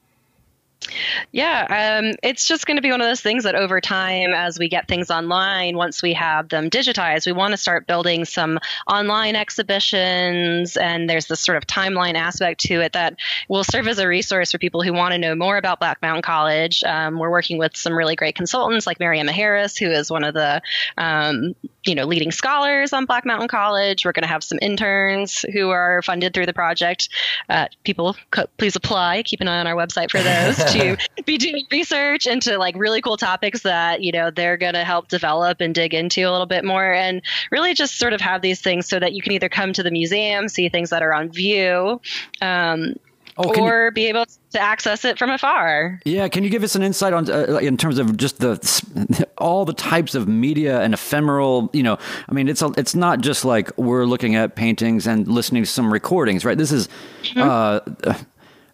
yeah, 1.32 2.00
um, 2.00 2.13
it's 2.22 2.48
just 2.48 2.65
going 2.65 2.78
to 2.78 2.82
be 2.82 2.91
one 2.91 3.02
of 3.02 3.08
those 3.08 3.22
things 3.22 3.43
that 3.43 3.56
over 3.56 3.82
time, 3.82 4.34
as 4.34 4.60
we 4.60 4.69
get 4.69 4.88
things 4.88 5.10
online, 5.10 5.76
once 5.76 6.02
we 6.02 6.13
have 6.13 6.50
them 6.50 6.69
digitized, 6.69 7.26
we 7.26 7.32
want 7.32 7.52
to 7.52 7.58
start 7.58 7.88
building 7.88 8.26
some 8.26 8.60
online 8.88 9.36
exhibitions. 9.36 10.78
And 10.78 11.10
there's 11.10 11.28
this 11.28 11.39
sort 11.39 11.58
of 11.58 11.65
timeline 11.65 12.15
aspect 12.15 12.62
to 12.62 12.82
it 12.82 12.93
that 12.93 13.17
will 13.48 13.63
serve 13.63 13.88
as 13.88 14.00
a 14.00 14.08
resource 14.08 14.52
for 14.52 14.58
people 14.58 14.84
who 14.84 14.93
want 14.93 15.13
to 15.13 15.17
know 15.17 15.36
more 15.36 15.58
about 15.58 15.80
Black 15.80 16.02
Mountain 16.02 16.24
College. 16.24 16.84
Um, 16.84 17.17
we're 17.17 17.32
working 17.32 17.58
with 17.58 17.76
some 17.76 17.93
really 17.93 18.15
great 18.15 18.36
consultants 18.36 18.86
like 18.86 19.00
Mary 19.00 19.19
Emma 19.19 19.32
Harris, 19.32 19.78
who 19.78 19.89
is 19.89 20.12
one 20.12 20.24
of 20.24 20.34
the 20.34 20.62
um, 20.98 21.56
you 21.86 21.96
know 21.96 22.06
leading 22.06 22.32
scholars 22.32 22.93
on 22.93 23.06
Black 23.06 23.26
Mountain 23.26 23.48
College. 23.48 24.06
We're 24.06 24.12
going 24.12 24.24
to 24.24 24.30
have 24.30 24.43
some 24.43 24.60
interns 24.62 25.46
who 25.54 25.69
are 25.69 26.02
funded 26.02 26.34
through 26.34 26.46
the 26.46 26.54
project. 26.54 27.10
Uh, 27.50 27.67
people, 27.84 28.15
please 28.58 28.76
apply. 28.76 29.24
Keep 29.24 29.41
an 29.41 29.48
eye 29.48 29.60
on 29.60 29.67
our 29.67 29.76
website 29.76 30.12
for 30.12 30.19
those 30.24 30.73
to 30.74 30.98
be 31.26 31.38
doing 31.38 31.66
research 31.72 32.28
into 32.28 32.58
like 32.58 32.76
really 32.78 33.02
cool 33.02 33.18
topics 33.18 33.62
that 33.62 34.02
you 34.02 34.12
know 34.12 34.32
they're 34.32 34.58
going 34.58 34.74
to 34.74 34.84
help 34.84 35.08
develop 35.08 35.62
and 35.62 35.74
dig 35.74 35.94
into 35.94 36.22
a 36.22 36.32
little 36.32 36.46
bit 36.46 36.66
more, 36.66 36.94
and 36.94 37.22
really 37.52 37.74
just 37.74 37.98
sort 37.98 38.14
of 38.14 38.22
have 38.22 38.42
these 38.42 38.62
things 38.62 38.88
so 38.88 39.00
that 39.00 39.14
you 39.14 39.22
can 39.22 39.32
either 39.32 39.50
come 39.50 39.74
to 39.74 39.84
the 39.84 39.92
museum, 39.92 40.48
see 40.50 40.70
things 40.70 40.90
that 40.90 41.02
are 41.02 41.14
on 41.14 41.32
view. 41.32 42.02
Um, 42.42 42.96
Oh, 43.36 43.52
or 43.60 43.86
you, 43.86 43.92
be 43.92 44.06
able 44.08 44.26
to 44.52 44.60
access 44.60 45.04
it 45.06 45.18
from 45.18 45.32
afar. 45.32 46.00
Yeah, 46.06 46.28
can 46.28 46.44
you 46.44 46.52
give 46.52 46.62
us 46.64 46.76
an 46.76 46.84
insight 46.84 47.14
on 47.14 47.30
uh, 47.32 47.58
in 47.58 47.78
terms 47.78 47.98
of 47.98 48.16
just 48.16 48.40
the 48.40 49.28
all 49.40 49.66
the 49.66 49.74
types 49.74 50.14
of 50.14 50.28
media 50.28 50.82
and 50.82 50.94
ephemeral? 50.94 51.70
You 51.74 51.82
know, 51.82 51.98
I 52.30 52.34
mean, 52.34 52.48
it's 52.48 52.62
a, 52.62 52.72
it's 52.78 52.94
not 52.94 53.22
just 53.22 53.44
like 53.44 53.76
we're 53.76 54.06
looking 54.06 54.36
at 54.36 54.56
paintings 54.56 55.08
and 55.08 55.28
listening 55.28 55.64
to 55.64 55.70
some 55.70 55.92
recordings, 55.92 56.46
right? 56.46 56.58
This 56.58 56.72
is 56.72 56.88
mm-hmm. 57.24 57.42
uh, 57.42 58.14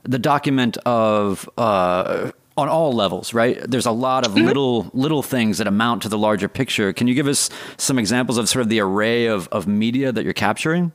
the 0.04 0.20
document 0.20 0.78
of. 0.86 1.50
Uh, 1.58 2.32
on 2.58 2.68
all 2.68 2.92
levels, 2.92 3.34
right? 3.34 3.58
There's 3.72 3.86
a 3.86 3.92
lot 3.92 4.26
of 4.26 4.34
mm-hmm. 4.34 4.46
little 4.46 4.92
little 4.94 5.24
things 5.24 5.60
that 5.60 5.68
amount 5.68 6.02
to 6.02 6.10
the 6.10 6.18
larger 6.18 6.50
picture. 6.50 6.92
Can 6.92 7.08
you 7.08 7.14
give 7.14 7.26
us 7.26 7.50
some 7.78 7.98
examples 7.98 8.38
of 8.38 8.50
sort 8.50 8.64
of 8.64 8.68
the 8.68 8.82
array 8.82 9.28
of, 9.28 9.48
of 9.48 9.66
media 9.66 10.12
that 10.12 10.26
you're 10.26 10.34
capturing? 10.34 10.92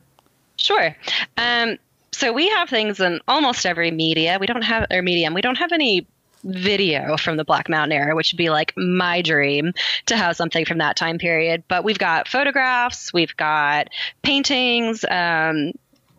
Sure. 0.56 0.94
Um, 1.38 1.78
so 2.12 2.34
we 2.34 2.50
have 2.50 2.68
things 2.68 3.00
in 3.00 3.18
almost 3.26 3.64
every 3.64 3.90
media. 3.90 4.36
We 4.38 4.46
don't 4.46 4.60
have 4.60 4.86
or 4.90 5.00
medium. 5.00 5.32
We 5.32 5.40
don't 5.40 5.56
have 5.56 5.72
any 5.72 6.06
video 6.44 7.16
from 7.16 7.36
the 7.36 7.44
Black 7.44 7.68
Mountain 7.68 7.92
era, 7.92 8.14
which 8.14 8.32
would 8.32 8.38
be 8.38 8.50
like 8.50 8.72
my 8.76 9.22
dream 9.22 9.72
to 10.06 10.16
have 10.16 10.36
something 10.36 10.64
from 10.64 10.78
that 10.78 10.96
time 10.96 11.18
period. 11.18 11.64
But 11.68 11.84
we've 11.84 11.98
got 11.98 12.28
photographs, 12.28 13.12
we've 13.12 13.36
got 13.36 13.88
paintings, 14.22 15.04
um, 15.10 15.72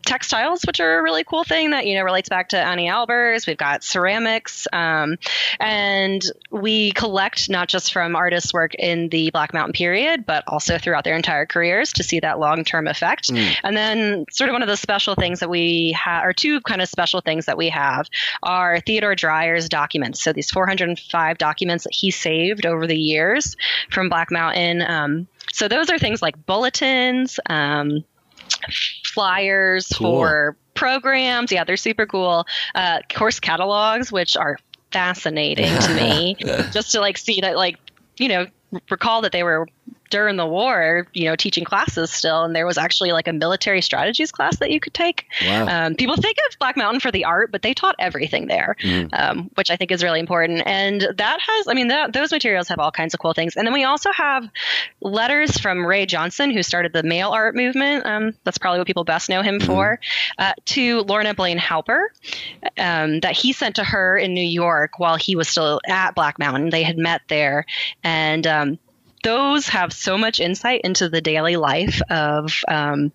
textiles, 0.05 0.63
which 0.65 0.79
are 0.79 0.99
a 0.99 1.03
really 1.03 1.23
cool 1.23 1.43
thing 1.43 1.71
that 1.71 1.85
you 1.85 1.95
know 1.95 2.03
relates 2.03 2.29
back 2.29 2.49
to 2.49 2.57
Anni 2.57 2.87
Albers. 2.87 3.47
We've 3.47 3.57
got 3.57 3.83
ceramics, 3.83 4.67
um, 4.71 5.17
and 5.59 6.23
we 6.51 6.91
collect 6.91 7.49
not 7.49 7.67
just 7.67 7.91
from 7.91 8.15
artists' 8.15 8.53
work 8.53 8.75
in 8.75 9.09
the 9.09 9.31
Black 9.31 9.53
Mountain 9.53 9.73
period, 9.73 10.25
but 10.25 10.43
also 10.47 10.77
throughout 10.77 11.03
their 11.03 11.15
entire 11.15 11.45
careers 11.45 11.93
to 11.93 12.03
see 12.03 12.19
that 12.19 12.39
long-term 12.39 12.87
effect. 12.87 13.29
Mm. 13.29 13.55
And 13.63 13.77
then, 13.77 14.25
sort 14.31 14.49
of 14.49 14.53
one 14.53 14.61
of 14.61 14.67
the 14.67 14.77
special 14.77 15.15
things 15.15 15.39
that 15.39 15.49
we 15.49 15.91
have, 15.93 16.23
or 16.23 16.33
two 16.33 16.61
kind 16.61 16.81
of 16.81 16.89
special 16.89 17.21
things 17.21 17.45
that 17.45 17.57
we 17.57 17.69
have, 17.69 18.07
are 18.43 18.79
Theodore 18.79 19.15
Dreier's 19.15 19.69
documents. 19.69 20.23
So 20.23 20.33
these 20.33 20.51
405 20.51 21.37
documents 21.37 21.83
that 21.85 21.93
he 21.93 22.11
saved 22.11 22.65
over 22.65 22.87
the 22.87 22.97
years 22.97 23.55
from 23.89 24.09
Black 24.09 24.31
Mountain. 24.31 24.81
Um, 24.81 25.27
so 25.51 25.67
those 25.67 25.89
are 25.89 25.97
things 25.97 26.21
like 26.21 26.45
bulletins. 26.45 27.39
Um, 27.49 28.03
flyers 29.05 29.87
cool. 29.87 30.11
for 30.11 30.57
programs. 30.73 31.51
Yeah, 31.51 31.63
they're 31.63 31.77
super 31.77 32.05
cool. 32.05 32.45
Uh, 32.73 32.99
course 33.13 33.39
catalogs, 33.39 34.11
which 34.11 34.35
are 34.37 34.57
fascinating 34.91 35.77
to 35.79 35.93
me, 35.95 36.35
just 36.71 36.91
to 36.91 36.99
like 36.99 37.17
see 37.17 37.41
that 37.41 37.55
like 37.55 37.77
you 38.17 38.27
know 38.27 38.47
recall 38.89 39.21
that 39.21 39.31
they 39.31 39.43
were 39.43 39.67
during 40.09 40.37
the 40.37 40.45
war, 40.45 41.07
you 41.13 41.25
know, 41.25 41.35
teaching 41.35 41.63
classes 41.63 42.11
still, 42.11 42.43
and 42.43 42.55
there 42.55 42.65
was 42.65 42.77
actually 42.77 43.11
like 43.11 43.27
a 43.27 43.33
military 43.33 43.81
strategies 43.81 44.31
class 44.31 44.57
that 44.57 44.71
you 44.71 44.79
could 44.79 44.93
take. 44.93 45.25
Wow. 45.45 45.67
Um, 45.67 45.95
people 45.95 46.15
think 46.15 46.37
of 46.49 46.59
Black 46.59 46.77
Mountain 46.77 46.99
for 46.99 47.11
the 47.11 47.25
art, 47.25 47.51
but 47.51 47.61
they 47.61 47.73
taught 47.73 47.95
everything 47.99 48.47
there, 48.47 48.75
mm. 48.81 49.09
um, 49.13 49.49
which 49.55 49.69
I 49.69 49.75
think 49.75 49.91
is 49.91 50.03
really 50.03 50.19
important. 50.19 50.63
And 50.65 51.07
that 51.17 51.39
has, 51.39 51.67
I 51.67 51.73
mean, 51.73 51.87
that, 51.89 52.13
those 52.13 52.31
materials 52.31 52.67
have 52.67 52.79
all 52.79 52.91
kinds 52.91 53.13
of 53.13 53.19
cool 53.19 53.33
things. 53.33 53.55
And 53.55 53.65
then 53.65 53.73
we 53.73 53.83
also 53.83 54.11
have 54.11 54.47
letters 55.01 55.57
from 55.57 55.85
Ray 55.85 56.05
Johnson, 56.05 56.51
who 56.51 56.63
started 56.63 56.93
the 56.93 57.03
mail 57.03 57.31
art 57.31 57.55
movement. 57.55 58.05
Um, 58.05 58.33
that's 58.43 58.57
probably 58.57 58.79
what 58.79 58.87
people 58.87 59.03
best 59.03 59.29
know 59.29 59.41
him 59.41 59.59
mm. 59.59 59.65
for, 59.65 59.99
uh, 60.37 60.53
to 60.65 61.01
Lorna 61.01 61.33
Blaine 61.33 61.59
Halper, 61.59 62.07
um, 62.77 63.19
that 63.21 63.33
he 63.33 63.53
sent 63.53 63.75
to 63.75 63.83
her 63.83 64.17
in 64.17 64.33
New 64.33 64.41
York 64.41 64.99
while 64.99 65.15
he 65.15 65.35
was 65.35 65.47
still 65.47 65.79
at 65.87 66.15
Black 66.15 66.39
Mountain. 66.39 66.69
They 66.69 66.83
had 66.83 66.97
met 66.97 67.21
there, 67.27 67.65
and 68.03 68.45
um, 68.47 68.79
those 69.25 69.67
have 69.67 69.91
so 69.91 70.17
much 70.17 70.39
insight 70.39 70.81
into 70.83 71.09
the 71.09 71.19
daily 71.19 71.57
life 71.57 71.99
of 72.11 72.53
um, 72.67 73.11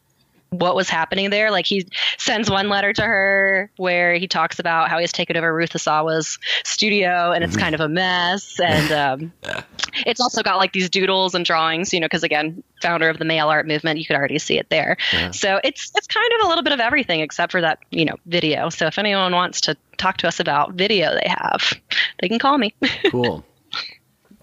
what 0.51 0.75
was 0.75 0.89
happening 0.89 1.31
there. 1.31 1.53
Like 1.53 1.67
he 1.67 1.87
sends 2.19 2.51
one 2.51 2.69
letter 2.69 2.93
to 2.93 3.03
her 3.03 3.71
where 3.77 4.15
he 4.15 4.27
talks 4.27 4.59
about 4.59 4.91
how 4.91 4.99
he's 4.99 5.13
taken 5.13 5.37
over 5.37 5.55
Ruth 5.55 5.71
Asawa's 5.71 6.37
studio 6.65 7.31
and 7.31 7.45
it's 7.45 7.53
mm-hmm. 7.53 7.63
kind 7.63 7.75
of 7.77 7.81
a 7.81 7.89
mess. 7.89 8.59
And 8.59 8.93
um, 9.45 9.63
it's 10.05 10.21
also 10.21 10.43
got 10.43 10.57
like 10.57 10.73
these 10.73 10.91
doodles 10.91 11.37
and 11.37 11.45
drawings, 11.45 11.95
you 11.95 12.01
know, 12.01 12.07
because 12.07 12.25
again, 12.25 12.63
founder 12.83 13.09
of 13.09 13.19
the 13.19 13.25
mail 13.25 13.49
art 13.49 13.69
movement, 13.69 14.01
you 14.01 14.05
could 14.05 14.17
already 14.17 14.41
see 14.41 14.59
it 14.59 14.69
there. 14.69 14.97
Yeah. 15.13 15.31
So 15.31 15.61
it's 15.63 15.93
it's 15.95 16.09
kind 16.09 16.33
of 16.41 16.47
a 16.47 16.49
little 16.49 16.65
bit 16.65 16.73
of 16.73 16.81
everything 16.81 17.21
except 17.21 17.53
for 17.53 17.61
that, 17.61 17.79
you 17.91 18.05
know, 18.05 18.17
video. 18.27 18.69
So 18.69 18.87
if 18.87 18.99
anyone 18.99 19.33
wants 19.33 19.61
to 19.63 19.77
talk 19.97 20.17
to 20.19 20.29
us 20.29 20.41
about 20.41 20.73
video 20.73 21.15
they 21.15 21.29
have, 21.29 21.73
they 22.21 22.29
can 22.29 22.41
call 22.41 22.59
me. 22.59 22.75
cool. 23.11 23.45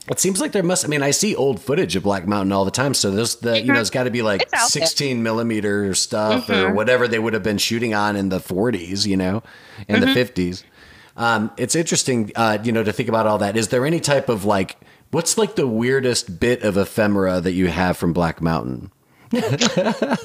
It 0.10 0.20
seems 0.20 0.40
like 0.40 0.54
there 0.54 0.64
must. 0.64 0.86
I 0.86 0.88
mean, 0.88 1.04
I 1.04 1.12
see 1.12 1.36
old 1.36 1.60
footage 1.60 1.96
of 1.96 2.04
Black 2.04 2.26
Mountain 2.28 2.54
all 2.54 2.64
the 2.64 2.72
time. 2.72 2.94
So 2.94 3.12
there's 3.12 3.36
the 3.36 3.62
you 3.62 3.74
know 3.74 3.82
it's 3.82 3.90
got 3.90 4.06
to 4.06 4.12
be 4.12 4.22
like 4.22 4.48
16 4.56 5.22
millimeter 5.22 5.94
stuff 5.94 6.48
mm-hmm. 6.48 6.72
or 6.72 6.74
whatever 6.74 7.08
they 7.08 7.20
would 7.20 7.34
have 7.34 7.44
been 7.44 7.58
shooting 7.58 7.94
on 7.94 8.16
in 8.16 8.30
the 8.30 8.40
40s, 8.40 9.06
you 9.06 9.18
know, 9.18 9.44
in 9.88 10.02
mm-hmm. 10.02 10.14
the 10.14 10.26
50s. 10.26 10.64
Um, 11.18 11.52
it's 11.58 11.76
interesting, 11.76 12.32
uh, 12.36 12.60
you 12.64 12.72
know, 12.72 12.84
to 12.84 12.94
think 12.94 13.10
about 13.10 13.26
all 13.26 13.40
that. 13.40 13.58
Is 13.58 13.70
there 13.70 13.86
any 13.86 14.00
type 14.00 14.30
of 14.30 14.46
like, 14.46 14.78
what's 15.12 15.38
like 15.38 15.56
the 15.56 15.68
weirdest 15.68 16.40
bit 16.40 16.62
of 16.62 16.78
ephemera 16.78 17.42
that 17.42 17.54
you 17.54 17.68
have 17.68 17.98
from 17.98 18.14
Black 18.14 18.40
Mountain? 18.40 18.92
it 19.32 20.20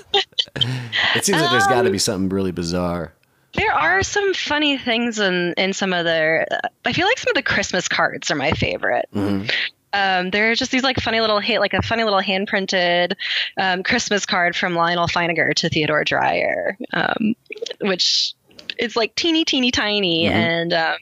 seems 1.23 1.41
like 1.41 1.51
there's 1.51 1.67
got 1.67 1.83
to 1.83 1.91
be 1.91 1.97
um, 1.97 1.99
something 1.99 2.29
really 2.29 2.53
bizarre. 2.53 3.15
There 3.55 3.73
are 3.73 4.03
some 4.03 4.35
funny 4.35 4.79
things 4.79 5.19
in 5.19 5.55
in 5.57 5.73
some 5.73 5.93
of 5.93 6.05
their. 6.05 6.47
I 6.85 6.93
feel 6.93 7.07
like 7.07 7.19
some 7.19 7.31
of 7.31 7.35
the 7.35 7.43
Christmas 7.43 7.89
cards 7.89 8.31
are 8.31 8.35
my 8.35 8.53
favorite. 8.53 9.09
Mm-hmm. 9.15 9.49
Um, 9.95 10.31
there 10.31 10.51
are 10.51 10.55
just 10.55 10.71
these 10.71 10.83
like 10.83 10.99
funny 11.01 11.21
little 11.21 11.43
like 11.59 11.75
a 11.75 11.83
funny 11.83 12.05
little 12.05 12.21
hand 12.21 12.49
printed 12.49 13.17
um, 13.59 13.83
Christmas 13.83 14.25
card 14.25 14.57
from 14.57 14.73
Lyonel 14.73 15.11
Feininger 15.11 15.55
to 15.57 15.69
Theodore 15.69 16.05
Dreier, 16.05 16.77
um, 16.95 17.35
which 17.81 18.35
is 18.79 18.97
like 18.97 19.15
teeny 19.15 19.45
teeny 19.45 19.71
tiny 19.71 20.25
mm-hmm. 20.25 20.35
and 20.35 20.73
um, 20.73 20.97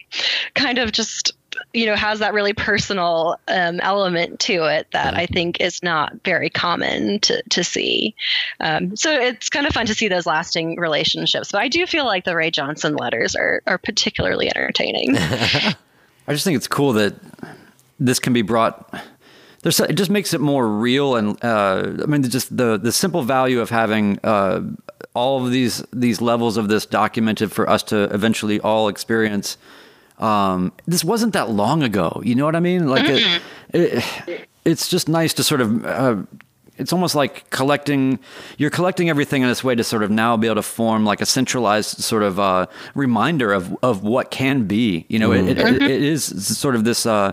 kind 0.54 0.78
of 0.78 0.90
just 0.90 1.32
you 1.72 1.86
know 1.86 1.94
has 1.94 2.18
that 2.18 2.34
really 2.34 2.52
personal 2.52 3.38
um, 3.48 3.80
element 3.80 4.40
to 4.40 4.64
it 4.64 4.86
that 4.92 5.14
I 5.14 5.26
think 5.26 5.60
is 5.60 5.82
not 5.82 6.12
very 6.24 6.50
common 6.50 7.20
to 7.20 7.42
to 7.50 7.64
see. 7.64 8.14
Um, 8.60 8.96
so 8.96 9.12
it's 9.12 9.48
kind 9.48 9.66
of 9.66 9.72
fun 9.72 9.86
to 9.86 9.94
see 9.94 10.08
those 10.08 10.26
lasting 10.26 10.76
relationships. 10.78 11.52
But 11.52 11.60
I 11.60 11.68
do 11.68 11.86
feel 11.86 12.04
like 12.04 12.24
the 12.24 12.34
Ray 12.34 12.50
Johnson 12.50 12.96
letters 12.96 13.36
are 13.36 13.62
are 13.66 13.78
particularly 13.78 14.48
entertaining. 14.48 15.16
I 15.16 16.32
just 16.32 16.44
think 16.44 16.56
it's 16.56 16.68
cool 16.68 16.92
that 16.94 17.14
this 17.98 18.18
can 18.18 18.32
be 18.32 18.42
brought. 18.42 18.92
There's, 19.62 19.78
it 19.78 19.92
just 19.92 20.10
makes 20.10 20.32
it 20.32 20.40
more 20.40 20.66
real, 20.66 21.16
and 21.16 21.42
uh, 21.44 22.02
I 22.02 22.06
mean, 22.06 22.22
just 22.22 22.56
the 22.56 22.78
the 22.78 22.92
simple 22.92 23.22
value 23.22 23.60
of 23.60 23.68
having 23.68 24.18
uh, 24.24 24.62
all 25.14 25.44
of 25.44 25.52
these 25.52 25.84
these 25.92 26.20
levels 26.20 26.56
of 26.56 26.68
this 26.68 26.86
documented 26.86 27.52
for 27.52 27.68
us 27.68 27.82
to 27.84 28.04
eventually 28.04 28.60
all 28.60 28.88
experience 28.88 29.56
um, 30.20 30.72
this 30.86 31.04
wasn't 31.04 31.32
that 31.32 31.50
long 31.50 31.82
ago. 31.82 32.20
You 32.24 32.34
know 32.34 32.44
what 32.44 32.54
I 32.54 32.60
mean? 32.60 32.88
Like, 32.88 33.04
it, 33.06 33.42
it, 33.72 34.48
it's 34.64 34.88
just 34.88 35.08
nice 35.08 35.34
to 35.34 35.42
sort 35.42 35.60
of 35.60 35.84
uh, 35.84 36.16
it's 36.76 36.92
almost 36.92 37.14
like 37.14 37.48
collecting 37.50 38.18
you're 38.58 38.70
collecting 38.70 39.10
everything 39.10 39.42
in 39.42 39.48
this 39.48 39.64
way 39.64 39.74
to 39.74 39.84
sort 39.84 40.02
of 40.02 40.10
now 40.10 40.36
be 40.36 40.46
able 40.46 40.56
to 40.56 40.62
form 40.62 41.04
like 41.04 41.20
a 41.20 41.26
centralized 41.26 41.98
sort 41.98 42.22
of 42.22 42.38
uh, 42.38 42.66
reminder 42.94 43.52
of 43.52 43.76
of 43.82 44.02
what 44.02 44.30
can 44.30 44.64
be 44.64 45.04
you 45.08 45.18
know 45.18 45.30
mm-hmm. 45.30 45.48
it, 45.48 45.58
it, 45.58 45.82
it 45.82 46.02
is 46.02 46.24
sort 46.58 46.74
of 46.74 46.84
this 46.84 47.06
uh, 47.06 47.32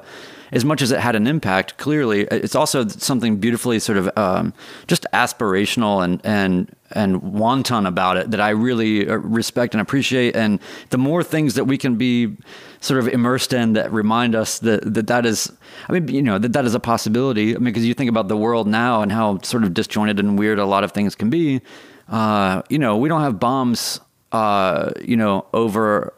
as 0.52 0.64
much 0.64 0.82
as 0.82 0.92
it 0.92 1.00
had 1.00 1.16
an 1.16 1.28
impact, 1.28 1.78
clearly, 1.78 2.22
it's 2.22 2.56
also 2.56 2.88
something 2.88 3.38
beautifully 3.38 3.80
sort 3.80 3.98
of 3.98 4.10
um, 4.18 4.54
just 4.88 5.06
aspirational 5.14 6.04
and 6.04 6.22
and 6.24 6.74
and 6.92 7.22
wanton 7.22 7.86
about 7.86 8.16
it 8.16 8.32
that 8.32 8.40
I 8.40 8.50
really 8.50 9.10
uh, 9.10 9.16
respect 9.16 9.74
and 9.74 9.82
appreciate. 9.82 10.36
And 10.36 10.60
the 10.90 10.98
more 10.98 11.22
things 11.22 11.56
that 11.56 11.66
we 11.66 11.78
can 11.78 11.98
be 11.98 12.38
sort 12.80 13.00
of 13.00 13.08
immersed 13.08 13.54
in 13.54 13.74
that 13.74 13.92
remind 13.92 14.36
us 14.36 14.60
that 14.60 14.94
that, 14.94 15.08
that 15.08 15.26
is, 15.26 15.52
I 15.88 15.94
mean, 15.94 16.08
you 16.08 16.22
know, 16.22 16.38
that 16.38 16.54
that 16.54 16.66
is 16.66 16.76
a 16.76 16.80
possibility. 16.80 17.56
I 17.56 17.58
mean, 17.58 17.66
because 17.66 17.86
you 17.86 17.94
think 17.94 18.10
about 18.10 18.28
the 18.28 18.38
world 18.38 18.68
now 18.68 19.02
and 19.02 19.12
how 19.12 19.40
sort 19.42 19.64
of 19.64 19.74
disjointed 19.74 20.20
and 20.20 20.38
weird 20.38 20.60
a 20.60 20.66
lot 20.66 20.84
of 20.84 20.92
things 20.92 21.16
can 21.16 21.30
be. 21.30 21.62
Uh, 22.10 22.62
you 22.70 22.80
know, 22.80 22.98
we 22.98 23.10
don't 23.10 23.22
have 23.22 23.40
bombs, 23.40 24.00
uh, 24.32 24.92
you 25.02 25.18
know, 25.18 25.46
over 25.54 26.14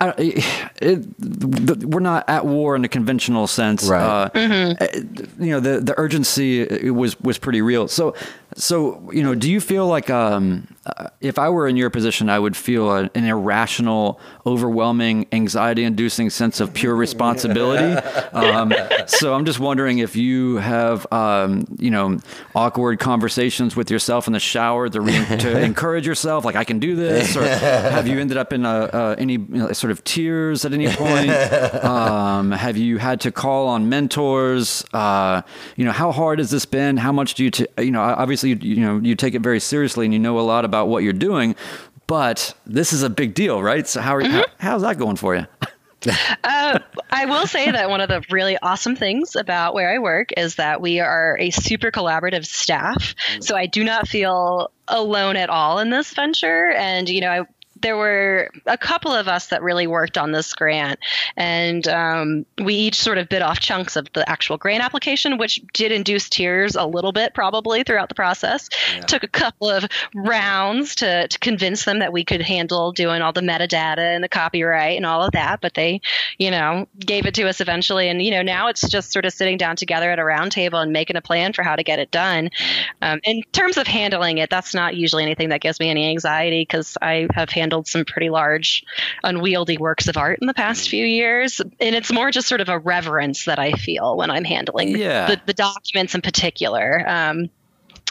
it, 0.00 0.44
it, 0.80 1.84
we're 1.84 2.00
not 2.00 2.28
at 2.28 2.46
war 2.46 2.76
in 2.76 2.84
a 2.84 2.88
conventional 2.88 3.46
sense. 3.46 3.88
Right. 3.88 4.02
Uh, 4.02 4.30
mm-hmm. 4.30 5.42
You 5.42 5.50
know, 5.52 5.60
the 5.60 5.80
the 5.80 5.98
urgency 5.98 6.90
was 6.90 7.18
was 7.20 7.38
pretty 7.38 7.62
real. 7.62 7.88
So 7.88 8.14
so, 8.54 9.10
you 9.12 9.22
know, 9.22 9.34
do 9.34 9.50
you 9.50 9.60
feel 9.60 9.86
like 9.86 10.10
um, 10.10 10.68
uh, 10.84 11.08
if 11.20 11.38
I 11.38 11.48
were 11.48 11.68
in 11.68 11.76
your 11.76 11.90
position, 11.90 12.28
I 12.28 12.38
would 12.38 12.56
feel 12.56 12.90
a, 12.90 13.10
an 13.14 13.24
irrational, 13.24 14.20
overwhelming, 14.44 15.26
anxiety-inducing 15.32 16.30
sense 16.30 16.60
of 16.60 16.74
pure 16.74 16.94
responsibility? 16.94 17.94
um, 18.32 18.74
so 19.06 19.34
I'm 19.34 19.44
just 19.44 19.60
wondering 19.60 19.98
if 19.98 20.16
you 20.16 20.56
have, 20.56 21.10
um, 21.12 21.64
you 21.78 21.90
know, 21.90 22.18
awkward 22.54 22.98
conversations 22.98 23.76
with 23.76 23.90
yourself 23.90 24.26
in 24.26 24.32
the 24.32 24.40
shower 24.40 24.88
to, 24.88 25.00
re- 25.00 25.38
to 25.38 25.60
encourage 25.64 26.06
yourself, 26.06 26.44
like 26.44 26.56
I 26.56 26.64
can 26.64 26.78
do 26.78 26.96
this, 26.96 27.36
or 27.36 27.44
have 27.46 28.06
you 28.06 28.18
ended 28.18 28.36
up 28.36 28.52
in 28.52 28.66
a, 28.66 28.68
uh, 28.68 29.14
any 29.18 29.34
you 29.34 29.46
know, 29.48 29.72
sort 29.72 29.92
of 29.92 30.02
tears 30.04 30.64
at 30.64 30.72
any 30.72 30.88
point? 30.88 31.30
Um, 31.92 32.52
have 32.52 32.76
you 32.76 32.98
had 32.98 33.20
to 33.22 33.32
call 33.32 33.68
on 33.68 33.88
mentors? 33.88 34.84
Uh, 34.92 35.42
you 35.76 35.84
know, 35.84 35.92
how 35.92 36.12
hard 36.12 36.38
has 36.38 36.50
this 36.50 36.64
been? 36.64 36.96
How 36.96 37.12
much 37.12 37.34
do 37.34 37.44
you, 37.44 37.50
t- 37.50 37.66
you 37.78 37.90
know, 37.90 38.00
obviously 38.00 38.32
obviously 38.32 38.68
you, 38.68 38.76
you 38.76 38.80
know 38.80 38.98
you 38.98 39.14
take 39.14 39.34
it 39.34 39.42
very 39.42 39.60
seriously 39.60 40.06
and 40.06 40.14
you 40.14 40.20
know 40.20 40.38
a 40.38 40.40
lot 40.40 40.64
about 40.64 40.71
what 40.88 41.02
you're 41.02 41.12
doing, 41.12 41.54
but 42.06 42.54
this 42.66 42.92
is 42.92 43.02
a 43.02 43.10
big 43.10 43.34
deal, 43.34 43.62
right? 43.62 43.86
So 43.86 44.00
how, 44.00 44.16
mm-hmm. 44.18 44.32
how 44.32 44.44
how's 44.58 44.82
that 44.82 44.98
going 44.98 45.16
for 45.16 45.34
you? 45.34 45.46
uh, 46.44 46.78
I 47.10 47.26
will 47.26 47.46
say 47.46 47.70
that 47.70 47.88
one 47.88 48.00
of 48.00 48.08
the 48.08 48.24
really 48.30 48.58
awesome 48.58 48.96
things 48.96 49.36
about 49.36 49.74
where 49.74 49.94
I 49.94 49.98
work 49.98 50.30
is 50.36 50.56
that 50.56 50.80
we 50.80 51.00
are 51.00 51.36
a 51.38 51.50
super 51.50 51.90
collaborative 51.90 52.44
staff. 52.44 53.14
So 53.40 53.56
I 53.56 53.66
do 53.66 53.84
not 53.84 54.08
feel 54.08 54.72
alone 54.88 55.36
at 55.36 55.48
all 55.48 55.78
in 55.78 55.90
this 55.90 56.12
venture. 56.12 56.70
And, 56.72 57.08
you 57.08 57.20
know, 57.20 57.30
I 57.30 57.46
there 57.82 57.96
were 57.96 58.50
a 58.66 58.78
couple 58.78 59.12
of 59.12 59.28
us 59.28 59.48
that 59.48 59.62
really 59.62 59.86
worked 59.86 60.16
on 60.16 60.32
this 60.32 60.54
grant, 60.54 60.98
and 61.36 61.86
um, 61.88 62.46
we 62.62 62.74
each 62.74 62.96
sort 62.96 63.18
of 63.18 63.28
bit 63.28 63.42
off 63.42 63.60
chunks 63.60 63.96
of 63.96 64.08
the 64.12 64.28
actual 64.28 64.56
grant 64.56 64.82
application, 64.82 65.38
which 65.38 65.60
did 65.72 65.92
induce 65.92 66.28
tears 66.28 66.76
a 66.76 66.86
little 66.86 67.12
bit 67.12 67.34
probably 67.34 67.82
throughout 67.82 68.08
the 68.08 68.14
process. 68.14 68.68
Yeah. 68.94 69.00
Took 69.02 69.24
a 69.24 69.28
couple 69.28 69.68
of 69.68 69.84
rounds 70.14 70.94
to, 70.96 71.28
to 71.28 71.38
convince 71.38 71.84
them 71.84 71.98
that 71.98 72.12
we 72.12 72.24
could 72.24 72.40
handle 72.42 72.92
doing 72.92 73.20
all 73.20 73.32
the 73.32 73.40
metadata 73.40 74.14
and 74.14 74.22
the 74.22 74.28
copyright 74.28 74.96
and 74.96 75.04
all 75.04 75.22
of 75.22 75.32
that, 75.32 75.60
but 75.60 75.74
they, 75.74 76.00
you 76.38 76.50
know, 76.50 76.86
gave 76.98 77.26
it 77.26 77.34
to 77.34 77.48
us 77.48 77.60
eventually. 77.60 78.08
And, 78.08 78.22
you 78.22 78.30
know, 78.30 78.42
now 78.42 78.68
it's 78.68 78.88
just 78.88 79.12
sort 79.12 79.24
of 79.24 79.32
sitting 79.32 79.56
down 79.56 79.76
together 79.76 80.10
at 80.10 80.18
a 80.18 80.24
round 80.24 80.52
table 80.52 80.78
and 80.78 80.92
making 80.92 81.16
a 81.16 81.22
plan 81.22 81.52
for 81.52 81.62
how 81.62 81.76
to 81.76 81.82
get 81.82 81.98
it 81.98 82.10
done. 82.10 82.50
Um, 83.00 83.20
in 83.24 83.42
terms 83.52 83.76
of 83.76 83.86
handling 83.86 84.38
it, 84.38 84.50
that's 84.50 84.74
not 84.74 84.96
usually 84.96 85.24
anything 85.24 85.48
that 85.48 85.60
gives 85.60 85.80
me 85.80 85.90
any 85.90 86.08
anxiety 86.08 86.62
because 86.62 86.96
I 87.02 87.26
have 87.34 87.50
handled 87.50 87.71
handled 87.72 87.88
some 87.88 88.04
pretty 88.04 88.28
large, 88.28 88.84
unwieldy 89.24 89.78
works 89.78 90.06
of 90.08 90.16
art 90.18 90.38
in 90.42 90.46
the 90.46 90.54
past 90.54 90.90
few 90.90 91.06
years. 91.06 91.60
And 91.60 91.94
it's 91.94 92.12
more 92.12 92.30
just 92.30 92.48
sort 92.48 92.60
of 92.60 92.68
a 92.68 92.78
reverence 92.78 93.46
that 93.46 93.58
I 93.58 93.72
feel 93.72 94.16
when 94.16 94.30
I'm 94.30 94.44
handling 94.44 94.96
yeah. 94.96 95.26
the, 95.26 95.40
the 95.46 95.54
documents 95.54 96.14
in 96.14 96.20
particular. 96.20 97.02
Um, 97.08 97.48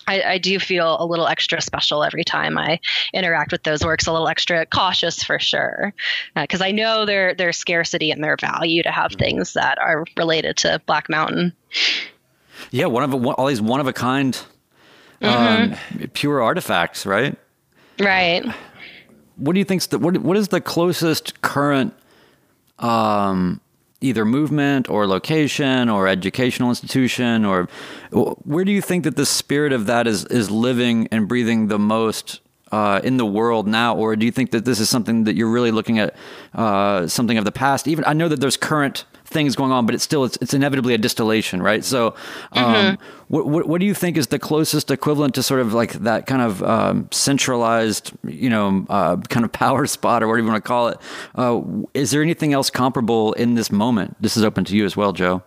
I, 0.07 0.23
I, 0.23 0.37
do 0.39 0.57
feel 0.57 0.97
a 0.99 1.05
little 1.05 1.27
extra 1.27 1.61
special 1.61 2.03
every 2.03 2.23
time 2.23 2.57
I 2.57 2.79
interact 3.13 3.51
with 3.51 3.61
those 3.61 3.85
works, 3.85 4.07
a 4.07 4.11
little 4.11 4.27
extra 4.27 4.65
cautious 4.65 5.23
for 5.23 5.37
sure, 5.37 5.93
because 6.35 6.59
uh, 6.59 6.65
I 6.65 6.71
know 6.71 7.05
their 7.05 7.35
their 7.35 7.53
scarcity 7.53 8.09
and 8.09 8.23
their 8.23 8.35
value 8.35 8.81
to 8.81 8.89
have 8.89 9.13
things 9.13 9.53
that 9.53 9.77
are 9.77 10.05
related 10.17 10.57
to 10.57 10.81
Black 10.87 11.07
Mountain. 11.07 11.53
Yeah, 12.71 12.87
one 12.87 13.03
of 13.03 13.13
a, 13.13 13.29
all 13.29 13.45
these 13.45 13.61
one 13.61 13.79
of 13.79 13.85
a 13.85 13.93
kind, 13.93 14.33
mm-hmm. 15.21 15.73
um, 16.01 16.07
pure 16.13 16.41
artifacts, 16.41 17.05
right? 17.05 17.37
Right 17.99 18.43
what 19.37 19.53
do 19.53 19.59
you 19.59 19.65
think? 19.65 19.83
What 19.93 20.17
what 20.17 20.37
is 20.37 20.49
the 20.49 20.61
closest 20.61 21.41
current 21.41 21.93
um, 22.79 23.61
either 24.01 24.25
movement 24.25 24.89
or 24.89 25.07
location 25.07 25.89
or 25.89 26.07
educational 26.07 26.69
institution 26.69 27.45
or 27.45 27.69
where 28.11 28.65
do 28.65 28.71
you 28.71 28.81
think 28.81 29.03
that 29.03 29.15
the 29.15 29.25
spirit 29.25 29.71
of 29.71 29.85
that 29.85 30.07
is 30.07 30.25
is 30.25 30.49
living 30.49 31.07
and 31.11 31.27
breathing 31.27 31.67
the 31.67 31.79
most 31.79 32.39
uh, 32.71 33.01
in 33.03 33.17
the 33.17 33.25
world 33.25 33.67
now, 33.67 33.95
or 33.95 34.15
do 34.15 34.25
you 34.25 34.31
think 34.31 34.51
that 34.51 34.65
this 34.65 34.79
is 34.79 34.89
something 34.89 35.25
that 35.25 35.35
you're 35.35 35.51
really 35.51 35.71
looking 35.71 35.99
at 35.99 36.15
uh, 36.53 37.05
something 37.05 37.37
of 37.37 37.45
the 37.45 37.51
past? 37.51 37.87
Even 37.87 38.05
I 38.05 38.13
know 38.13 38.29
that 38.29 38.39
there's 38.39 38.57
current 38.57 39.05
things 39.31 39.55
going 39.55 39.71
on, 39.71 39.85
but 39.85 39.95
it's 39.95 40.03
still 40.03 40.23
it's, 40.25 40.37
it's 40.41 40.53
inevitably 40.53 40.93
a 40.93 40.97
distillation, 40.97 41.61
right? 41.61 41.83
So, 41.83 42.15
um, 42.53 42.63
mm-hmm. 42.63 43.03
what, 43.27 43.47
what, 43.47 43.67
what 43.67 43.79
do 43.79 43.87
you 43.87 43.93
think 43.93 44.17
is 44.17 44.27
the 44.27 44.39
closest 44.39 44.91
equivalent 44.91 45.35
to 45.35 45.43
sort 45.43 45.61
of 45.61 45.73
like 45.73 45.93
that 45.93 46.27
kind 46.27 46.41
of 46.41 46.61
um, 46.63 47.07
centralized, 47.11 48.11
you 48.23 48.49
know, 48.49 48.85
uh, 48.89 49.17
kind 49.29 49.45
of 49.45 49.51
power 49.61 49.85
spot 49.87 50.23
or 50.23 50.27
whatever 50.27 50.45
you 50.45 50.51
want 50.51 50.63
to 50.63 50.67
call 50.67 50.87
it? 50.89 50.97
Uh, 51.35 51.61
is 51.93 52.11
there 52.11 52.21
anything 52.21 52.53
else 52.53 52.69
comparable 52.69 53.33
in 53.33 53.55
this 53.55 53.71
moment? 53.71 54.15
This 54.21 54.37
is 54.37 54.43
open 54.43 54.65
to 54.65 54.75
you 54.75 54.85
as 54.85 54.95
well, 54.95 55.13
Joe. 55.13 55.43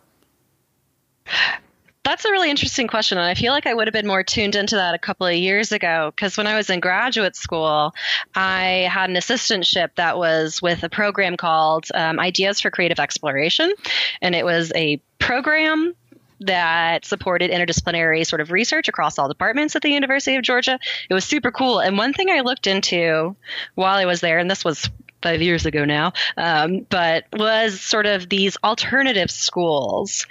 That's 2.05 2.27
a 2.27 2.31
really 2.31 2.51
interesting 2.51 2.87
question. 2.87 3.17
And 3.17 3.27
I 3.27 3.35
feel 3.35 3.53
like 3.53 3.67
I 3.67 3.73
would 3.73 3.87
have 3.87 3.95
been 3.95 4.07
more 4.07 4.23
tuned 4.23 4.55
into 4.55 4.77
that 4.77 4.95
a 4.95 4.99
couple 4.99 5.27
of 5.27 5.35
years 5.35 5.73
ago 5.73 6.13
because 6.15 6.37
when 6.37 6.47
I 6.47 6.55
was 6.55 6.69
in 6.69 6.81
graduate 6.81 7.35
school, 7.35 7.95
I 8.35 8.89
had 8.93 9.09
an 9.09 9.17
assistantship 9.17 9.89
that 9.95 10.19
was 10.19 10.61
with 10.61 10.83
a 10.83 10.91
program 10.91 11.39
called 11.39 11.87
um, 11.95 12.21
Ideas 12.21 12.61
for 12.61 12.71
Creative 12.71 13.01
Exploration. 13.01 13.73
And 14.21 14.35
it 14.35 14.45
was 14.45 14.71
a 14.75 15.01
program 15.19 15.95
that 16.41 17.07
supported 17.07 17.51
interdisciplinary 17.51 18.27
sort 18.27 18.43
of 18.43 18.51
research 18.51 18.87
across 18.87 19.19
all 19.19 19.29
departments 19.29 19.75
at 19.75 19.81
the 19.81 19.89
University 19.89 20.37
of 20.37 20.43
Georgia. 20.43 20.79
It 21.09 21.15
was 21.15 21.25
super 21.25 21.51
cool. 21.51 21.81
And 21.81 21.97
one 21.97 22.13
thing 22.13 22.29
I 22.29 22.41
looked 22.41 22.67
into 22.67 23.35
while 23.77 23.97
I 23.97 24.05
was 24.05 24.21
there, 24.21 24.39
and 24.39 24.51
this 24.51 24.63
was 24.63 24.91
five 25.25 25.41
years 25.41 25.65
ago 25.65 25.87
now, 25.87 26.13
um, 26.37 26.87
but 26.91 27.25
was 27.33 27.81
sort 27.81 28.05
of 28.05 28.29
these 28.29 28.59
alternative 28.63 29.31
schools. 29.31 30.27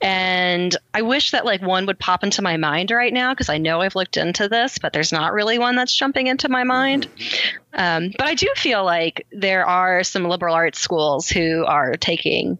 And 0.00 0.74
I 0.94 1.02
wish 1.02 1.32
that 1.32 1.44
like 1.44 1.60
one 1.60 1.84
would 1.84 1.98
pop 1.98 2.24
into 2.24 2.40
my 2.40 2.56
mind 2.56 2.90
right 2.90 3.12
now 3.12 3.34
because 3.34 3.50
I 3.50 3.58
know 3.58 3.82
I've 3.82 3.94
looked 3.94 4.16
into 4.16 4.48
this, 4.48 4.78
but 4.78 4.94
there's 4.94 5.12
not 5.12 5.34
really 5.34 5.58
one 5.58 5.76
that's 5.76 5.94
jumping 5.94 6.28
into 6.28 6.48
my 6.48 6.64
mind. 6.64 7.06
Um, 7.74 8.10
but 8.16 8.26
I 8.26 8.34
do 8.34 8.48
feel 8.56 8.84
like 8.84 9.26
there 9.30 9.66
are 9.66 10.02
some 10.02 10.24
liberal 10.24 10.54
arts 10.54 10.80
schools 10.80 11.28
who 11.28 11.66
are 11.66 11.96
taking 11.96 12.58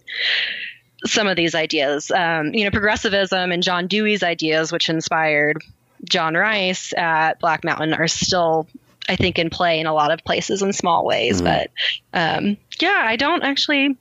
some 1.06 1.26
of 1.26 1.36
these 1.36 1.54
ideas. 1.54 2.10
Um, 2.10 2.52
you 2.52 2.64
know, 2.64 2.70
progressivism 2.70 3.50
and 3.50 3.62
John 3.62 3.86
Dewey's 3.86 4.22
ideas, 4.22 4.70
which 4.70 4.90
inspired 4.90 5.62
John 6.04 6.34
Rice 6.34 6.92
at 6.94 7.40
Black 7.40 7.64
Mountain, 7.64 7.94
are 7.94 8.08
still 8.08 8.68
I 9.08 9.16
think 9.16 9.38
in 9.38 9.50
play 9.50 9.80
in 9.80 9.86
a 9.86 9.94
lot 9.94 10.10
of 10.10 10.24
places 10.24 10.62
in 10.62 10.72
small 10.72 11.04
ways. 11.04 11.40
Mm-hmm. 11.40 11.44
But 11.44 11.70
um, 12.12 12.56
yeah, 12.80 13.02
I 13.04 13.16
don't 13.16 13.42
actually 13.42 13.96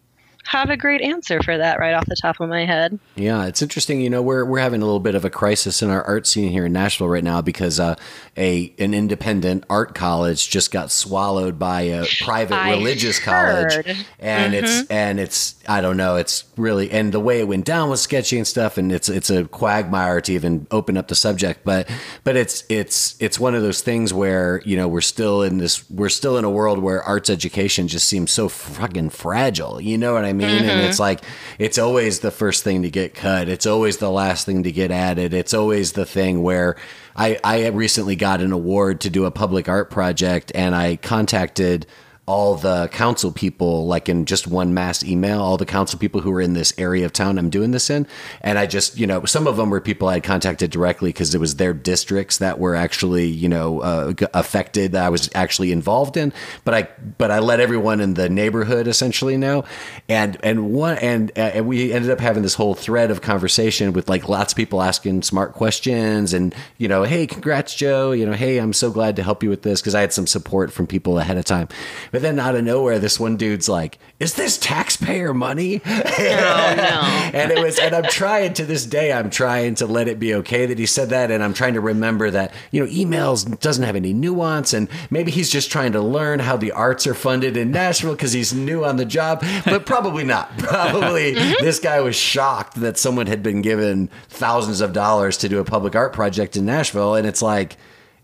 have 0.47 0.69
a 0.69 0.77
great 0.77 1.01
answer 1.01 1.41
for 1.43 1.57
that 1.57 1.77
right 1.77 1.93
off 1.93 2.05
the 2.05 2.15
top 2.15 2.39
of 2.39 2.49
my 2.49 2.65
head. 2.65 2.97
Yeah, 3.15 3.45
it's 3.45 3.61
interesting. 3.61 3.99
You 3.99 4.09
know, 4.09 4.21
we're 4.21 4.45
we're 4.45 4.59
having 4.59 4.81
a 4.81 4.85
little 4.85 5.01
bit 5.01 5.13
of 5.13 5.25
a 5.25 5.29
crisis 5.29 5.81
in 5.81 5.89
our 5.89 6.01
art 6.03 6.25
scene 6.25 6.49
here 6.51 6.65
in 6.65 6.73
Nashville 6.73 7.09
right 7.09 7.23
now 7.23 7.41
because 7.41 7.79
uh, 7.79 7.95
a 8.37 8.73
an 8.79 8.93
independent 8.93 9.65
art 9.69 9.93
college 9.93 10.49
just 10.49 10.71
got 10.71 10.89
swallowed 10.89 11.59
by 11.59 11.81
a 11.81 12.05
private 12.23 12.55
I 12.55 12.71
religious 12.71 13.19
heard. 13.19 13.71
college, 13.71 14.05
and 14.19 14.53
mm-hmm. 14.53 14.65
it's 14.65 14.89
and 14.89 15.19
it's 15.19 15.55
I 15.67 15.81
don't 15.81 15.97
know, 15.97 16.15
it's 16.15 16.45
really 16.55 16.91
and 16.91 17.13
the 17.13 17.19
way 17.19 17.41
it 17.41 17.47
went 17.47 17.65
down 17.65 17.89
was 17.89 18.01
sketchy 18.01 18.37
and 18.37 18.47
stuff, 18.47 18.77
and 18.77 18.91
it's 18.91 19.09
it's 19.09 19.29
a 19.29 19.43
quagmire 19.45 20.21
to 20.21 20.33
even 20.33 20.65
open 20.71 20.95
up 20.95 21.09
the 21.09 21.15
subject, 21.15 21.65
but 21.65 21.89
but 22.23 22.37
it's 22.37 22.63
it's 22.69 23.21
it's 23.21 23.37
one 23.37 23.53
of 23.53 23.63
those 23.63 23.81
things 23.81 24.13
where 24.13 24.61
you 24.63 24.77
know 24.77 24.87
we're 24.87 25.01
still 25.01 25.41
in 25.43 25.57
this 25.57 25.89
we're 25.89 26.07
still 26.07 26.37
in 26.37 26.45
a 26.45 26.49
world 26.49 26.79
where 26.79 27.03
arts 27.03 27.29
education 27.29 27.89
just 27.89 28.07
seems 28.07 28.31
so 28.31 28.47
fucking 28.47 29.09
fragile. 29.09 29.81
You 29.81 29.97
know 29.97 30.13
what 30.13 30.23
I 30.23 30.31
mean? 30.31 30.36
Mean? 30.37 30.61
Mm-hmm. 30.61 30.69
And 30.69 30.81
it's 30.81 30.99
like, 30.99 31.21
it's 31.59 31.77
always 31.77 32.19
the 32.19 32.31
first 32.31 32.63
thing 32.63 32.83
to 32.83 32.89
get 32.89 33.13
cut. 33.13 33.49
It's 33.49 33.65
always 33.65 33.97
the 33.97 34.11
last 34.11 34.45
thing 34.45 34.63
to 34.63 34.71
get 34.71 34.91
added. 34.91 35.33
It's 35.33 35.53
always 35.53 35.93
the 35.93 36.05
thing 36.05 36.43
where 36.43 36.75
I, 37.15 37.39
I 37.43 37.67
recently 37.67 38.15
got 38.15 38.41
an 38.41 38.51
award 38.51 39.01
to 39.01 39.09
do 39.09 39.25
a 39.25 39.31
public 39.31 39.67
art 39.67 39.89
project 39.89 40.51
and 40.55 40.75
I 40.75 40.97
contacted 40.97 41.87
all 42.27 42.55
the 42.55 42.89
council 42.89 43.31
people 43.31 43.87
like 43.87 44.09
in 44.09 44.25
just 44.25 44.47
one 44.47 44.73
mass 44.73 45.01
email 45.01 45.41
all 45.41 45.55
the 45.55 45.65
council 45.65 45.97
people 45.97 46.19
who 46.19 46.29
were 46.29 46.41
in 46.41 46.53
this 46.53 46.73
area 46.77 47.05
of 47.05 47.13
town 47.13 47.37
i'm 47.37 47.49
doing 47.49 47.71
this 47.71 47.89
in. 47.89 48.05
And 48.41 48.59
i 48.59 48.65
just 48.65 48.97
you 48.97 49.07
know 49.07 49.23
some 49.23 49.47
of 49.47 49.55
them 49.55 49.69
were 49.69 49.79
people 49.79 50.09
i 50.09 50.15
had 50.15 50.23
contacted 50.23 50.69
directly 50.69 51.09
because 51.09 51.33
it 51.33 51.39
was 51.39 51.55
their 51.55 51.73
districts 51.73 52.37
that 52.39 52.59
were 52.59 52.75
actually 52.75 53.27
you 53.27 53.47
know 53.47 53.79
uh, 53.79 54.13
affected 54.33 54.91
that 54.91 55.05
i 55.05 55.09
was 55.09 55.29
actually 55.35 55.71
involved 55.71 56.17
in. 56.17 56.33
But 56.65 56.73
i 56.73 56.89
but 57.17 57.31
i 57.31 57.39
let 57.39 57.61
everyone 57.61 58.01
in 58.01 58.15
the 58.15 58.27
neighborhood 58.27 58.87
essentially 58.87 59.37
know. 59.37 59.63
And 60.09 60.37
and 60.43 60.73
one 60.73 60.97
and 60.97 61.31
and 61.37 61.65
we 61.65 61.93
ended 61.93 62.11
up 62.11 62.19
having 62.19 62.43
this 62.43 62.55
whole 62.55 62.75
thread 62.75 63.09
of 63.09 63.21
conversation 63.21 63.93
with 63.93 64.09
like 64.09 64.27
lots 64.27 64.51
of 64.51 64.57
people 64.57 64.81
asking 64.81 65.21
smart 65.21 65.53
questions 65.53 66.33
and 66.33 66.53
you 66.77 66.89
know 66.89 67.03
hey 67.03 67.25
congrats 67.25 67.73
joe. 67.73 68.11
You 68.11 68.25
know 68.25 68.33
hey 68.33 68.57
i'm 68.57 68.73
so 68.73 68.91
glad 68.91 69.15
to 69.15 69.23
help 69.23 69.43
you 69.43 69.49
with 69.49 69.61
this 69.61 69.79
because 69.79 69.95
i 69.95 70.01
had 70.01 70.11
some 70.11 70.27
support 70.27 70.73
from 70.73 70.87
people 70.87 71.19
ahead 71.19 71.37
of 71.37 71.45
time 71.45 71.69
then 72.19 72.39
out 72.39 72.55
of 72.55 72.63
nowhere, 72.63 72.99
this 72.99 73.19
one 73.19 73.37
dude's 73.37 73.67
like, 73.67 73.97
"Is 74.19 74.35
this 74.35 74.57
taxpayer 74.57 75.33
money?" 75.33 75.81
Oh 75.85 75.89
no! 76.17 77.31
and 77.33 77.51
it 77.51 77.61
was, 77.63 77.79
and 77.79 77.95
I'm 77.95 78.05
trying 78.05 78.53
to 78.55 78.65
this 78.65 78.85
day, 78.85 79.11
I'm 79.13 79.29
trying 79.29 79.75
to 79.75 79.85
let 79.85 80.07
it 80.07 80.19
be 80.19 80.33
okay 80.35 80.65
that 80.65 80.79
he 80.79 80.85
said 80.85 81.09
that, 81.09 81.31
and 81.31 81.43
I'm 81.43 81.53
trying 81.53 81.73
to 81.73 81.81
remember 81.81 82.29
that 82.31 82.53
you 82.71 82.83
know, 82.83 82.91
emails 82.91 83.59
doesn't 83.59 83.83
have 83.83 83.95
any 83.95 84.13
nuance, 84.13 84.73
and 84.73 84.87
maybe 85.09 85.31
he's 85.31 85.49
just 85.49 85.71
trying 85.71 85.91
to 85.93 86.01
learn 86.01 86.39
how 86.39 86.57
the 86.57 86.71
arts 86.71 87.07
are 87.07 87.13
funded 87.13 87.57
in 87.57 87.71
Nashville 87.71 88.13
because 88.13 88.33
he's 88.33 88.53
new 88.53 88.85
on 88.85 88.97
the 88.97 89.05
job, 89.05 89.43
but 89.65 89.85
probably 89.85 90.23
not. 90.23 90.55
Probably 90.57 91.33
mm-hmm. 91.33 91.63
this 91.63 91.79
guy 91.79 92.01
was 92.01 92.15
shocked 92.15 92.75
that 92.75 92.97
someone 92.97 93.27
had 93.27 93.41
been 93.41 93.61
given 93.61 94.09
thousands 94.27 94.81
of 94.81 94.93
dollars 94.93 95.37
to 95.37 95.49
do 95.49 95.59
a 95.59 95.63
public 95.63 95.95
art 95.95 96.13
project 96.13 96.55
in 96.55 96.65
Nashville, 96.65 97.15
and 97.15 97.25
it's 97.25 97.41
like 97.41 97.77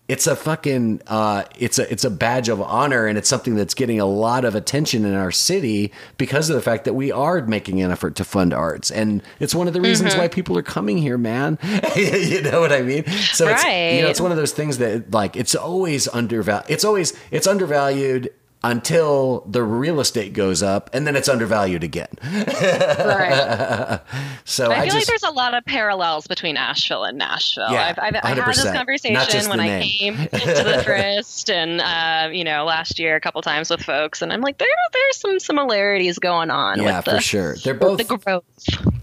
it's 0.08 0.28
a 0.28 0.36
fucking 0.36 1.02
uh, 1.08 1.44
it's 1.58 1.80
a 1.80 1.90
it's 1.92 2.04
a 2.04 2.10
badge 2.10 2.50
of 2.50 2.62
honor 2.62 3.08
and 3.08 3.18
it's 3.18 3.30
something 3.30 3.56
that's 3.56 3.74
getting 3.74 4.02
a 4.02 4.06
lot 4.06 4.44
of 4.44 4.54
attention 4.54 5.06
in 5.06 5.14
our 5.14 5.32
city 5.32 5.94
because 6.18 6.50
of 6.50 6.56
the 6.56 6.62
fact 6.62 6.84
that 6.86 6.94
we 6.94 7.12
are 7.12 7.42
making 7.46 7.82
an 7.82 7.90
effort 7.90 8.16
to 8.18 8.24
fund 8.26 8.54
arts 8.54 8.92
and 8.92 9.24
it's 9.40 9.56
one 9.56 9.68
of 9.68 9.74
the 9.74 9.80
reasons 9.80 10.12
mm-hmm. 10.12 10.22
why 10.22 10.28
people 10.28 10.58
are 10.58 10.64
coming 10.64 10.98
here 10.98 11.18
man 11.18 11.58
you 11.96 12.42
know 12.42 12.60
what 12.60 12.74
i 12.74 12.82
mean 12.82 13.06
so 13.08 13.46
right. 13.46 13.54
it's 13.54 13.96
you 13.96 14.02
know 14.02 14.10
it's 14.10 14.20
one 14.22 14.32
of 14.32 14.38
those 14.38 14.52
things 14.52 14.78
that 14.78 15.10
like 15.12 15.38
it's 15.38 15.56
always 15.56 16.08
undervalued 16.10 16.70
it's 16.70 16.84
always 16.84 17.14
it's 17.32 17.48
undervalued 17.48 18.32
until 18.64 19.42
the 19.42 19.62
real 19.62 20.00
estate 20.00 20.34
goes 20.34 20.64
up 20.64 20.90
and 20.94 21.06
then 21.06 21.16
it's 21.16 21.28
undervalued 21.28 21.84
again. 21.84 22.08
right. 22.24 24.00
So 24.46 24.72
I, 24.72 24.74
I 24.74 24.76
feel 24.82 24.86
just, 24.86 24.96
like 24.96 25.06
there's 25.08 25.24
a 25.24 25.32
lot 25.32 25.54
of 25.54 25.64
parallels 25.64 26.28
between 26.28 26.58
Asheville 26.58 27.06
and 27.06 27.18
Nashville. 27.18 27.72
Yeah, 27.72 27.88
I've, 27.88 28.00
I've, 28.00 28.16
I've 28.24 28.38
had 28.38 28.48
this 28.48 28.72
conversation 28.72 29.50
when 29.50 29.60
I 29.62 29.82
came 29.82 30.18
to 30.18 30.30
the 30.30 30.84
Frist 30.86 31.50
and, 31.50 31.80
uh, 31.80 32.30
you 32.34 32.44
know, 32.44 32.66
last 32.66 33.00
year 33.00 33.16
a 33.16 33.22
couple 33.22 33.42
times 33.42 33.70
with 33.70 33.82
folks. 33.82 34.22
And 34.22 34.34
I'm 34.34 34.42
like, 34.42 34.58
there, 34.58 34.68
there's 34.92 35.18
some 35.18 35.40
similarities 35.40 36.20
going 36.20 36.52
on. 36.52 36.82
Yeah, 36.82 37.00
the, 37.00 37.12
for 37.12 37.22
sure. 37.22 37.56
They're 37.64 37.74
both 37.74 38.06
the 38.06 38.18
growth. 38.18 38.44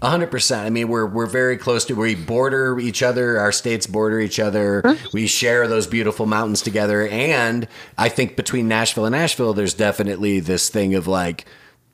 100%. 0.01 0.57
I 0.57 0.69
mean, 0.69 0.87
we're, 0.87 1.07
we're 1.07 1.25
very 1.25 1.57
close 1.57 1.85
to, 1.85 1.95
we 1.95 2.15
border 2.15 2.79
each 2.79 3.01
other. 3.01 3.39
Our 3.39 3.51
states 3.51 3.87
border 3.87 4.19
each 4.19 4.39
other. 4.39 4.81
Mm-hmm. 4.83 5.07
We 5.13 5.27
share 5.27 5.67
those 5.67 5.87
beautiful 5.87 6.25
mountains 6.25 6.61
together. 6.61 7.07
And 7.07 7.67
I 7.97 8.09
think 8.09 8.35
between 8.35 8.67
Nashville 8.67 9.05
and 9.05 9.15
There's 9.53 9.73
definitely 9.73 10.39
this 10.39 10.69
thing 10.69 10.95
of 10.95 11.07
like 11.07 11.45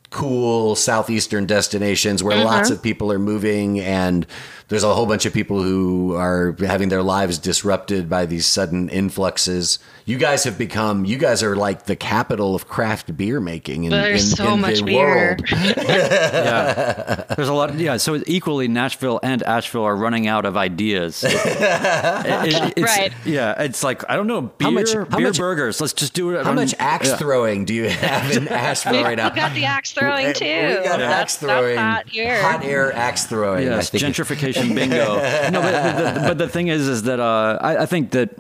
cool 0.10 0.76
southeastern 0.76 1.46
destinations 1.46 2.24
where 2.24 2.38
mm-hmm. 2.38 2.46
lots 2.46 2.70
of 2.70 2.82
people 2.82 3.12
are 3.12 3.20
moving 3.20 3.80
and 3.80 4.26
there's 4.70 4.84
a 4.84 4.94
whole 4.94 5.06
bunch 5.06 5.26
of 5.26 5.34
people 5.34 5.64
who 5.64 6.14
are 6.16 6.54
having 6.60 6.90
their 6.90 7.04
lives 7.04 7.38
disrupted 7.38 8.10
by 8.10 8.26
these 8.26 8.46
sudden 8.46 8.90
influxes. 8.90 9.80
You 10.04 10.18
guys 10.18 10.44
have 10.44 10.58
become, 10.58 11.06
you 11.06 11.18
guys 11.18 11.42
are 11.42 11.56
like 11.56 11.86
the 11.86 11.96
capital 11.96 12.54
of 12.54 12.68
craft 12.68 13.16
beer 13.16 13.40
making 13.40 13.86
in, 13.86 13.92
there's 13.92 14.32
in, 14.32 14.36
so 14.36 14.54
in 14.54 14.62
much 14.62 14.80
the 14.80 14.84
beer. 14.84 15.08
world. 15.08 15.46
yeah. 15.52 17.24
There's 17.36 17.48
a 17.48 17.54
lot. 17.54 17.70
Of, 17.70 17.80
yeah. 17.80 17.96
So 17.96 18.22
equally, 18.28 18.68
Nashville 18.68 19.22
and 19.24 19.42
Asheville 19.44 19.84
are 19.84 19.96
running 19.96 20.28
out 20.28 20.46
of 20.46 20.58
ideas. 20.58 21.24
it, 21.28 22.78
it, 22.78 22.84
right. 22.84 23.14
Yeah. 23.26 23.62
It's 23.62 23.84
like, 23.84 24.10
I 24.10 24.18
don't 24.18 24.28
know, 24.28 24.42
beer, 24.42 24.68
how 24.68 24.72
much, 24.72 24.94
how 24.94 25.06
beer 25.06 25.28
much, 25.28 25.38
burgers. 25.38 25.80
Let's 25.80 25.94
just 25.94 26.14
do 26.14 26.36
it. 26.36 26.46
How 26.46 26.52
much 26.52 26.76
axe 26.78 27.08
yeah. 27.08 27.18
throwing 27.18 27.64
do 27.64 27.74
you 27.74 27.88
have 27.88 28.36
in 28.36 28.48
Asheville 28.50 29.04
right 29.04 29.16
now? 29.18 29.30
We 29.30 29.36
got 29.36 29.54
the 29.54 29.64
axe 29.64 29.94
throwing 29.94 30.34
too. 30.34 30.46
We 30.46 30.84
got 30.84 31.00
that's, 31.00 31.02
axe 31.02 31.38
throwing. 31.38 31.76
That's 31.76 32.04
hot, 32.04 32.10
here. 32.10 32.42
hot 32.42 32.66
air 32.66 32.92
axe 32.94 33.26
throwing. 33.26 33.64
Yes, 33.64 33.92
gentrification 33.92 34.57
bingo. 34.64 35.16
no, 35.52 35.62
but 35.62 36.14
the, 36.14 36.20
but 36.28 36.38
the, 36.38 36.48
thing 36.48 36.68
is, 36.68 36.88
is 36.88 37.04
that 37.04 37.20
uh, 37.20 37.58
I, 37.62 37.84
I, 37.84 37.86
think 37.86 38.12
that 38.12 38.36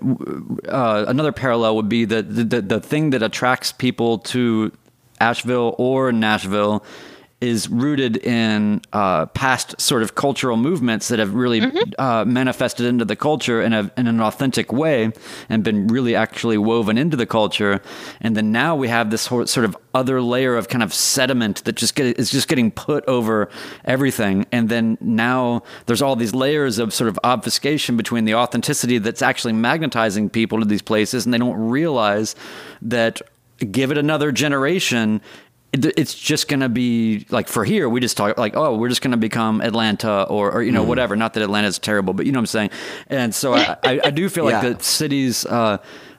uh, 0.67 1.05
another 1.07 1.31
parallel 1.31 1.75
would 1.75 1.89
be 1.89 2.05
that 2.05 2.33
the, 2.33 2.43
the, 2.43 2.61
the 2.61 2.79
thing 2.79 3.11
that 3.11 3.23
attracts 3.23 3.71
people 3.71 4.19
to 4.19 4.71
Asheville 5.19 5.75
or 5.77 6.11
Nashville 6.11 6.83
is 7.39 7.69
rooted 7.69 8.17
in 8.17 8.81
uh, 8.93 9.27
past 9.27 9.79
sort 9.79 10.01
of 10.01 10.15
cultural 10.15 10.57
movements 10.57 11.07
that 11.09 11.19
have 11.19 11.35
really 11.35 11.61
mm-hmm. 11.61 11.91
uh, 11.99 12.25
manifested 12.25 12.87
into 12.87 13.05
the 13.05 13.15
culture 13.15 13.61
in, 13.61 13.73
a, 13.73 13.91
in 13.95 14.07
an 14.07 14.19
authentic 14.19 14.73
way 14.73 15.11
and 15.47 15.63
been 15.63 15.85
really 15.87 16.15
actually 16.15 16.57
woven 16.57 16.97
into 16.97 17.15
the 17.15 17.27
culture. 17.27 17.79
And 18.21 18.35
then 18.35 18.51
now 18.51 18.75
we 18.75 18.87
have 18.87 19.11
this 19.11 19.21
sort 19.21 19.57
of 19.57 19.77
other 19.93 20.19
layer 20.19 20.57
of 20.57 20.67
kind 20.67 20.81
of 20.81 20.91
sediment 20.91 21.63
that 21.65 21.75
just 21.75 21.93
get, 21.93 22.17
is 22.17 22.31
just 22.31 22.47
getting 22.47 22.71
put 22.71 23.05
over 23.07 23.49
everything. 23.85 24.47
And 24.51 24.69
then 24.69 24.97
now 24.99 25.61
there's 25.85 26.01
all 26.01 26.15
these 26.15 26.33
layers 26.33 26.79
of 26.79 26.91
sort 26.91 27.07
of 27.07 27.19
obfuscation 27.23 27.97
between 27.97 28.25
the 28.25 28.33
authenticity 28.33 28.97
that's 28.97 29.21
actually 29.21 29.53
magnetizing 29.53 30.31
people 30.31 30.59
to 30.59 30.65
these 30.65 30.81
places, 30.81 31.25
and 31.25 31.33
they 31.33 31.37
don't 31.37 31.69
realize 31.69 32.35
that 32.81 33.21
give 33.71 33.91
it 33.91 33.97
another 33.97 34.31
generation 34.31 35.21
it's 35.73 36.15
just 36.15 36.47
going 36.47 36.61
to 36.61 36.69
be 36.69 37.25
like 37.29 37.47
for 37.47 37.65
here 37.65 37.89
we 37.89 37.99
just 37.99 38.15
talk 38.15 38.37
like 38.37 38.55
oh 38.55 38.75
we're 38.75 38.87
just 38.87 39.01
going 39.01 39.11
to 39.11 39.17
become 39.17 39.59
atlanta 39.61 40.23
or, 40.23 40.51
or 40.51 40.63
you 40.63 40.71
know 40.71 40.83
mm. 40.83 40.87
whatever 40.87 41.15
not 41.15 41.33
that 41.33 41.43
atlanta 41.43 41.67
is 41.67 41.77
terrible 41.77 42.13
but 42.13 42.25
you 42.25 42.31
know 42.31 42.37
what 42.37 42.43
i'm 42.43 42.47
saying 42.47 42.69
and 43.07 43.35
so 43.35 43.53
i, 43.53 43.75
I, 43.83 43.99
I 44.05 44.09
do 44.09 44.29
feel 44.29 44.43
like 44.45 44.63
yeah. 44.63 44.69
that 44.69 44.81
cities 44.81 45.45
uh, 45.45 45.77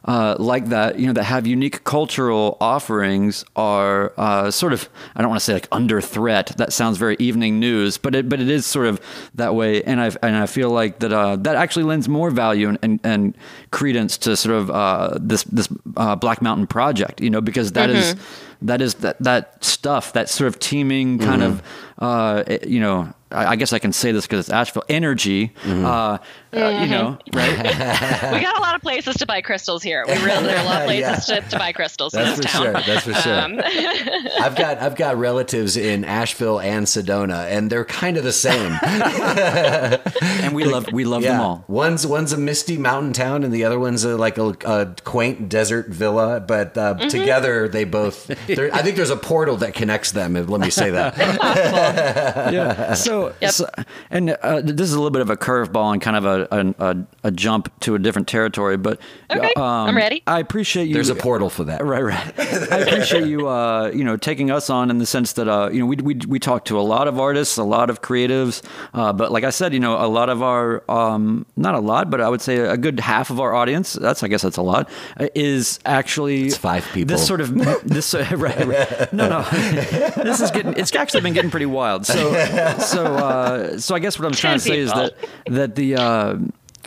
uh, 0.08 0.36
like 0.38 0.66
that, 0.70 0.98
you 0.98 1.06
know, 1.06 1.12
that 1.12 1.24
have 1.24 1.46
unique 1.46 1.84
cultural 1.84 2.56
offerings 2.62 3.44
are 3.56 4.14
uh, 4.16 4.50
sort 4.50 4.72
of, 4.72 4.88
I 5.14 5.20
don't 5.20 5.28
want 5.28 5.40
to 5.40 5.44
say 5.44 5.52
like 5.52 5.68
under 5.70 6.00
threat. 6.00 6.54
That 6.56 6.72
sounds 6.72 6.96
very 6.96 7.16
evening 7.18 7.60
news, 7.60 7.98
but 7.98 8.14
it, 8.14 8.26
but 8.26 8.40
it 8.40 8.48
is 8.48 8.64
sort 8.64 8.86
of 8.86 9.00
that 9.34 9.54
way. 9.54 9.82
And 9.82 10.00
I, 10.00 10.10
and 10.22 10.34
I 10.34 10.46
feel 10.46 10.70
like 10.70 11.00
that, 11.00 11.12
uh, 11.12 11.36
that 11.36 11.56
actually 11.56 11.82
lends 11.82 12.08
more 12.08 12.30
value 12.30 12.68
and, 12.68 12.78
and, 12.82 13.00
and 13.04 13.36
credence 13.70 14.16
to 14.18 14.34
sort 14.34 14.56
of 14.56 14.70
uh, 14.70 15.18
this, 15.20 15.42
this 15.44 15.68
uh, 15.98 16.16
Black 16.16 16.40
Mountain 16.40 16.68
project, 16.68 17.20
you 17.20 17.28
know, 17.28 17.42
because 17.42 17.72
that 17.72 17.90
mm-hmm. 17.90 17.98
is 17.98 18.16
that 18.62 18.80
is 18.80 18.94
that, 18.96 19.18
that 19.22 19.62
stuff, 19.64 20.12
that 20.12 20.28
sort 20.28 20.48
of 20.48 20.58
teeming 20.58 21.18
kind 21.18 21.42
mm-hmm. 21.42 21.52
of, 21.52 21.62
uh, 21.98 22.58
you 22.66 22.80
know, 22.80 23.12
I 23.30 23.56
guess 23.56 23.74
I 23.74 23.78
can 23.78 23.92
say 23.92 24.12
this 24.12 24.26
because 24.26 24.40
it's 24.40 24.50
Asheville 24.50 24.84
energy. 24.88 25.52
Mm-hmm. 25.62 25.84
Uh, 25.84 26.18
mm-hmm. 26.50 26.82
you 26.82 26.88
know, 26.88 27.18
right? 27.34 27.56
we 28.32 28.40
got 28.40 28.56
a 28.56 28.60
lot 28.60 28.74
of 28.74 28.80
places 28.80 29.16
to 29.16 29.26
buy 29.26 29.42
crystals 29.42 29.82
here. 29.82 30.02
We 30.06 30.14
really 30.14 30.44
there 30.44 30.56
are 30.56 30.62
a 30.62 30.64
lot 30.64 30.80
of 30.80 30.86
places 30.86 31.28
yeah. 31.28 31.40
to, 31.40 31.50
to, 31.50 31.58
buy 31.58 31.72
crystals 31.72 32.12
That's 32.12 32.30
in 32.30 32.42
this 32.42 32.46
for 32.46 32.58
town. 32.58 32.62
Sure. 32.62 32.94
That's 32.94 33.04
for 33.04 33.12
sure. 33.14 33.40
Um, 33.40 33.60
I've 34.40 34.56
got 34.56 34.78
I've 34.78 34.96
got 34.96 35.18
relatives 35.18 35.76
in 35.76 36.04
Asheville 36.04 36.58
and 36.58 36.86
Sedona, 36.86 37.50
and 37.50 37.68
they're 37.68 37.84
kind 37.84 38.16
of 38.16 38.24
the 38.24 38.32
same. 38.32 38.78
and 38.82 40.54
we 40.54 40.64
love 40.64 40.90
we 40.90 41.04
love 41.04 41.22
yeah. 41.22 41.32
them 41.32 41.40
all. 41.42 41.64
One's 41.68 42.06
one's 42.06 42.32
a 42.32 42.38
misty 42.38 42.78
mountain 42.78 43.12
town, 43.12 43.44
and 43.44 43.52
the 43.52 43.64
other 43.64 43.78
one's 43.78 44.04
a, 44.04 44.16
like 44.16 44.38
a, 44.38 44.56
a 44.64 44.94
quaint 45.04 45.50
desert 45.50 45.88
villa. 45.88 46.40
But 46.40 46.78
uh, 46.78 46.94
mm-hmm. 46.94 47.08
together, 47.08 47.68
they 47.68 47.84
both. 47.84 48.30
I 48.50 48.82
think 48.82 48.96
there's 48.96 49.10
a 49.10 49.16
portal 49.16 49.56
that 49.58 49.74
connects 49.74 50.12
them. 50.12 50.34
Let 50.34 50.60
me 50.60 50.70
say 50.70 50.90
that. 50.90 51.16
yeah. 52.52 52.94
So 52.94 53.34
yep. 53.40 53.52
so 53.52 53.68
and 54.10 54.30
uh, 54.30 54.60
this 54.62 54.88
is 54.88 54.94
a 54.94 54.98
little 54.98 55.10
bit 55.10 55.22
of 55.22 55.30
a 55.30 55.36
curveball 55.36 55.92
and 55.92 56.02
kind 56.02 56.16
of 56.16 56.24
a, 56.24 56.74
a, 56.78 56.96
a, 57.24 57.30
jump 57.30 57.72
to 57.80 57.94
a 57.94 57.98
different 57.98 58.28
territory, 58.28 58.76
but 58.76 59.00
okay, 59.30 59.52
um, 59.56 59.62
I'm 59.62 59.96
ready. 59.96 60.22
I 60.26 60.40
appreciate 60.40 60.88
you. 60.88 60.94
There's 60.94 61.08
a 61.08 61.14
portal 61.14 61.50
for 61.50 61.64
that. 61.64 61.84
Right, 61.84 62.02
right. 62.02 62.38
I 62.38 62.78
appreciate 62.78 63.26
you, 63.26 63.48
uh, 63.48 63.90
you 63.94 64.04
know, 64.04 64.16
taking 64.16 64.50
us 64.50 64.70
on 64.70 64.90
in 64.90 64.98
the 64.98 65.06
sense 65.06 65.34
that, 65.34 65.48
uh, 65.48 65.70
you 65.72 65.80
know, 65.80 65.86
we, 65.86 65.96
we, 65.96 66.14
we 66.26 66.38
talk 66.38 66.64
to 66.66 66.78
a 66.78 66.82
lot 66.82 67.08
of 67.08 67.18
artists, 67.20 67.56
a 67.56 67.64
lot 67.64 67.90
of 67.90 68.02
creatives, 68.02 68.62
uh, 68.94 69.12
but 69.12 69.32
like 69.32 69.44
I 69.44 69.50
said, 69.50 69.72
you 69.72 69.80
know, 69.80 70.04
a 70.04 70.08
lot 70.08 70.28
of 70.28 70.42
our, 70.42 70.82
um, 70.90 71.46
not 71.56 71.74
a 71.74 71.80
lot, 71.80 72.10
but 72.10 72.20
I 72.20 72.28
would 72.28 72.40
say 72.40 72.56
a 72.56 72.76
good 72.76 73.00
half 73.00 73.30
of 73.30 73.40
our 73.40 73.54
audience, 73.54 73.92
that's, 73.92 74.22
I 74.22 74.28
guess 74.28 74.42
that's 74.42 74.56
a 74.56 74.62
lot, 74.62 74.88
is 75.34 75.78
actually 75.84 76.46
it's 76.46 76.56
five 76.56 76.86
people. 76.92 77.16
This 77.16 77.26
sort 77.26 77.40
of, 77.40 77.54
this, 77.84 78.14
right, 78.42 78.66
right. 78.66 79.12
No, 79.12 79.28
no, 79.28 79.42
this 79.50 80.40
is 80.40 80.50
getting, 80.50 80.74
it's 80.76 80.94
actually 80.94 81.22
been 81.22 81.32
getting 81.34 81.50
pretty 81.50 81.66
wild. 81.66 82.06
So, 82.06 82.32
so, 82.78 83.04
uh, 83.16 83.78
so 83.78 83.94
I 83.94 83.98
guess 83.98 84.18
what 84.18 84.26
I'm 84.26 84.32
trying 84.32 84.56
to 84.56 84.60
say 84.60 84.78
is 84.78 84.92
that 84.92 85.14
that 85.46 85.74
the 85.74 85.96
uh, 85.96 86.36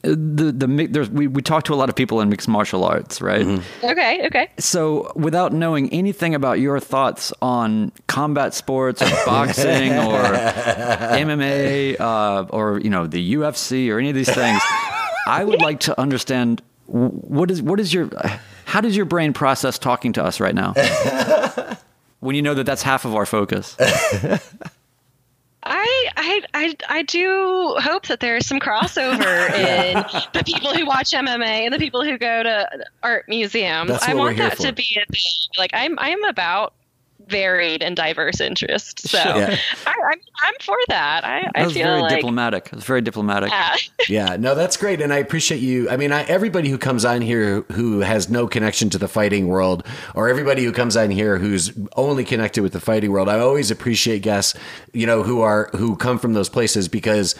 the 0.04 0.52
the 0.52 0.88
there's, 0.90 1.10
we 1.10 1.28
we 1.28 1.42
talk 1.42 1.66
to 1.66 1.74
a 1.74 1.76
lot 1.76 1.90
of 1.90 1.96
people 1.96 2.22
in 2.22 2.30
mixed 2.30 2.48
martial 2.48 2.84
arts, 2.84 3.22
right? 3.22 3.46
Mm-hmm. 3.46 3.86
Okay, 3.86 4.26
okay. 4.28 4.50
So 4.58 5.12
without 5.16 5.54
knowing 5.54 5.92
anything 5.94 6.34
about 6.34 6.60
your 6.60 6.80
thoughts 6.80 7.34
on 7.42 7.92
combat 8.08 8.54
sports 8.54 9.02
or 9.02 9.10
boxing 9.26 9.94
or 9.94 10.24
MMA 10.24 12.00
uh, 12.00 12.46
or 12.50 12.80
you 12.80 12.90
know 12.90 13.08
the 13.08 13.34
UFC 13.36 13.92
or 13.92 14.00
any 14.00 14.10
of 14.10 14.16
these 14.16 14.34
things, 14.34 14.62
I 15.28 15.44
would 15.44 15.62
like 15.62 15.82
to 15.82 16.00
understand 16.00 16.62
what 16.86 17.52
is 17.52 17.62
what 17.62 17.80
is 17.80 17.94
your 17.94 18.10
how 18.66 18.82
does 18.82 18.96
your 18.96 19.06
brain 19.06 19.34
process 19.34 19.78
talking 19.78 20.14
to 20.14 20.24
us 20.24 20.40
right 20.40 20.56
now? 20.56 20.74
when 22.20 22.36
you 22.36 22.42
know 22.42 22.54
that 22.54 22.66
that's 22.66 22.84
half 22.84 23.06
of 23.06 23.16
our 23.16 23.26
focus. 23.26 23.76
I, 25.64 26.08
I 26.18 26.42
I 26.56 26.76
I 26.90 27.04
do 27.04 27.76
hope 27.80 28.08
that 28.08 28.20
there's 28.20 28.48
some 28.48 28.60
crossover 28.60 29.50
in 29.54 30.04
the 30.34 30.44
people 30.44 30.74
who 30.74 30.86
watch 30.88 31.12
MMA 31.12 31.42
and 31.42 31.74
the 31.74 31.78
people 31.78 32.04
who 32.04 32.18
go 32.18 32.42
to 32.44 32.68
art 33.04 33.26
museums. 33.28 33.90
That's 33.90 34.04
I 34.08 34.14
what 34.14 34.22
we're 34.22 34.26
want 34.26 34.38
here 34.38 34.50
that 34.50 34.58
for. 34.58 34.64
to 34.64 34.74
be 34.74 35.00
a 35.00 35.06
thing. 35.12 35.22
Like 35.60 35.70
I'm 35.74 36.00
I'm 36.00 36.24
about 36.24 36.74
varied 37.28 37.82
and 37.84 37.96
diverse 37.96 38.42
interests. 38.42 39.10
So 39.10 39.18
Yeah. 39.18 39.58
I, 39.86 39.92
I'm 40.12 40.20
I'm 40.44 40.54
for 40.62 40.78
that. 40.90 41.24
I, 41.24 41.42
That 41.42 41.52
I 41.56 41.64
was 41.66 41.74
feel 41.74 41.86
very 41.86 42.02
like 42.02 42.16
diplomatic. 42.16 42.68
It 42.68 42.76
was 42.76 42.84
very 42.84 43.02
diplomatic. 43.02 43.50
yeah. 43.52 43.76
yeah, 44.08 44.36
no, 44.38 44.56
that's 44.56 44.78
great, 44.78 45.02
and 45.02 45.14
I 45.14 45.18
appreciate 45.18 45.62
you. 45.62 45.90
I 45.90 45.98
mean, 45.98 46.12
I, 46.12 46.24
everybody 46.24 46.70
who 46.70 46.78
comes 46.78 47.06
on 47.06 47.22
here 47.22 47.62
who 47.72 48.00
has 48.00 48.30
no 48.30 48.48
connection 48.48 48.90
to 48.92 48.98
the 48.98 49.08
fighting 49.08 49.48
world, 49.48 49.86
or 50.16 50.30
everybody 50.30 50.64
who 50.64 50.72
comes 50.72 50.98
on 50.98 51.10
here 51.12 51.38
who's 51.38 51.72
only 51.96 52.24
connected 52.26 52.62
with 52.64 52.74
the 52.74 52.80
fighting 52.80 53.12
world, 53.12 53.30
I 53.30 53.40
always 53.40 53.72
appreciate 53.72 54.22
guests, 54.22 54.58
you 54.94 55.06
know, 55.06 55.24
who 55.24 55.42
are 55.42 55.70
who 55.76 55.96
come 55.96 56.18
from 56.20 56.34
those 56.34 56.50
places 56.50 56.88
because 56.88 57.36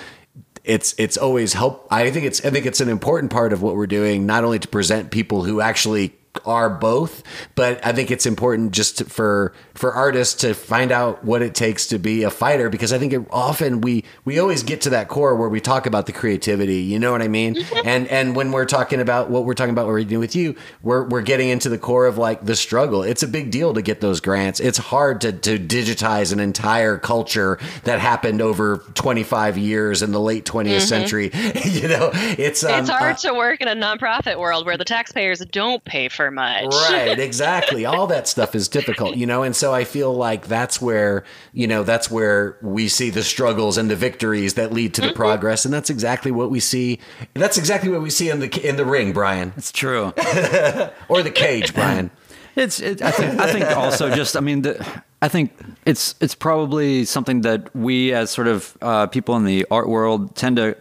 it's 0.64 0.94
it's 0.98 1.18
always 1.18 1.54
help. 1.54 1.88
I 1.90 2.12
think 2.12 2.26
it's 2.26 2.46
I 2.46 2.50
think 2.52 2.66
it's 2.66 2.82
an 2.82 2.90
important 2.90 3.32
part 3.32 3.54
of 3.54 3.62
what 3.62 3.76
we're 3.76 3.88
doing, 3.88 4.26
not 4.26 4.44
only 4.44 4.60
to 4.60 4.68
present 4.68 5.12
people 5.12 5.44
who 5.44 5.60
actually 5.62 6.14
are 6.46 6.70
both 6.70 7.24
but 7.56 7.86
i 7.86 7.92
think 7.92 8.10
it's 8.10 8.26
important 8.26 8.72
just 8.72 9.00
to, 9.00 9.06
for 9.06 9.54
for 9.74 9.94
artists 9.94 10.42
to 10.42 10.54
find 10.54 10.92
out 10.92 11.24
what 11.24 11.42
it 11.42 11.54
takes 11.54 11.88
to 11.88 12.00
be 12.00 12.24
a 12.24 12.30
fighter 12.30 12.70
because 12.70 12.94
i 12.94 12.98
think 12.98 13.14
it, 13.14 13.22
often 13.32 13.82
we 13.82 14.04
we 14.26 14.40
always 14.40 14.64
get 14.64 14.82
to 14.82 14.90
that 14.90 15.08
core 15.08 15.36
where 15.36 15.50
we 15.50 15.60
talk 15.60 15.86
about 15.86 16.06
the 16.06 16.14
creativity 16.14 16.82
you 16.82 16.98
know 16.98 17.12
what 17.12 17.22
i 17.22 17.28
mean? 17.28 17.58
And 17.86 18.08
and 18.08 18.36
when 18.36 18.52
we're 18.52 18.66
talking 18.66 19.00
about 19.00 19.30
what 19.30 19.46
we're 19.46 19.54
talking 19.54 19.72
about 19.72 19.86
what 19.86 19.94
we're 19.94 20.04
doing 20.04 20.20
with 20.20 20.36
you 20.36 20.56
we're 20.84 21.04
we're 21.04 21.22
getting 21.22 21.50
into 21.50 21.70
the 21.70 21.78
core 21.78 22.06
of 22.06 22.18
like 22.18 22.46
the 22.46 22.56
struggle. 22.56 23.04
It's 23.04 23.24
a 23.24 23.28
big 23.28 23.52
deal 23.52 23.74
to 23.74 23.82
get 23.82 24.02
those 24.02 24.20
grants. 24.20 24.60
It's 24.60 24.78
hard 24.78 25.22
to 25.22 25.32
to 25.34 25.58
digitize 25.60 26.32
an 26.32 26.40
entire 26.40 26.98
culture 26.98 27.60
that 27.84 28.00
happened 28.00 28.42
over 28.42 28.78
25 28.94 29.58
years 29.58 30.02
in 30.02 30.12
the 30.12 30.20
late 30.20 30.46
20th 30.46 30.82
century. 30.82 31.32
You 31.72 31.88
know 31.88 32.12
it's 32.14 32.64
um, 32.64 32.82
it's 32.82 32.90
hard 32.90 33.16
uh, 33.16 33.20
to 33.20 33.34
work 33.34 33.62
in 33.62 33.68
a 33.68 33.76
nonprofit 33.76 34.38
world 34.40 34.66
where 34.66 34.78
the 34.78 34.86
taxpayers 34.86 35.40
don't 35.40 35.84
pay 35.84 36.10
for 36.10 36.21
much. 36.30 36.66
right 36.92 37.18
exactly 37.20 37.86
all 37.86 38.06
that 38.06 38.28
stuff 38.28 38.54
is 38.54 38.68
difficult 38.68 39.16
you 39.16 39.26
know 39.26 39.42
and 39.42 39.56
so 39.56 39.74
i 39.74 39.84
feel 39.84 40.14
like 40.14 40.48
that's 40.48 40.80
where 40.80 41.24
you 41.54 41.66
know 41.66 41.82
that's 41.84 42.12
where 42.12 42.58
we 42.62 42.88
see 42.88 43.10
the 43.10 43.24
struggles 43.24 43.78
and 43.78 43.90
the 43.90 43.96
victories 43.96 44.54
that 44.54 44.72
lead 44.72 44.94
to 44.94 45.02
the 45.02 45.14
progress 45.14 45.66
and 45.66 45.74
that's 45.74 45.90
exactly 45.90 46.32
what 46.32 46.52
we 46.52 46.60
see 46.60 47.00
that's 47.34 47.58
exactly 47.58 47.90
what 47.90 48.02
we 48.02 48.10
see 48.10 48.30
in 48.30 48.40
the 48.40 48.68
in 48.68 48.76
the 48.76 48.86
ring 48.86 49.14
brian 49.14 49.54
It's 49.58 49.72
true. 49.72 50.08
or 51.08 51.24
the 51.24 51.32
cage 51.34 51.74
brian 51.74 52.12
It's. 52.56 52.80
It, 52.80 53.02
I 53.02 53.12
think. 53.12 53.40
I 53.40 53.52
think 53.52 53.66
also 53.78 54.14
just. 54.14 54.36
I 54.36 54.42
mean, 54.42 54.64
the, 54.64 55.04
I 55.22 55.30
think 55.30 55.54
it's. 55.86 56.16
It's 56.20 56.36
probably 56.36 57.06
something 57.06 57.42
that 57.42 57.74
we, 57.76 58.14
as 58.14 58.30
sort 58.30 58.48
of 58.48 58.78
uh, 58.82 59.08
people 59.08 59.38
in 59.38 59.46
the 59.46 59.66
art 59.72 59.88
world, 59.88 60.36
tend 60.36 60.58
to. 60.58 60.76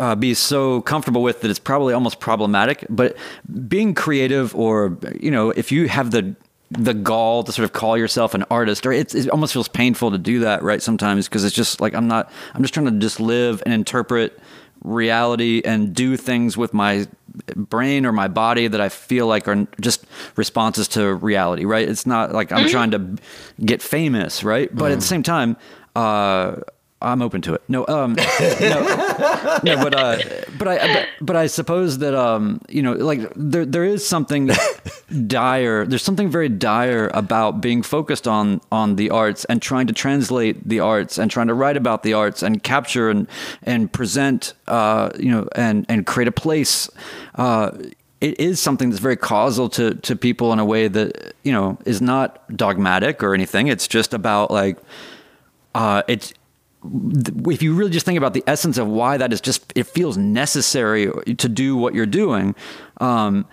Uh, 0.00 0.14
be 0.14 0.32
so 0.32 0.80
comfortable 0.80 1.22
with 1.22 1.42
that 1.42 1.50
it's 1.50 1.58
probably 1.58 1.92
almost 1.92 2.20
problematic 2.20 2.86
but 2.88 3.14
being 3.68 3.92
creative 3.92 4.54
or 4.54 4.96
you 5.20 5.30
know 5.30 5.50
if 5.50 5.70
you 5.70 5.88
have 5.88 6.10
the 6.10 6.34
the 6.70 6.94
gall 6.94 7.44
to 7.44 7.52
sort 7.52 7.64
of 7.64 7.72
call 7.74 7.98
yourself 7.98 8.32
an 8.32 8.42
artist 8.50 8.86
or 8.86 8.92
it's, 8.92 9.14
it 9.14 9.28
almost 9.28 9.52
feels 9.52 9.68
painful 9.68 10.10
to 10.10 10.16
do 10.16 10.40
that 10.40 10.62
right 10.62 10.80
sometimes 10.80 11.28
because 11.28 11.44
it's 11.44 11.54
just 11.54 11.82
like 11.82 11.94
i'm 11.94 12.08
not 12.08 12.32
i'm 12.54 12.62
just 12.62 12.72
trying 12.72 12.86
to 12.86 12.98
just 12.98 13.20
live 13.20 13.62
and 13.66 13.74
interpret 13.74 14.40
reality 14.82 15.60
and 15.64 15.94
do 15.94 16.16
things 16.16 16.56
with 16.56 16.72
my 16.72 17.06
brain 17.54 18.06
or 18.06 18.12
my 18.12 18.28
body 18.28 18.66
that 18.68 18.80
I 18.80 18.88
feel 18.88 19.26
like 19.26 19.46
are 19.46 19.66
just 19.80 20.04
responses 20.36 20.88
to 20.88 21.14
reality, 21.14 21.64
right? 21.64 21.88
It's 21.88 22.06
not 22.06 22.32
like 22.32 22.52
I'm 22.52 22.68
trying 22.68 22.90
to 22.92 23.16
get 23.64 23.82
famous, 23.82 24.42
right? 24.42 24.74
But 24.74 24.92
at 24.92 25.00
the 25.00 25.06
same 25.06 25.22
time, 25.22 25.56
uh, 25.94 26.56
I'm 27.02 27.22
open 27.22 27.40
to 27.42 27.54
it. 27.54 27.62
No, 27.66 27.86
um, 27.88 28.14
no, 28.14 29.60
no, 29.64 29.76
but 29.82 29.94
uh, 29.94 30.18
but 30.58 30.68
I 30.68 31.06
but, 31.22 31.34
I 31.34 31.46
suppose 31.46 31.98
that 31.98 32.14
um, 32.14 32.60
you 32.68 32.82
know, 32.82 32.92
like 32.92 33.20
there 33.34 33.64
there 33.64 33.84
is 33.84 34.06
something 34.06 34.50
dire. 35.26 35.86
There's 35.86 36.02
something 36.02 36.30
very 36.30 36.50
dire 36.50 37.10
about 37.14 37.62
being 37.62 37.82
focused 37.82 38.28
on 38.28 38.60
on 38.70 38.96
the 38.96 39.08
arts 39.10 39.46
and 39.46 39.62
trying 39.62 39.86
to 39.86 39.94
translate 39.94 40.68
the 40.68 40.80
arts 40.80 41.16
and 41.16 41.30
trying 41.30 41.46
to 41.46 41.54
write 41.54 41.78
about 41.78 42.02
the 42.02 42.12
arts 42.12 42.42
and 42.42 42.62
capture 42.62 43.08
and 43.08 43.26
and 43.62 43.90
present, 43.90 44.52
uh, 44.66 45.10
you 45.18 45.30
know, 45.30 45.48
and 45.54 45.86
and 45.88 46.06
create 46.06 46.28
a 46.28 46.32
place. 46.32 46.90
Uh, 47.36 47.70
it 48.20 48.38
is 48.38 48.60
something 48.60 48.90
that's 48.90 49.00
very 49.00 49.16
causal 49.16 49.70
to 49.70 49.94
to 49.94 50.14
people 50.16 50.52
in 50.52 50.58
a 50.58 50.66
way 50.66 50.86
that 50.86 51.34
you 51.44 51.52
know 51.52 51.78
is 51.86 52.02
not 52.02 52.54
dogmatic 52.54 53.22
or 53.22 53.32
anything. 53.32 53.68
It's 53.68 53.88
just 53.88 54.12
about 54.12 54.50
like 54.50 54.76
uh, 55.74 56.02
it's 56.08 56.34
if 57.48 57.62
you 57.62 57.74
really 57.74 57.90
just 57.90 58.06
think 58.06 58.18
about 58.18 58.34
the 58.34 58.44
essence 58.46 58.78
of 58.78 58.88
why 58.88 59.16
that 59.16 59.32
is 59.32 59.40
just 59.40 59.72
it 59.76 59.84
feels 59.84 60.16
necessary 60.16 61.10
to 61.36 61.48
do 61.48 61.76
what 61.76 61.94
you're 61.94 62.06
doing 62.06 62.54
um, 62.98 63.46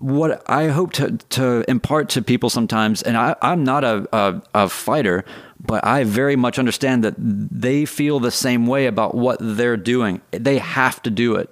what 0.00 0.42
I 0.48 0.68
hope 0.68 0.94
to, 0.94 1.18
to 1.18 1.64
impart 1.68 2.08
to 2.10 2.22
people 2.22 2.48
sometimes, 2.48 3.02
and 3.02 3.16
I, 3.16 3.36
I'm 3.42 3.62
not 3.64 3.84
a, 3.84 4.08
a, 4.12 4.42
a 4.54 4.68
fighter, 4.68 5.26
but 5.60 5.84
I 5.84 6.04
very 6.04 6.36
much 6.36 6.58
understand 6.58 7.04
that 7.04 7.14
they 7.18 7.84
feel 7.84 8.18
the 8.18 8.30
same 8.30 8.66
way 8.66 8.86
about 8.86 9.14
what 9.14 9.36
they're 9.40 9.76
doing. 9.76 10.22
They 10.30 10.56
have 10.58 11.02
to 11.02 11.10
do 11.10 11.36
it. 11.36 11.50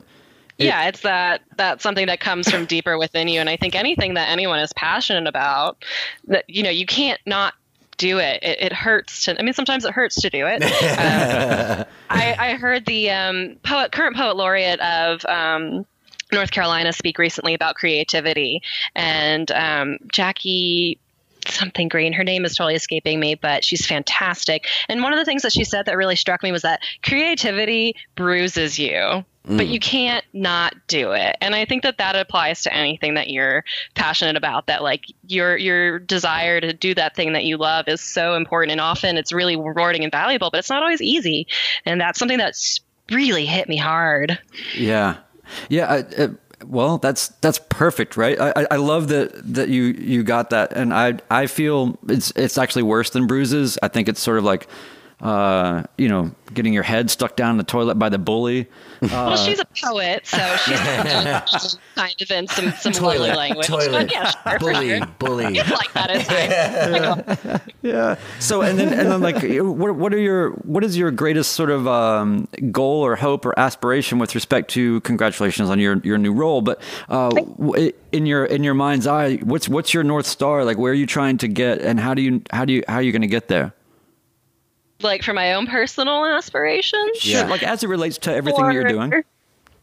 yeah 0.57 0.89
it's 0.89 1.03
that 1.03 1.43
that's 1.57 1.83
something 1.85 2.07
that 2.07 2.19
comes 2.21 2.51
from 2.51 2.65
deeper 2.75 2.99
within 2.99 3.29
you 3.29 3.39
and 3.39 3.49
i 3.49 3.57
think 3.57 3.77
anything 3.77 4.15
that 4.15 4.29
anyone 4.29 4.59
is 4.59 4.73
passionate 4.73 5.29
about 5.29 5.85
that 6.27 6.45
you 6.49 6.65
know 6.65 6.71
you 6.71 6.85
can't 6.85 7.21
not 7.27 7.55
do 7.99 8.19
it 8.19 8.43
it, 8.43 8.61
it 8.61 8.73
hurts 8.73 9.25
to 9.25 9.39
i 9.39 9.43
mean 9.43 9.53
sometimes 9.53 9.85
it 9.85 9.93
hurts 9.93 10.21
to 10.21 10.31
do 10.31 10.47
it 10.47 10.63
um, 10.63 11.85
I, 12.09 12.37
I 12.39 12.55
heard 12.55 12.87
the 12.87 13.11
um, 13.11 13.57
poet 13.63 13.93
current 13.93 14.17
poet 14.17 14.37
laureate 14.37 14.81
of 14.81 15.25
um, 15.27 15.85
north 16.33 16.51
carolina 16.51 16.93
speak 16.93 17.19
recently 17.19 17.55
about 17.55 17.75
creativity 17.75 18.63
and 18.95 19.51
um, 19.51 19.99
Jaki 20.13 20.99
something 21.51 21.89
green. 21.89 22.13
Her 22.13 22.25
name 22.25 22.45
is 22.45 22.55
totally 22.55 22.75
escaping 22.75 23.19
me, 23.19 23.35
but 23.35 23.65
she's 23.65 23.87
fantastic. 23.87 24.67
And 24.89 25.03
one 25.03 25.13
of 25.13 25.19
the 25.19 25.25
things 25.25 25.43
that 25.43 25.53
she 25.53 25.65
said 25.65 25.87
that 25.87 25.97
really 25.97 26.17
struck 26.17 26.43
me 26.43 26.53
was 26.53 26.63
that 26.63 26.83
creativity 27.03 27.95
bruises 28.15 28.79
you, 28.79 29.25
but 29.57 29.67
you 29.67 29.81
can't 29.81 30.25
not 30.33 30.75
do 30.87 31.13
it. 31.13 31.37
And 31.41 31.55
I 31.55 31.65
think 31.65 31.83
that 31.83 31.99
that 31.99 32.15
applies 32.17 32.63
to 32.63 32.73
anything 32.75 33.15
that 33.15 33.31
you're 33.31 33.65
passionate 33.95 34.37
about. 34.37 34.67
That 34.67 34.83
like 34.83 35.05
your 35.27 35.57
your 35.57 35.99
desire 35.99 36.61
to 36.61 36.73
do 36.73 36.95
that 36.95 37.17
thing 37.17 37.33
that 37.33 37.45
you 37.45 37.57
love 37.57 37.89
is 37.89 38.01
so 38.01 38.35
important, 38.35 38.73
and 38.73 38.81
often 38.81 39.17
it's 39.17 39.33
really 39.33 39.57
rewarding 39.57 40.03
and 40.03 40.13
valuable, 40.13 40.51
but 40.51 40.59
it's 40.59 40.71
not 40.71 40.83
always 40.83 41.01
easy. 41.01 41.47
And 41.87 42.01
that's 42.01 42.19
something 42.19 42.39
that's 42.39 42.81
really 43.11 43.47
hit 43.47 43.69
me 43.69 43.77
hard. 43.77 44.39
Yeah, 44.75 45.17
yeah. 45.69 45.87
I, 45.91 45.99
uh, 46.23 46.29
well, 46.67 46.99
that's 46.99 47.29
that's 47.41 47.61
perfect, 47.71 48.17
right? 48.17 48.39
I, 48.41 48.53
I- 48.57 48.67
I 48.73 48.77
love 48.77 49.09
that 49.09 49.31
that 49.55 49.69
you 49.69 49.85
you 49.85 50.23
got 50.25 50.51
that, 50.51 50.73
and 50.77 50.93
I 50.93 51.19
I 51.31 51.47
feel 51.47 51.99
it's 52.09 52.33
it's 52.37 52.59
actually 52.59 52.83
worse 52.83 53.11
than 53.11 53.27
bruises. 53.27 53.79
I 53.83 53.89
think 53.89 54.09
it's 54.09 54.21
sort 54.21 54.39
of 54.39 54.45
like, 54.45 54.67
uh, 55.21 55.83
you 55.97 56.09
know, 56.09 56.31
getting 56.55 56.73
your 56.73 56.83
head 56.85 57.11
stuck 57.11 57.35
down 57.37 57.59
the 57.59 57.65
toilet 57.65 57.97
by 57.97 58.09
the 58.09 58.19
bully. 58.19 58.69
well, 59.03 59.37
she's 59.37 59.59
a 59.59 59.65
poet, 59.83 60.27
so 60.27 60.39
she's 60.65 60.79
kind 61.97 62.15
of 62.21 62.31
in 62.31 62.47
some 62.47 62.71
some 62.73 62.93
lovely 63.05 63.29
language. 63.31 63.67
toilet 63.67 64.13
yeah, 64.13 64.31
sure, 64.31 64.59
bully 64.59 64.99
sure. 64.99 65.07
bully 65.19 65.45
It's 65.59 65.71
like 65.71 65.93
that. 65.95 66.11
It's 66.11 67.45
fine. 67.45 67.61
Yeah. 67.83 68.17
So 68.39 68.63
and 68.63 68.79
then 68.79 68.93
and 68.93 69.11
then 69.11 69.21
like 69.21 69.43
what 69.43 69.97
what 69.97 70.15
are 70.15 70.19
your 70.19 70.51
what 70.51 70.85
is 70.85 70.97
your 70.97 71.11
greatest 71.11 71.53
sort 71.53 71.71
of 71.71 71.87
um, 71.89 72.49
goal 72.71 73.05
or 73.05 73.17
hope 73.17 73.45
or 73.45 73.59
aspiration 73.59 74.19
with 74.19 74.35
respect 74.35 74.71
to 74.73 75.01
congratulations 75.01 75.71
on 75.71 75.79
your 75.79 75.99
your 75.99 76.19
new 76.19 76.33
role? 76.33 76.61
But 76.61 76.81
uh, 77.09 77.31
in 78.13 78.27
your 78.27 78.45
in 78.45 78.63
your 78.63 78.75
mind's 78.75 79.07
eye, 79.07 79.37
what's 79.37 79.69
what's 79.69 79.93
your 79.93 80.05
north 80.05 80.27
star? 80.27 80.65
Like 80.65 80.79
where 80.79 80.93
are 80.93 80.95
you 80.95 81.07
trying 81.07 81.39
to 81.39 81.49
get, 81.49 81.81
and 81.81 81.99
how 81.99 82.15
do 82.15 82.23
you 82.23 82.43
how 82.51 82.65
do 82.65 82.73
you 82.73 82.85
how 82.89 82.97
are 82.97 83.03
you 83.03 83.13
going 83.13 83.23
to 83.23 83.29
get 83.29 83.49
there? 83.49 83.75
Like 85.01 85.23
for 85.23 85.33
my 85.33 85.55
own 85.55 85.67
personal 85.67 86.25
aspirations. 86.25 87.25
Yeah. 87.25 87.47
Like 87.47 87.63
as 87.63 87.83
it 87.83 87.89
relates 87.89 88.19
to 88.19 88.35
everything 88.35 88.65
that 88.65 88.75
you're 88.75 88.85
doing. 88.85 89.13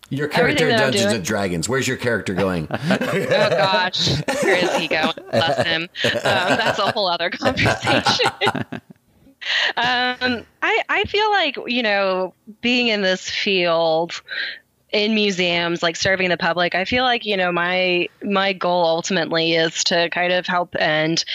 your 0.09 0.27
character 0.27 0.69
in 0.69 0.77
dungeons 0.77 1.11
and 1.11 1.25
dragons 1.25 1.67
where's 1.67 1.87
your 1.87 1.97
character 1.97 2.35
going 2.35 2.67
Oh 2.71 3.27
gosh, 3.49 4.21
where 4.43 4.55
is 4.55 4.75
he 4.75 4.87
going? 4.87 5.13
Bless 5.31 5.65
him. 5.65 5.89
Um, 6.03 6.19
that's 6.23 6.77
a 6.77 6.91
whole 6.91 7.07
other 7.07 7.31
conversation. 7.31 8.31
um, 9.77 10.45
I 10.61 10.83
I 10.89 11.03
feel 11.07 11.31
like 11.31 11.57
you 11.65 11.81
know 11.81 12.33
being 12.61 12.87
in 12.87 13.01
this 13.01 13.29
field 13.29 14.21
in 14.91 15.15
museums 15.15 15.83
like 15.83 15.95
serving 15.95 16.29
the 16.29 16.37
public 16.37 16.73
i 16.73 16.85
feel 16.85 17.03
like 17.03 17.25
you 17.25 17.35
know 17.35 17.51
my 17.51 18.07
my 18.23 18.53
goal 18.53 18.85
ultimately 18.85 19.53
is 19.53 19.83
to 19.83 20.09
kind 20.11 20.31
of 20.31 20.47
help 20.47 20.73
and 20.79 21.25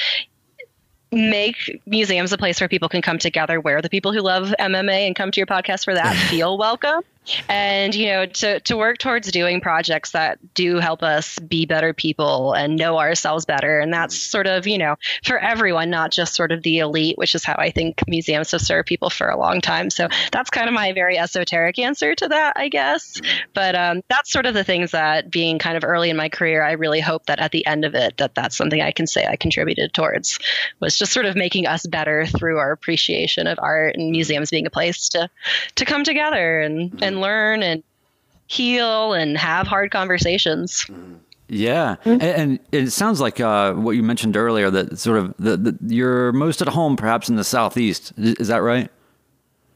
make 1.12 1.80
museums 1.86 2.32
a 2.32 2.38
place 2.38 2.61
where 2.61 2.68
people 2.68 2.88
can 2.88 3.02
come 3.02 3.18
together 3.18 3.61
where 3.61 3.82
the 3.82 3.90
people 3.90 4.12
who 4.12 4.20
love 4.20 4.54
mma 4.61 5.06
and 5.06 5.16
come 5.16 5.30
to 5.30 5.40
your 5.40 5.46
podcast 5.46 5.84
for 5.84 5.94
that 5.94 6.14
feel 6.30 6.56
welcome 6.56 7.02
and 7.49 7.95
you 7.95 8.07
know 8.07 8.27
to, 8.27 8.61
to 8.61 8.77
work 8.77 8.99
towards 8.99 9.31
doing 9.31 9.61
projects 9.61 10.12
that 10.12 10.39
do 10.55 10.77
help 10.77 11.03
us 11.03 11.39
be 11.39 11.66
better 11.66 11.93
people 11.93 12.53
and 12.55 12.77
know 12.77 12.99
ourselves 12.99 13.45
better. 13.45 13.79
And 13.79 13.93
that's 13.93 14.14
mm-hmm. 14.16 14.31
sort 14.31 14.47
of 14.47 14.66
you 14.66 14.79
know 14.79 14.97
for 15.25 15.39
everyone 15.39 15.91
not 15.91 16.12
just 16.12 16.35
sort 16.35 16.53
of 16.53 16.62
the 16.62 16.79
elite 16.79 17.18
which 17.18 17.35
is 17.35 17.45
how 17.45 17.55
i 17.59 17.71
think 17.71 18.03
museums 18.07 18.51
have 18.51 18.61
served 18.61 18.89
people 18.89 19.11
for 19.11 19.29
a 19.29 19.39
long 19.39 19.61
time. 19.61 19.91
So 19.91 20.09
mm-hmm. 20.09 20.29
that's 20.33 20.51
kind 20.51 20.68
of 20.68 20.75
my 20.75 20.93
very 20.93 21.18
esoteric 21.18 21.79
answer 21.79 22.14
to 22.14 22.29
that 22.29 22.55
i 22.57 22.68
guess. 22.68 23.21
Mm-hmm. 23.21 23.51
But 23.55 23.75
um, 23.75 24.03
that's 24.09 24.33
sort 24.33 24.47
of 24.47 24.55
the 24.55 24.64
things 24.64 24.93
that 24.93 25.31
being 25.31 25.59
kind 25.59 25.77
of 25.77 25.85
early 25.85 26.11
in 26.11 26.16
my 26.16 26.29
career 26.29 26.62
i 26.62 26.73
really 26.73 27.01
hope 27.01 27.27
that 27.27 27.41
at 27.41 27.53
the 27.53 27.66
end 27.66 27.85
of 27.85 27.95
it 27.95 28.16
that 28.16 28.35
that's 28.35 28.57
something 28.57 28.81
i 28.81 28.93
can 28.93 29.07
say 29.07 29.27
i 29.27 29.37
contributed 29.37 29.93
towards 29.93 30.39
was 30.81 30.97
just 30.97 31.12
sort 31.12 31.27
of 31.27 31.37
making 31.37 31.66
us 31.66 31.87
better 31.87 32.27
through 32.27 32.59
our 32.59 32.73
appreciation 32.73 33.47
of 33.47 33.59
art 33.61 33.97
and 33.97 34.11
museums 34.11 34.51
being 34.51 34.66
a 34.66 34.71
place 34.71 35.09
to 35.11 35.29
to 35.75 35.85
come 35.85 36.05
together 36.05 36.61
and 36.61 37.03
and 37.03 37.09
Mm. 37.16 37.20
learn 37.20 37.62
and 37.62 37.82
heal 38.46 39.12
and 39.12 39.38
have 39.38 39.66
hard 39.66 39.90
conversations. 39.90 40.84
Mm. 40.88 41.18
Yeah, 41.52 41.96
mm-hmm. 42.04 42.11
and, 42.11 42.22
and 42.22 42.58
it 42.70 42.90
sounds 42.90 43.20
like 43.20 43.40
uh, 43.40 43.72
what 43.72 43.92
you 43.92 44.04
mentioned 44.04 44.36
earlier 44.36 44.70
that 44.70 44.98
sort 45.00 45.18
of 45.18 45.34
the, 45.36 45.56
the, 45.56 45.78
you're 45.92 46.30
most 46.32 46.62
at 46.62 46.68
home, 46.68 46.96
perhaps 46.96 47.28
in 47.28 47.34
the 47.34 47.42
southeast. 47.42 48.12
Is, 48.16 48.34
is 48.34 48.48
that 48.48 48.58
right? 48.58 48.88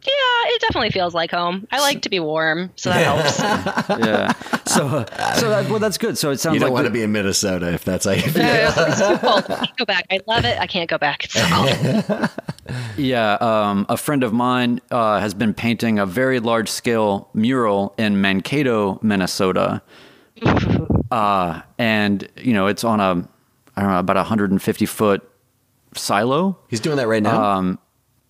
Yeah, 0.06 0.43
it 0.54 0.60
definitely 0.60 0.90
feels 0.90 1.14
like 1.14 1.30
home. 1.30 1.66
I 1.70 1.80
like 1.80 2.02
to 2.02 2.08
be 2.08 2.20
warm, 2.20 2.70
so 2.76 2.90
that 2.90 3.04
helps. 3.04 3.98
Yeah. 4.04 4.32
So, 4.66 4.86
uh, 4.86 5.34
so 5.34 5.48
that, 5.50 5.68
well, 5.70 5.78
that's 5.78 5.98
good. 5.98 6.16
So 6.18 6.30
it 6.30 6.38
sounds 6.40 6.52
like 6.52 6.54
You 6.54 6.60
don't 6.60 6.68
like 6.70 6.72
want 6.74 6.84
the- 6.84 6.88
to 6.90 6.94
be 6.94 7.02
in 7.02 7.12
Minnesota 7.12 7.72
if 7.72 7.84
that's 7.84 8.04
how 8.06 8.12
you 8.12 8.22
feel. 8.22 8.42
it's 8.44 8.98
too 8.98 9.18
cold. 9.18 9.44
I 9.50 9.56
can't 9.66 9.76
go 9.76 9.84
back. 9.84 10.06
I 10.10 10.20
love 10.26 10.44
it. 10.44 10.58
I 10.58 10.66
can't 10.66 10.88
go 10.90 10.98
back. 10.98 11.24
It's 11.24 11.34
so 11.34 11.44
cold. 12.06 12.30
Yeah, 12.96 13.34
um, 13.34 13.86
a 13.88 13.96
friend 13.96 14.22
of 14.24 14.32
mine 14.32 14.80
uh, 14.90 15.20
has 15.20 15.34
been 15.34 15.52
painting 15.54 15.98
a 15.98 16.06
very 16.06 16.40
large 16.40 16.68
scale 16.70 17.28
mural 17.34 17.94
in 17.98 18.20
Mankato, 18.20 18.98
Minnesota. 19.02 19.82
Uh, 21.10 21.60
and, 21.78 22.28
you 22.36 22.52
know, 22.52 22.66
it's 22.66 22.84
on 22.84 23.00
a, 23.00 23.28
I 23.76 23.80
don't 23.82 23.90
know, 23.90 23.98
about 23.98 24.16
a 24.16 24.20
150 24.20 24.86
foot 24.86 25.28
silo. 25.94 26.58
He's 26.68 26.80
doing 26.80 26.96
that 26.96 27.06
right 27.08 27.22
now. 27.22 27.42
Um, 27.42 27.78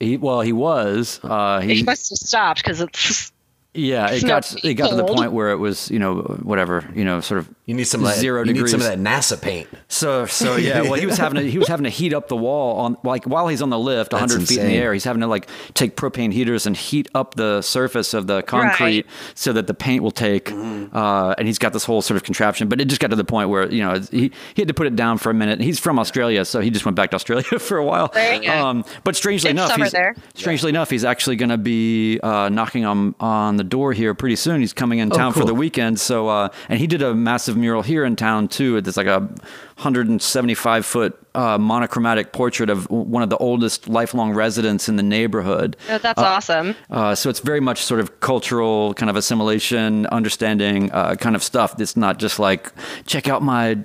he, 0.05 0.17
well, 0.17 0.41
he 0.41 0.53
was. 0.53 1.21
Uh, 1.23 1.61
He 1.61 1.77
he, 1.77 1.83
must 1.83 2.11
have 2.11 2.19
stopped 2.19 2.63
because 2.63 2.81
it's 2.81 3.33
yeah, 3.75 4.11
it 4.11 4.23
got 4.23 4.53
not 4.55 4.65
it 4.65 4.75
got 4.75 4.91
to 4.91 4.97
the 4.97 5.05
point 5.05 5.33
where 5.33 5.51
it 5.51 5.57
was, 5.57 5.91
you 5.91 5.99
know, 5.99 6.17
whatever, 6.43 6.89
you 6.95 7.05
know, 7.05 7.21
sort 7.21 7.39
of 7.41 7.53
you 7.67 7.75
need 7.75 7.85
some 7.85 8.03
of 8.03 8.09
that, 8.09 8.19
zero 8.19 8.41
you 8.41 8.53
degrees. 8.53 8.73
need 8.73 8.81
some 8.81 8.93
of 8.93 9.03
that 9.05 9.11
NASA 9.11 9.41
paint. 9.41 9.69
So 9.89 10.27
so 10.27 10.57
yeah, 10.57 10.83
well 10.83 10.95
he 10.95 11.07
was 11.07 11.17
having 11.19 11.43
to 11.43 11.51
he 11.51 11.59
was 11.59 11.69
having 11.69 11.85
to 11.85 11.91
heat 11.91 12.13
up 12.15 12.29
the 12.29 12.37
wall 12.37 12.77
on 12.81 12.97
like 13.05 13.25
while 13.25 13.49
he's 13.49 13.63
on 13.63 13.71
the 13.71 13.79
lift, 13.79 14.13
100 14.13 14.47
feet 14.47 14.59
in 14.59 14.67
the 14.69 14.77
air. 14.77 14.93
He's 14.93 15.05
having 15.05 15.21
to 15.23 15.27
like 15.27 15.49
take 15.75 15.97
propane 15.97 16.33
heaters 16.33 16.67
and 16.67 16.77
heat 16.77 17.09
up 17.15 17.35
the 17.35 17.63
surface 17.63 18.15
of 18.15 18.27
the 18.27 18.43
concrete 18.43 18.75
Right. 18.85 19.07
so 19.35 19.53
that 19.53 19.67
the 19.67 19.75
paint 19.75 20.03
will 20.03 20.11
take. 20.11 20.47
Mm-hmm. 20.47 20.97
Uh, 20.97 21.35
and 21.39 21.47
he's 21.49 21.59
got 21.59 21.73
this 21.73 21.85
whole 21.85 22.03
sort 22.03 22.17
of 22.17 22.23
contraption, 22.23 22.69
but 22.69 22.81
it 22.81 22.85
just 22.87 23.01
got 23.01 23.09
to 23.11 23.17
the 23.17 23.25
point 23.25 23.49
where 23.49 23.71
you 23.73 23.83
know 23.83 23.99
he 24.11 24.31
he 24.55 24.63
had 24.63 24.69
to 24.69 24.75
put 24.75 24.87
it 24.87 24.95
down 24.95 25.19
for 25.19 25.31
a 25.31 25.35
minute. 25.35 25.61
He's 25.61 25.81
from 25.81 25.99
Australia, 25.99 26.45
so 26.45 26.61
he 26.61 26.71
just 26.71 26.85
went 26.85 26.95
back 26.97 27.11
to 27.11 27.17
Australia 27.17 27.45
for 27.59 27.77
a 27.79 27.85
while. 27.85 28.09
There 28.15 28.35
you 28.35 28.43
go. 28.47 28.53
Um, 28.67 28.85
but 29.03 29.17
strangely 29.17 29.51
It's 29.51 29.59
enough, 29.61 29.75
he's, 29.77 29.93
there. 29.93 30.15
strangely 30.35 30.69
enough, 30.71 30.91
he's 30.91 31.05
actually 31.05 31.37
going 31.37 31.49
to 31.49 31.59
be 31.59 32.21
uh, 32.23 32.49
knocking 32.51 32.85
on 32.85 33.15
on 33.21 33.57
the 33.57 33.64
door 33.65 33.93
here 33.93 34.15
pretty 34.15 34.37
soon. 34.37 34.61
He's 34.61 34.73
coming 34.73 34.99
in 34.99 35.11
town 35.11 35.33
for 35.33 35.41
cool. 35.41 35.49
the 35.49 35.55
weekend. 35.55 35.99
So, 36.01 36.29
uh, 36.29 36.49
and 36.69 36.79
he 36.79 36.87
did 36.87 37.03
a 37.03 37.15
massive 37.15 37.57
mural 37.57 37.83
here 37.83 38.05
in 38.05 38.17
town 38.17 38.49
too. 38.49 38.77
It's 38.77 38.97
like 38.97 39.07
a 39.07 39.21
175 39.21 40.87
foot 40.87 41.19
uh, 41.35 41.59
monochromatic 41.59 42.33
portrait 42.33 42.71
of 42.71 42.89
one 42.91 43.23
of 43.23 43.31
the 43.31 43.37
oldest 43.39 43.89
lifelong 43.89 44.33
residents 44.33 44.89
in 44.89 44.97
the 44.97 45.03
neighborhood. 45.03 45.77
Oh, 45.89 45.99
that's 45.99 46.21
awesome. 46.21 46.77
Uh, 46.91 47.15
so 47.15 47.29
it's 47.29 47.41
very 47.41 47.61
much 47.61 47.83
sort 47.83 48.01
of 48.01 48.21
cultural 48.21 48.95
kind 48.95 49.11
of 49.11 49.17
assimilation, 49.17 50.07
understanding 50.07 50.93
uh, 50.93 51.17
kind 51.17 51.35
of 51.35 51.43
stuff. 51.43 51.81
It's 51.81 51.97
not 51.97 52.19
just 52.19 52.39
like 52.39 52.73
check 53.07 53.29
out 53.29 53.43
my. 53.43 53.79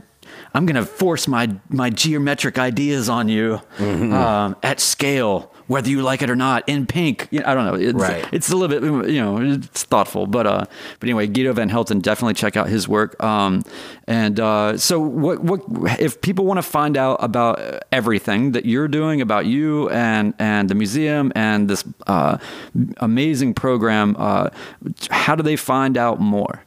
I'm 0.54 0.66
gonna 0.66 0.86
force 0.86 1.28
my 1.28 1.50
my 1.70 1.90
geometric 1.90 2.58
ideas 2.60 3.10
on 3.10 3.30
you 3.30 3.62
um, 3.80 4.56
at 4.64 4.80
scale, 4.80 5.52
whether 5.70 5.88
you 5.88 6.01
like 6.01 6.24
it 6.24 6.32
or 6.32 6.36
not, 6.36 6.67
in 6.67 6.88
pink. 6.88 7.28
You 7.30 7.41
know, 7.41 7.45
I 7.45 7.53
don't 7.53 7.65
know. 7.65 7.76
It's, 7.76 7.93
Right. 7.93 8.26
It's 8.32 8.49
a 8.49 8.55
little 8.57 8.80
bit, 8.80 9.11
you 9.11 9.22
know, 9.22 9.38
it's 9.38 9.84
thoughtful, 9.84 10.26
but 10.26 10.47
uh, 10.47 10.65
but 10.99 11.07
anyway, 11.07 11.28
Guido 11.28 11.53
Van 11.53 11.70
Helten 11.70 12.01
definitely 12.01 12.34
check 12.34 12.57
out 12.57 12.67
his 12.67 12.88
work. 12.88 13.22
Um, 13.24 13.63
and 14.07 14.39
uh, 14.39 14.78
so 14.78 14.99
what 14.99 15.43
what 15.43 15.61
if 15.99 16.22
people 16.22 16.45
want 16.45 16.57
to 16.57 16.63
find 16.63 16.97
out 16.97 17.24
about 17.24 17.61
everything 17.91 18.53
that 18.53 18.65
you're 18.65 18.88
doing, 18.88 19.22
about 19.22 19.45
you 19.45 19.89
and 19.89 20.34
and 20.39 20.70
the 20.70 20.76
museum 20.76 21.32
and 21.36 21.70
this 21.70 21.84
uh, 22.07 22.39
amazing 22.97 23.53
program, 23.53 24.15
uh, 24.17 24.49
how 25.11 25.36
do 25.36 25.43
they 25.43 25.55
find 25.55 25.97
out 25.97 26.20
more? 26.20 26.63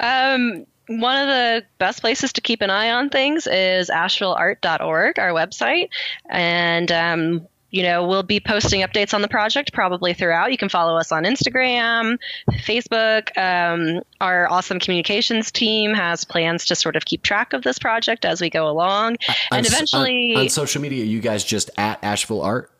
Um, 0.00 0.66
one 0.88 1.20
of 1.20 1.28
the 1.28 1.64
best 1.78 2.00
places 2.00 2.32
to 2.32 2.40
keep 2.40 2.60
an 2.60 2.70
eye 2.70 2.90
on 2.90 3.10
things 3.10 3.46
is 3.46 3.88
ashevilleart.org, 3.88 5.18
our 5.18 5.30
website. 5.30 5.90
And, 6.28 6.90
um, 6.90 7.48
you 7.70 7.82
know, 7.82 8.06
we'll 8.06 8.22
be 8.22 8.40
posting 8.40 8.80
updates 8.80 9.12
on 9.12 9.20
the 9.22 9.28
project 9.28 9.72
probably 9.72 10.14
throughout. 10.14 10.50
You 10.52 10.58
can 10.58 10.68
follow 10.68 10.96
us 10.96 11.12
on 11.12 11.24
Instagram, 11.24 12.18
Facebook. 12.50 13.36
Um, 13.36 14.02
our 14.20 14.50
awesome 14.50 14.78
communications 14.78 15.50
team 15.50 15.92
has 15.94 16.24
plans 16.24 16.64
to 16.66 16.74
sort 16.74 16.96
of 16.96 17.04
keep 17.04 17.22
track 17.22 17.52
of 17.52 17.62
this 17.62 17.78
project 17.78 18.24
as 18.24 18.40
we 18.40 18.48
go 18.50 18.68
along. 18.68 19.16
On 19.50 19.58
and 19.58 19.66
s- 19.66 19.72
on- 19.72 19.76
eventually, 20.06 20.34
on, 20.36 20.48
social 20.48 20.80
media, 20.80 21.04
you 21.04 21.20
guys 21.20 21.44
just 21.44 21.70
at 21.76 22.02
Asheville 22.02 22.42
Art. 22.42 22.70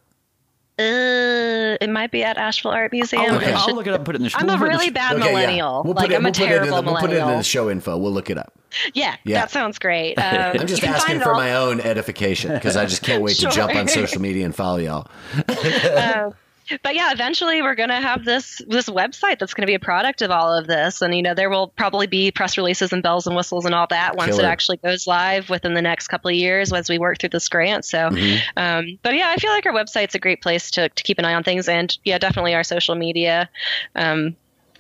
Uh, 0.79 1.77
it 1.81 1.91
might 1.91 2.11
be 2.11 2.23
at 2.23 2.37
Asheville 2.39 2.71
Art 2.73 2.93
Museum. 2.93 3.23
I'll 3.23 3.33
look, 3.35 3.43
It 3.43 3.55
I'll 3.55 3.75
look 3.75 3.87
it 3.87 3.93
up 3.93 3.97
and 4.01 4.07
put 4.07 4.15
it 4.15 4.19
in 4.19 4.23
the 4.25 4.31
show. 4.31 4.39
I'm 4.39 4.49
a 4.51 4.57
really 4.65 4.91
bad 4.91 5.19
millennial. 5.19 5.83
We'll 5.85 5.95
like 5.95 6.07
put 6.07 6.13
it, 6.13 6.17
I'm 6.17 6.23
we'll 6.23 6.27
a 6.27 6.29
in 6.29 6.35
terrible 6.35 6.77
the, 6.83 6.83
we'll 6.93 7.01
put 7.01 7.11
it 7.11 7.19
in 7.19 7.27
the 7.27 7.43
show 7.43 7.69
info. 7.71 7.97
We'll 7.99 8.13
look 8.13 8.31
it 8.31 8.39
up. 8.39 8.53
yeah, 8.95 9.17
Yeah. 9.25 9.41
that 9.41 9.51
sounds 9.51 9.79
great. 9.79 10.17
Um, 10.29 10.61
I'm 10.61 10.67
just 10.67 10.85
asking 10.85 11.21
for 11.21 11.31
all- 11.33 11.37
my 11.41 11.55
own 11.57 11.81
edification 11.81 12.53
because 12.55 12.77
I 12.77 12.85
just 12.87 13.03
can't 13.03 13.23
wait 13.23 13.37
to 13.39 13.49
jump 13.51 13.75
on 13.75 13.89
social 13.89 14.21
media 14.21 14.45
and 14.45 14.55
follow 14.55 14.79
y'all. 14.79 15.07
Um, 15.49 16.35
but 16.83 16.95
yeah, 16.95 17.13
eventually 17.13 17.63
we're 17.63 17.75
going 17.75 17.89
to 17.89 18.01
have 18.01 18.25
this 18.25 18.61
this 18.69 18.89
website 18.89 19.39
that's 19.39 19.55
going 19.55 19.63
to 19.63 19.67
be 19.67 19.75
a 19.75 19.79
product 19.81 20.23
of 20.23 20.31
all 20.31 20.53
of 20.57 20.67
this, 20.67 21.03
and 21.03 21.15
you 21.15 21.23
know 21.23 21.35
there 21.35 21.51
will 21.51 21.69
probably 21.69 22.07
be 22.07 22.31
press 22.31 22.57
releases 22.57 22.93
and 22.93 23.03
bells 23.03 23.27
and 23.27 23.35
whistles 23.37 23.65
and 23.65 23.75
all 23.75 23.87
that 23.89 24.17
once 24.17 24.33
Killer. 24.37 24.45
it 24.45 24.47
actually 24.47 24.77
goes 24.79 25.07
live 25.07 25.49
within 25.51 25.75
the 25.75 25.83
next 25.83 26.09
couple 26.09 26.29
of 26.29 26.35
years 26.35 26.73
as 26.73 26.89
we 26.89 26.99
work 26.99 27.19
through 27.19 27.31
this 27.31 27.49
grant. 27.49 27.85
So, 27.85 28.11
Mm-hmm. 28.11 28.59
um, 28.59 28.99
but 29.03 29.15
yeah, 29.15 29.29
I 29.31 29.37
feel 29.37 29.51
like 29.51 29.67
our 29.67 29.73
website's 29.73 30.15
a 30.15 30.19
great 30.19 30.43
place 30.43 30.71
to 30.73 30.89
to 30.89 31.03
keep 31.03 31.19
an 31.19 31.25
eye 31.25 31.35
on 31.35 31.43
things, 31.45 31.69
and 31.69 31.97
yeah, 32.05 32.19
definitely 32.19 32.55
our 32.55 32.65
social 32.65 32.95
media. 32.95 33.49
Um, 33.95 34.37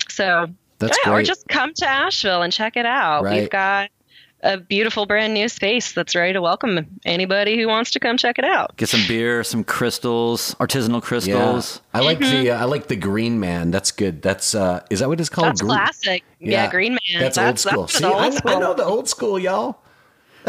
so 0.08 0.46
That's 0.78 0.98
yeah, 1.04 1.12
or 1.12 1.22
just 1.22 1.48
come 1.48 1.74
to 1.74 1.86
Asheville 1.88 2.42
and 2.42 2.52
check 2.52 2.76
it 2.76 2.86
out. 2.86 3.24
Right. 3.24 3.40
We've 3.40 3.50
got 3.50 3.90
a 4.42 4.58
beautiful 4.58 5.06
brand 5.06 5.34
new 5.34 5.48
space 5.48 5.92
that's 5.92 6.14
ready 6.14 6.32
to 6.32 6.40
welcome 6.40 6.86
anybody 7.04 7.58
who 7.58 7.66
wants 7.66 7.90
to 7.92 8.00
come 8.00 8.16
check 8.16 8.38
it 8.38 8.44
out. 8.44 8.76
Get 8.76 8.88
some 8.88 9.02
beer, 9.08 9.42
some 9.42 9.64
crystals, 9.64 10.54
artisanal 10.60 11.02
crystals. 11.02 11.28
Yeah, 11.28 11.52
crystals. 11.52 11.80
I 11.94 12.00
like 12.00 12.18
the 12.20 12.50
uh, 12.50 12.60
I 12.60 12.64
like 12.64 12.86
the 12.88 12.96
Green 12.96 13.40
Man. 13.40 13.70
That's 13.70 13.90
good. 13.90 14.22
That's 14.22 14.54
uh, 14.54 14.84
is 14.90 15.00
that 15.00 15.08
what 15.08 15.20
it's 15.20 15.28
called? 15.28 15.48
That's 15.48 15.60
Green- 15.62 15.70
classic. 15.70 16.24
Yeah, 16.38 16.70
Green 16.70 16.92
Man. 16.92 17.20
That's, 17.20 17.38
old 17.38 17.58
school. 17.58 17.82
That's 17.82 17.98
See, 17.98 18.04
old 18.04 18.16
I, 18.16 18.30
school. 18.30 18.50
I 18.50 18.58
know 18.60 18.74
the 18.74 18.84
old 18.84 19.08
school, 19.08 19.38
y'all. 19.38 19.80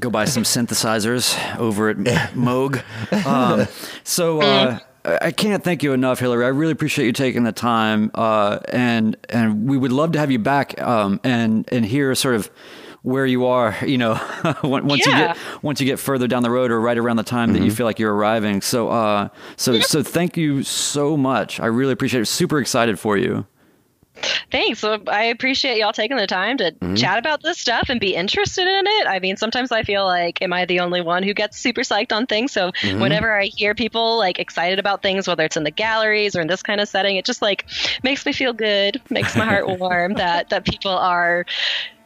go 0.00 0.10
buy 0.10 0.24
some 0.24 0.42
synthesizers 0.42 1.58
over 1.58 1.90
at 1.90 1.96
Moog. 2.34 2.82
Um, 3.24 3.68
so 4.02 4.40
uh, 4.40 4.78
I 5.20 5.30
can't 5.32 5.62
thank 5.64 5.82
you 5.82 5.92
enough, 5.92 6.18
Hillary. 6.20 6.44
I 6.44 6.48
really 6.48 6.72
appreciate 6.72 7.06
you 7.06 7.12
taking 7.12 7.44
the 7.44 7.52
time, 7.52 8.10
uh, 8.14 8.58
and 8.68 9.16
and 9.28 9.68
we 9.68 9.76
would 9.76 9.92
love 9.92 10.12
to 10.12 10.18
have 10.18 10.30
you 10.30 10.38
back 10.38 10.80
um, 10.80 11.20
and 11.24 11.68
and 11.72 11.84
hear 11.84 12.14
sort 12.14 12.34
of 12.34 12.50
where 13.02 13.24
you 13.26 13.46
are. 13.46 13.76
You 13.86 13.98
know, 13.98 14.12
on- 14.62 14.86
once 14.86 15.06
you 15.06 15.12
get 15.12 15.36
once 15.62 15.80
you 15.80 15.86
get 15.86 15.98
further 15.98 16.26
down 16.26 16.42
the 16.42 16.50
road 16.50 16.70
or 16.70 16.80
right 16.80 16.98
around 16.98 17.16
the 17.16 17.22
time 17.22 17.52
that 17.54 17.62
you 17.62 17.70
feel 17.70 17.86
like 17.86 17.98
you're 17.98 18.14
arriving. 18.14 18.60
So 18.60 18.88
uh, 18.90 19.28
so 19.56 19.80
so 19.80 20.02
thank 20.02 20.36
you 20.36 20.62
so 20.62 21.16
much. 21.16 21.60
I 21.60 21.66
really 21.66 21.92
appreciate 21.92 22.20
it. 22.22 22.26
Super 22.26 22.58
excited 22.58 22.98
for 22.98 23.16
you. 23.16 23.46
Thanks. 24.50 24.80
So 24.80 24.98
I 25.08 25.24
appreciate 25.24 25.78
y'all 25.78 25.92
taking 25.92 26.16
the 26.16 26.26
time 26.26 26.56
to 26.58 26.74
Mm-hmm. 26.82 26.94
chat 26.94 27.18
about 27.18 27.42
this 27.42 27.58
stuff 27.58 27.88
and 27.88 28.00
be 28.00 28.14
interested 28.14 28.66
in 28.66 28.84
it. 28.86 29.06
I 29.06 29.18
mean, 29.20 29.36
sometimes 29.36 29.70
I 29.72 29.82
feel 29.82 30.04
like, 30.04 30.40
am 30.42 30.52
I 30.52 30.64
the 30.64 30.80
only 30.80 31.00
one 31.00 31.22
who 31.22 31.34
gets 31.34 31.58
super 31.58 31.82
psyched 31.82 32.12
on 32.12 32.26
things? 32.26 32.52
So 32.52 32.72
Mm-hmm. 32.82 32.98
whenever 33.00 33.38
I 33.38 33.46
hear 33.54 33.74
people 33.74 34.18
like 34.18 34.38
excited 34.38 34.78
about 34.78 35.02
things, 35.02 35.28
whether 35.28 35.44
it's 35.44 35.56
in 35.56 35.64
the 35.64 35.70
galleries 35.70 36.34
or 36.36 36.40
in 36.40 36.48
this 36.48 36.62
kind 36.62 36.80
of 36.80 36.88
setting, 36.88 37.16
it 37.16 37.24
just 37.24 37.42
like 37.42 37.64
makes 38.02 38.24
me 38.26 38.32
feel 38.32 38.52
good, 38.52 39.00
makes 39.10 39.36
my 39.36 39.44
heart 39.44 39.68
warm 39.78 40.14
that 40.14 40.48
that 40.50 40.64
people 40.64 40.90
are 40.92 41.44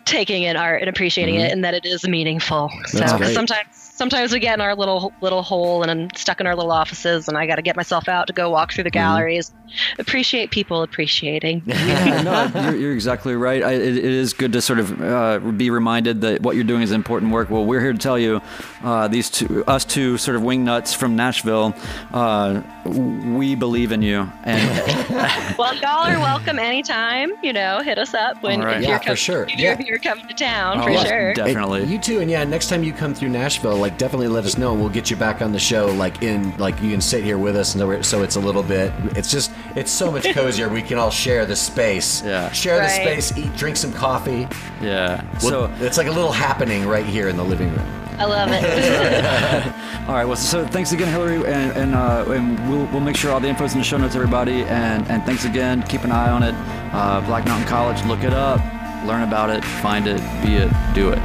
taking 0.05 0.43
in 0.43 0.57
art 0.57 0.81
and 0.83 0.89
appreciating 0.89 1.37
it 1.37 1.53
and 1.53 1.65
that 1.65 1.75
it 1.75 1.85
is 1.85 2.07
meaningful. 2.07 2.71
That's 2.93 3.13
so 3.13 3.17
great. 3.17 3.35
sometimes 3.35 3.82
sometimes 4.03 4.33
we 4.33 4.41
get 4.41 4.55
in 4.55 4.61
our 4.61 4.75
little 4.75 5.13
little 5.21 5.43
hole 5.43 5.83
and 5.83 5.91
I'm 5.91 6.09
stuck 6.17 6.41
in 6.41 6.47
our 6.49 6.57
little 6.57 6.73
offices, 6.73 7.29
and 7.29 7.39
I 7.39 7.47
got 7.47 7.57
to 7.57 7.63
get 7.63 7.77
myself 7.77 8.09
out 8.09 8.27
to 8.27 8.33
go 8.33 8.51
walk 8.51 8.73
through 8.73 8.83
the 8.85 8.91
galleries. 8.91 9.53
Appreciate 9.99 10.51
people 10.51 10.83
appreciating. 10.83 11.63
yeah, 11.67 12.21
no, 12.23 12.51
you're, 12.63 12.77
you're 12.77 12.93
exactly 12.93 13.35
right. 13.35 13.63
I, 13.63 13.73
it, 13.73 13.97
it 13.97 14.05
is 14.05 14.35
good 14.35 14.53
to 14.55 14.61
sort 14.61 14.81
of 14.81 15.01
uh, 15.01 15.39
be 15.39 15.71
reminded 15.71 16.21
that 16.23 16.43
what 16.43 16.57
you're 16.57 16.65
doing 16.65 16.83
is 16.83 16.91
important 16.93 17.33
work. 17.33 17.49
Well, 17.49 17.65
we're 17.65 17.81
here 17.81 17.93
to 17.93 17.99
tell 17.99 18.19
you, 18.19 18.43
uh, 18.83 19.09
these 19.09 19.31
two, 19.31 19.65
us 19.67 19.85
two 19.87 20.19
sort 20.19 20.37
of 20.37 20.43
wing 20.43 20.65
nuts 20.65 20.93
from 20.93 21.17
Nashville, 21.17 21.75
uh, 22.13 22.61
we 22.85 23.55
believe 23.55 23.93
in 23.93 24.03
you. 24.03 24.31
And 24.45 25.57
well, 25.59 25.75
y'all 25.77 26.07
are 26.07 26.19
welcome 26.21 26.59
anytime. 26.59 27.31
You 27.43 27.53
know, 27.55 27.81
hit 27.81 27.97
us 27.99 28.13
up 28.13 28.43
when 28.43 28.61
All 28.61 28.67
right. 28.67 28.77
if 28.79 28.83
Yeah, 28.83 28.89
you're 28.91 29.01
for 29.01 29.17
sure. 29.17 29.45
If 29.45 29.59
Yeah. 29.59 29.71
you're, 29.71 29.81
if 29.81 29.87
you're 29.87 29.99
coming 30.01 30.27
to 30.27 30.35
town, 30.35 30.81
Oh, 30.81 30.85
for 30.85 30.91
yeah, 30.91 31.05
sure. 31.05 31.33
definitely. 31.35 31.53
Definitely. 31.53 31.85
Hey, 31.87 31.93
you 31.93 31.99
too, 31.99 32.21
and 32.21 32.31
yeah, 32.31 32.45
next 32.45 32.69
time 32.69 32.83
you 32.85 32.93
come 32.93 33.15
through 33.15 33.31
Nashville, 33.31 33.77
like 33.77 33.91
definitely 33.99 34.28
let 34.28 34.45
us 34.45 34.57
know, 34.59 34.72
and 34.72 34.80
we'll 34.80 34.90
get 34.90 35.11
you 35.11 35.16
back 35.16 35.43
on 35.43 35.53
the 35.53 35.59
show. 35.59 35.86
Like 35.86 36.22
in, 36.22 36.57
like 36.59 36.80
you 36.82 36.90
can 36.90 37.01
sit 37.01 37.22
here 37.24 37.38
with 37.38 37.57
us, 37.57 37.74
and 37.74 37.80
so- 37.80 38.03
so 38.03 38.22
it's 38.22 38.36
a 38.36 38.40
little 38.40 38.62
bit. 38.62 38.93
It's 39.16 39.30
just, 39.30 39.51
it's 39.76 39.90
so 39.90 40.11
much 40.11 40.24
cozier. 40.34 40.68
we 40.68 40.82
can 40.82 40.99
all 40.99 41.11
share 41.11 41.47
the 41.47 41.57
space. 41.57 42.22
Yeah. 42.22 42.51
Share 42.53 42.78
the 42.80 42.88
space. 42.88 43.36
Eat, 43.38 43.55
drink 43.57 43.76
some 43.76 43.93
coffee. 43.93 44.47
yeah. 44.82 45.22
So 45.38 45.49
So, 45.49 45.74
it's 45.84 45.97
like 45.99 46.07
a 46.09 46.12
little 46.12 46.32
happening 46.32 46.86
right 46.86 47.07
here 47.07 47.28
in 47.28 47.36
the 47.36 47.45
living 47.45 47.70
room. 47.70 47.86
I 48.18 48.24
love 48.26 48.51
it. 48.53 48.62
all 50.09 50.14
right. 50.14 50.24
Well, 50.26 50.36
so 50.36 50.66
thanks 50.66 50.93
again, 50.93 51.09
Hillary, 51.09 51.36
and 51.51 51.72
and, 51.72 51.95
uh, 51.95 52.24
and 52.28 52.59
we'll 52.70 52.86
we'll 52.93 53.01
make 53.01 53.16
sure 53.16 53.32
all 53.32 53.40
the 53.40 53.49
info's 53.49 53.72
in 53.72 53.78
the 53.78 53.84
show 53.84 53.97
notes, 53.97 54.14
everybody. 54.14 54.62
And 54.64 55.09
and 55.09 55.24
thanks 55.24 55.45
again. 55.47 55.82
Keep 55.84 56.05
an 56.05 56.12
eye 56.12 56.30
on 56.30 56.43
it. 56.43 56.55
Uh, 56.93 57.20
Black 57.22 57.45
Mountain 57.47 57.66
College. 57.68 58.05
Look 58.05 58.22
it 58.22 58.32
up. 58.34 58.61
Learn 59.07 59.22
about 59.22 59.51
it. 59.51 59.64
Find 59.64 60.07
it. 60.07 60.18
Be 60.45 60.55
it. 60.57 60.70
Do 60.95 61.11
it. 61.11 61.18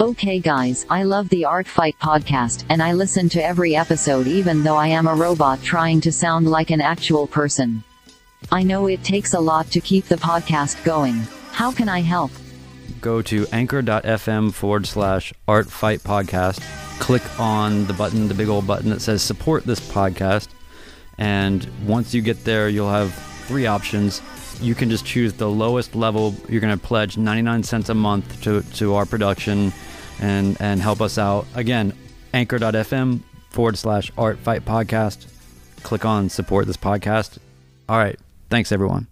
Okay 0.00 0.38
guys, 0.38 0.86
I 0.88 1.02
love 1.02 1.28
the 1.28 1.44
Art 1.44 1.68
Fight 1.68 1.94
podcast, 1.98 2.64
and 2.70 2.82
I 2.82 2.94
listen 2.94 3.28
to 3.30 3.44
every 3.44 3.76
episode 3.76 4.26
even 4.26 4.62
though 4.62 4.76
I 4.76 4.86
am 4.86 5.06
a 5.06 5.14
robot 5.14 5.62
trying 5.62 6.00
to 6.00 6.10
sound 6.10 6.48
like 6.48 6.70
an 6.70 6.80
actual 6.80 7.26
person. 7.26 7.84
I 8.50 8.62
know 8.62 8.86
it 8.86 9.04
takes 9.04 9.34
a 9.34 9.40
lot 9.40 9.70
to 9.72 9.80
keep 9.80 10.06
the 10.06 10.16
podcast 10.16 10.82
going. 10.84 11.16
How 11.52 11.70
can 11.70 11.90
I 11.90 12.00
help? 12.00 12.30
go 13.02 13.20
to 13.22 13.46
anchor.fm 13.52 14.52
forward 14.52 14.86
slash 14.86 15.32
art 15.48 15.70
fight 15.70 16.00
podcast 16.00 16.60
click 16.98 17.22
on 17.40 17.86
the 17.86 17.94
button 17.94 18.28
the 18.28 18.34
big 18.34 18.48
old 18.48 18.66
button 18.66 18.90
that 18.90 19.00
says 19.00 19.22
support 19.22 19.64
this 19.64 19.80
podcast 19.80 20.48
and 21.16 21.66
once 21.86 22.12
you 22.12 22.20
get 22.20 22.44
there 22.44 22.68
you'll 22.68 22.90
have 22.90 23.14
three 23.46 23.66
options 23.66 24.20
you 24.60 24.74
can 24.74 24.90
just 24.90 25.06
choose 25.06 25.32
the 25.32 25.48
lowest 25.48 25.94
level 25.94 26.34
you're 26.46 26.60
going 26.60 26.76
to 26.76 26.86
pledge 26.86 27.16
99 27.16 27.62
cents 27.62 27.88
a 27.88 27.94
month 27.94 28.42
to, 28.42 28.60
to 28.74 28.94
our 28.94 29.06
production 29.06 29.72
and 30.20 30.56
and 30.60 30.80
help 30.80 31.00
us 31.00 31.18
out. 31.18 31.46
Again 31.54 31.92
anchor.fm 32.32 33.20
forward 33.50 33.76
slash 33.76 34.12
art 34.16 34.38
fight 34.38 34.64
podcast. 34.64 35.26
Click 35.82 36.04
on 36.04 36.28
support 36.28 36.66
this 36.66 36.76
podcast. 36.76 37.38
All 37.88 37.98
right. 37.98 38.18
Thanks 38.48 38.70
everyone 38.72 39.09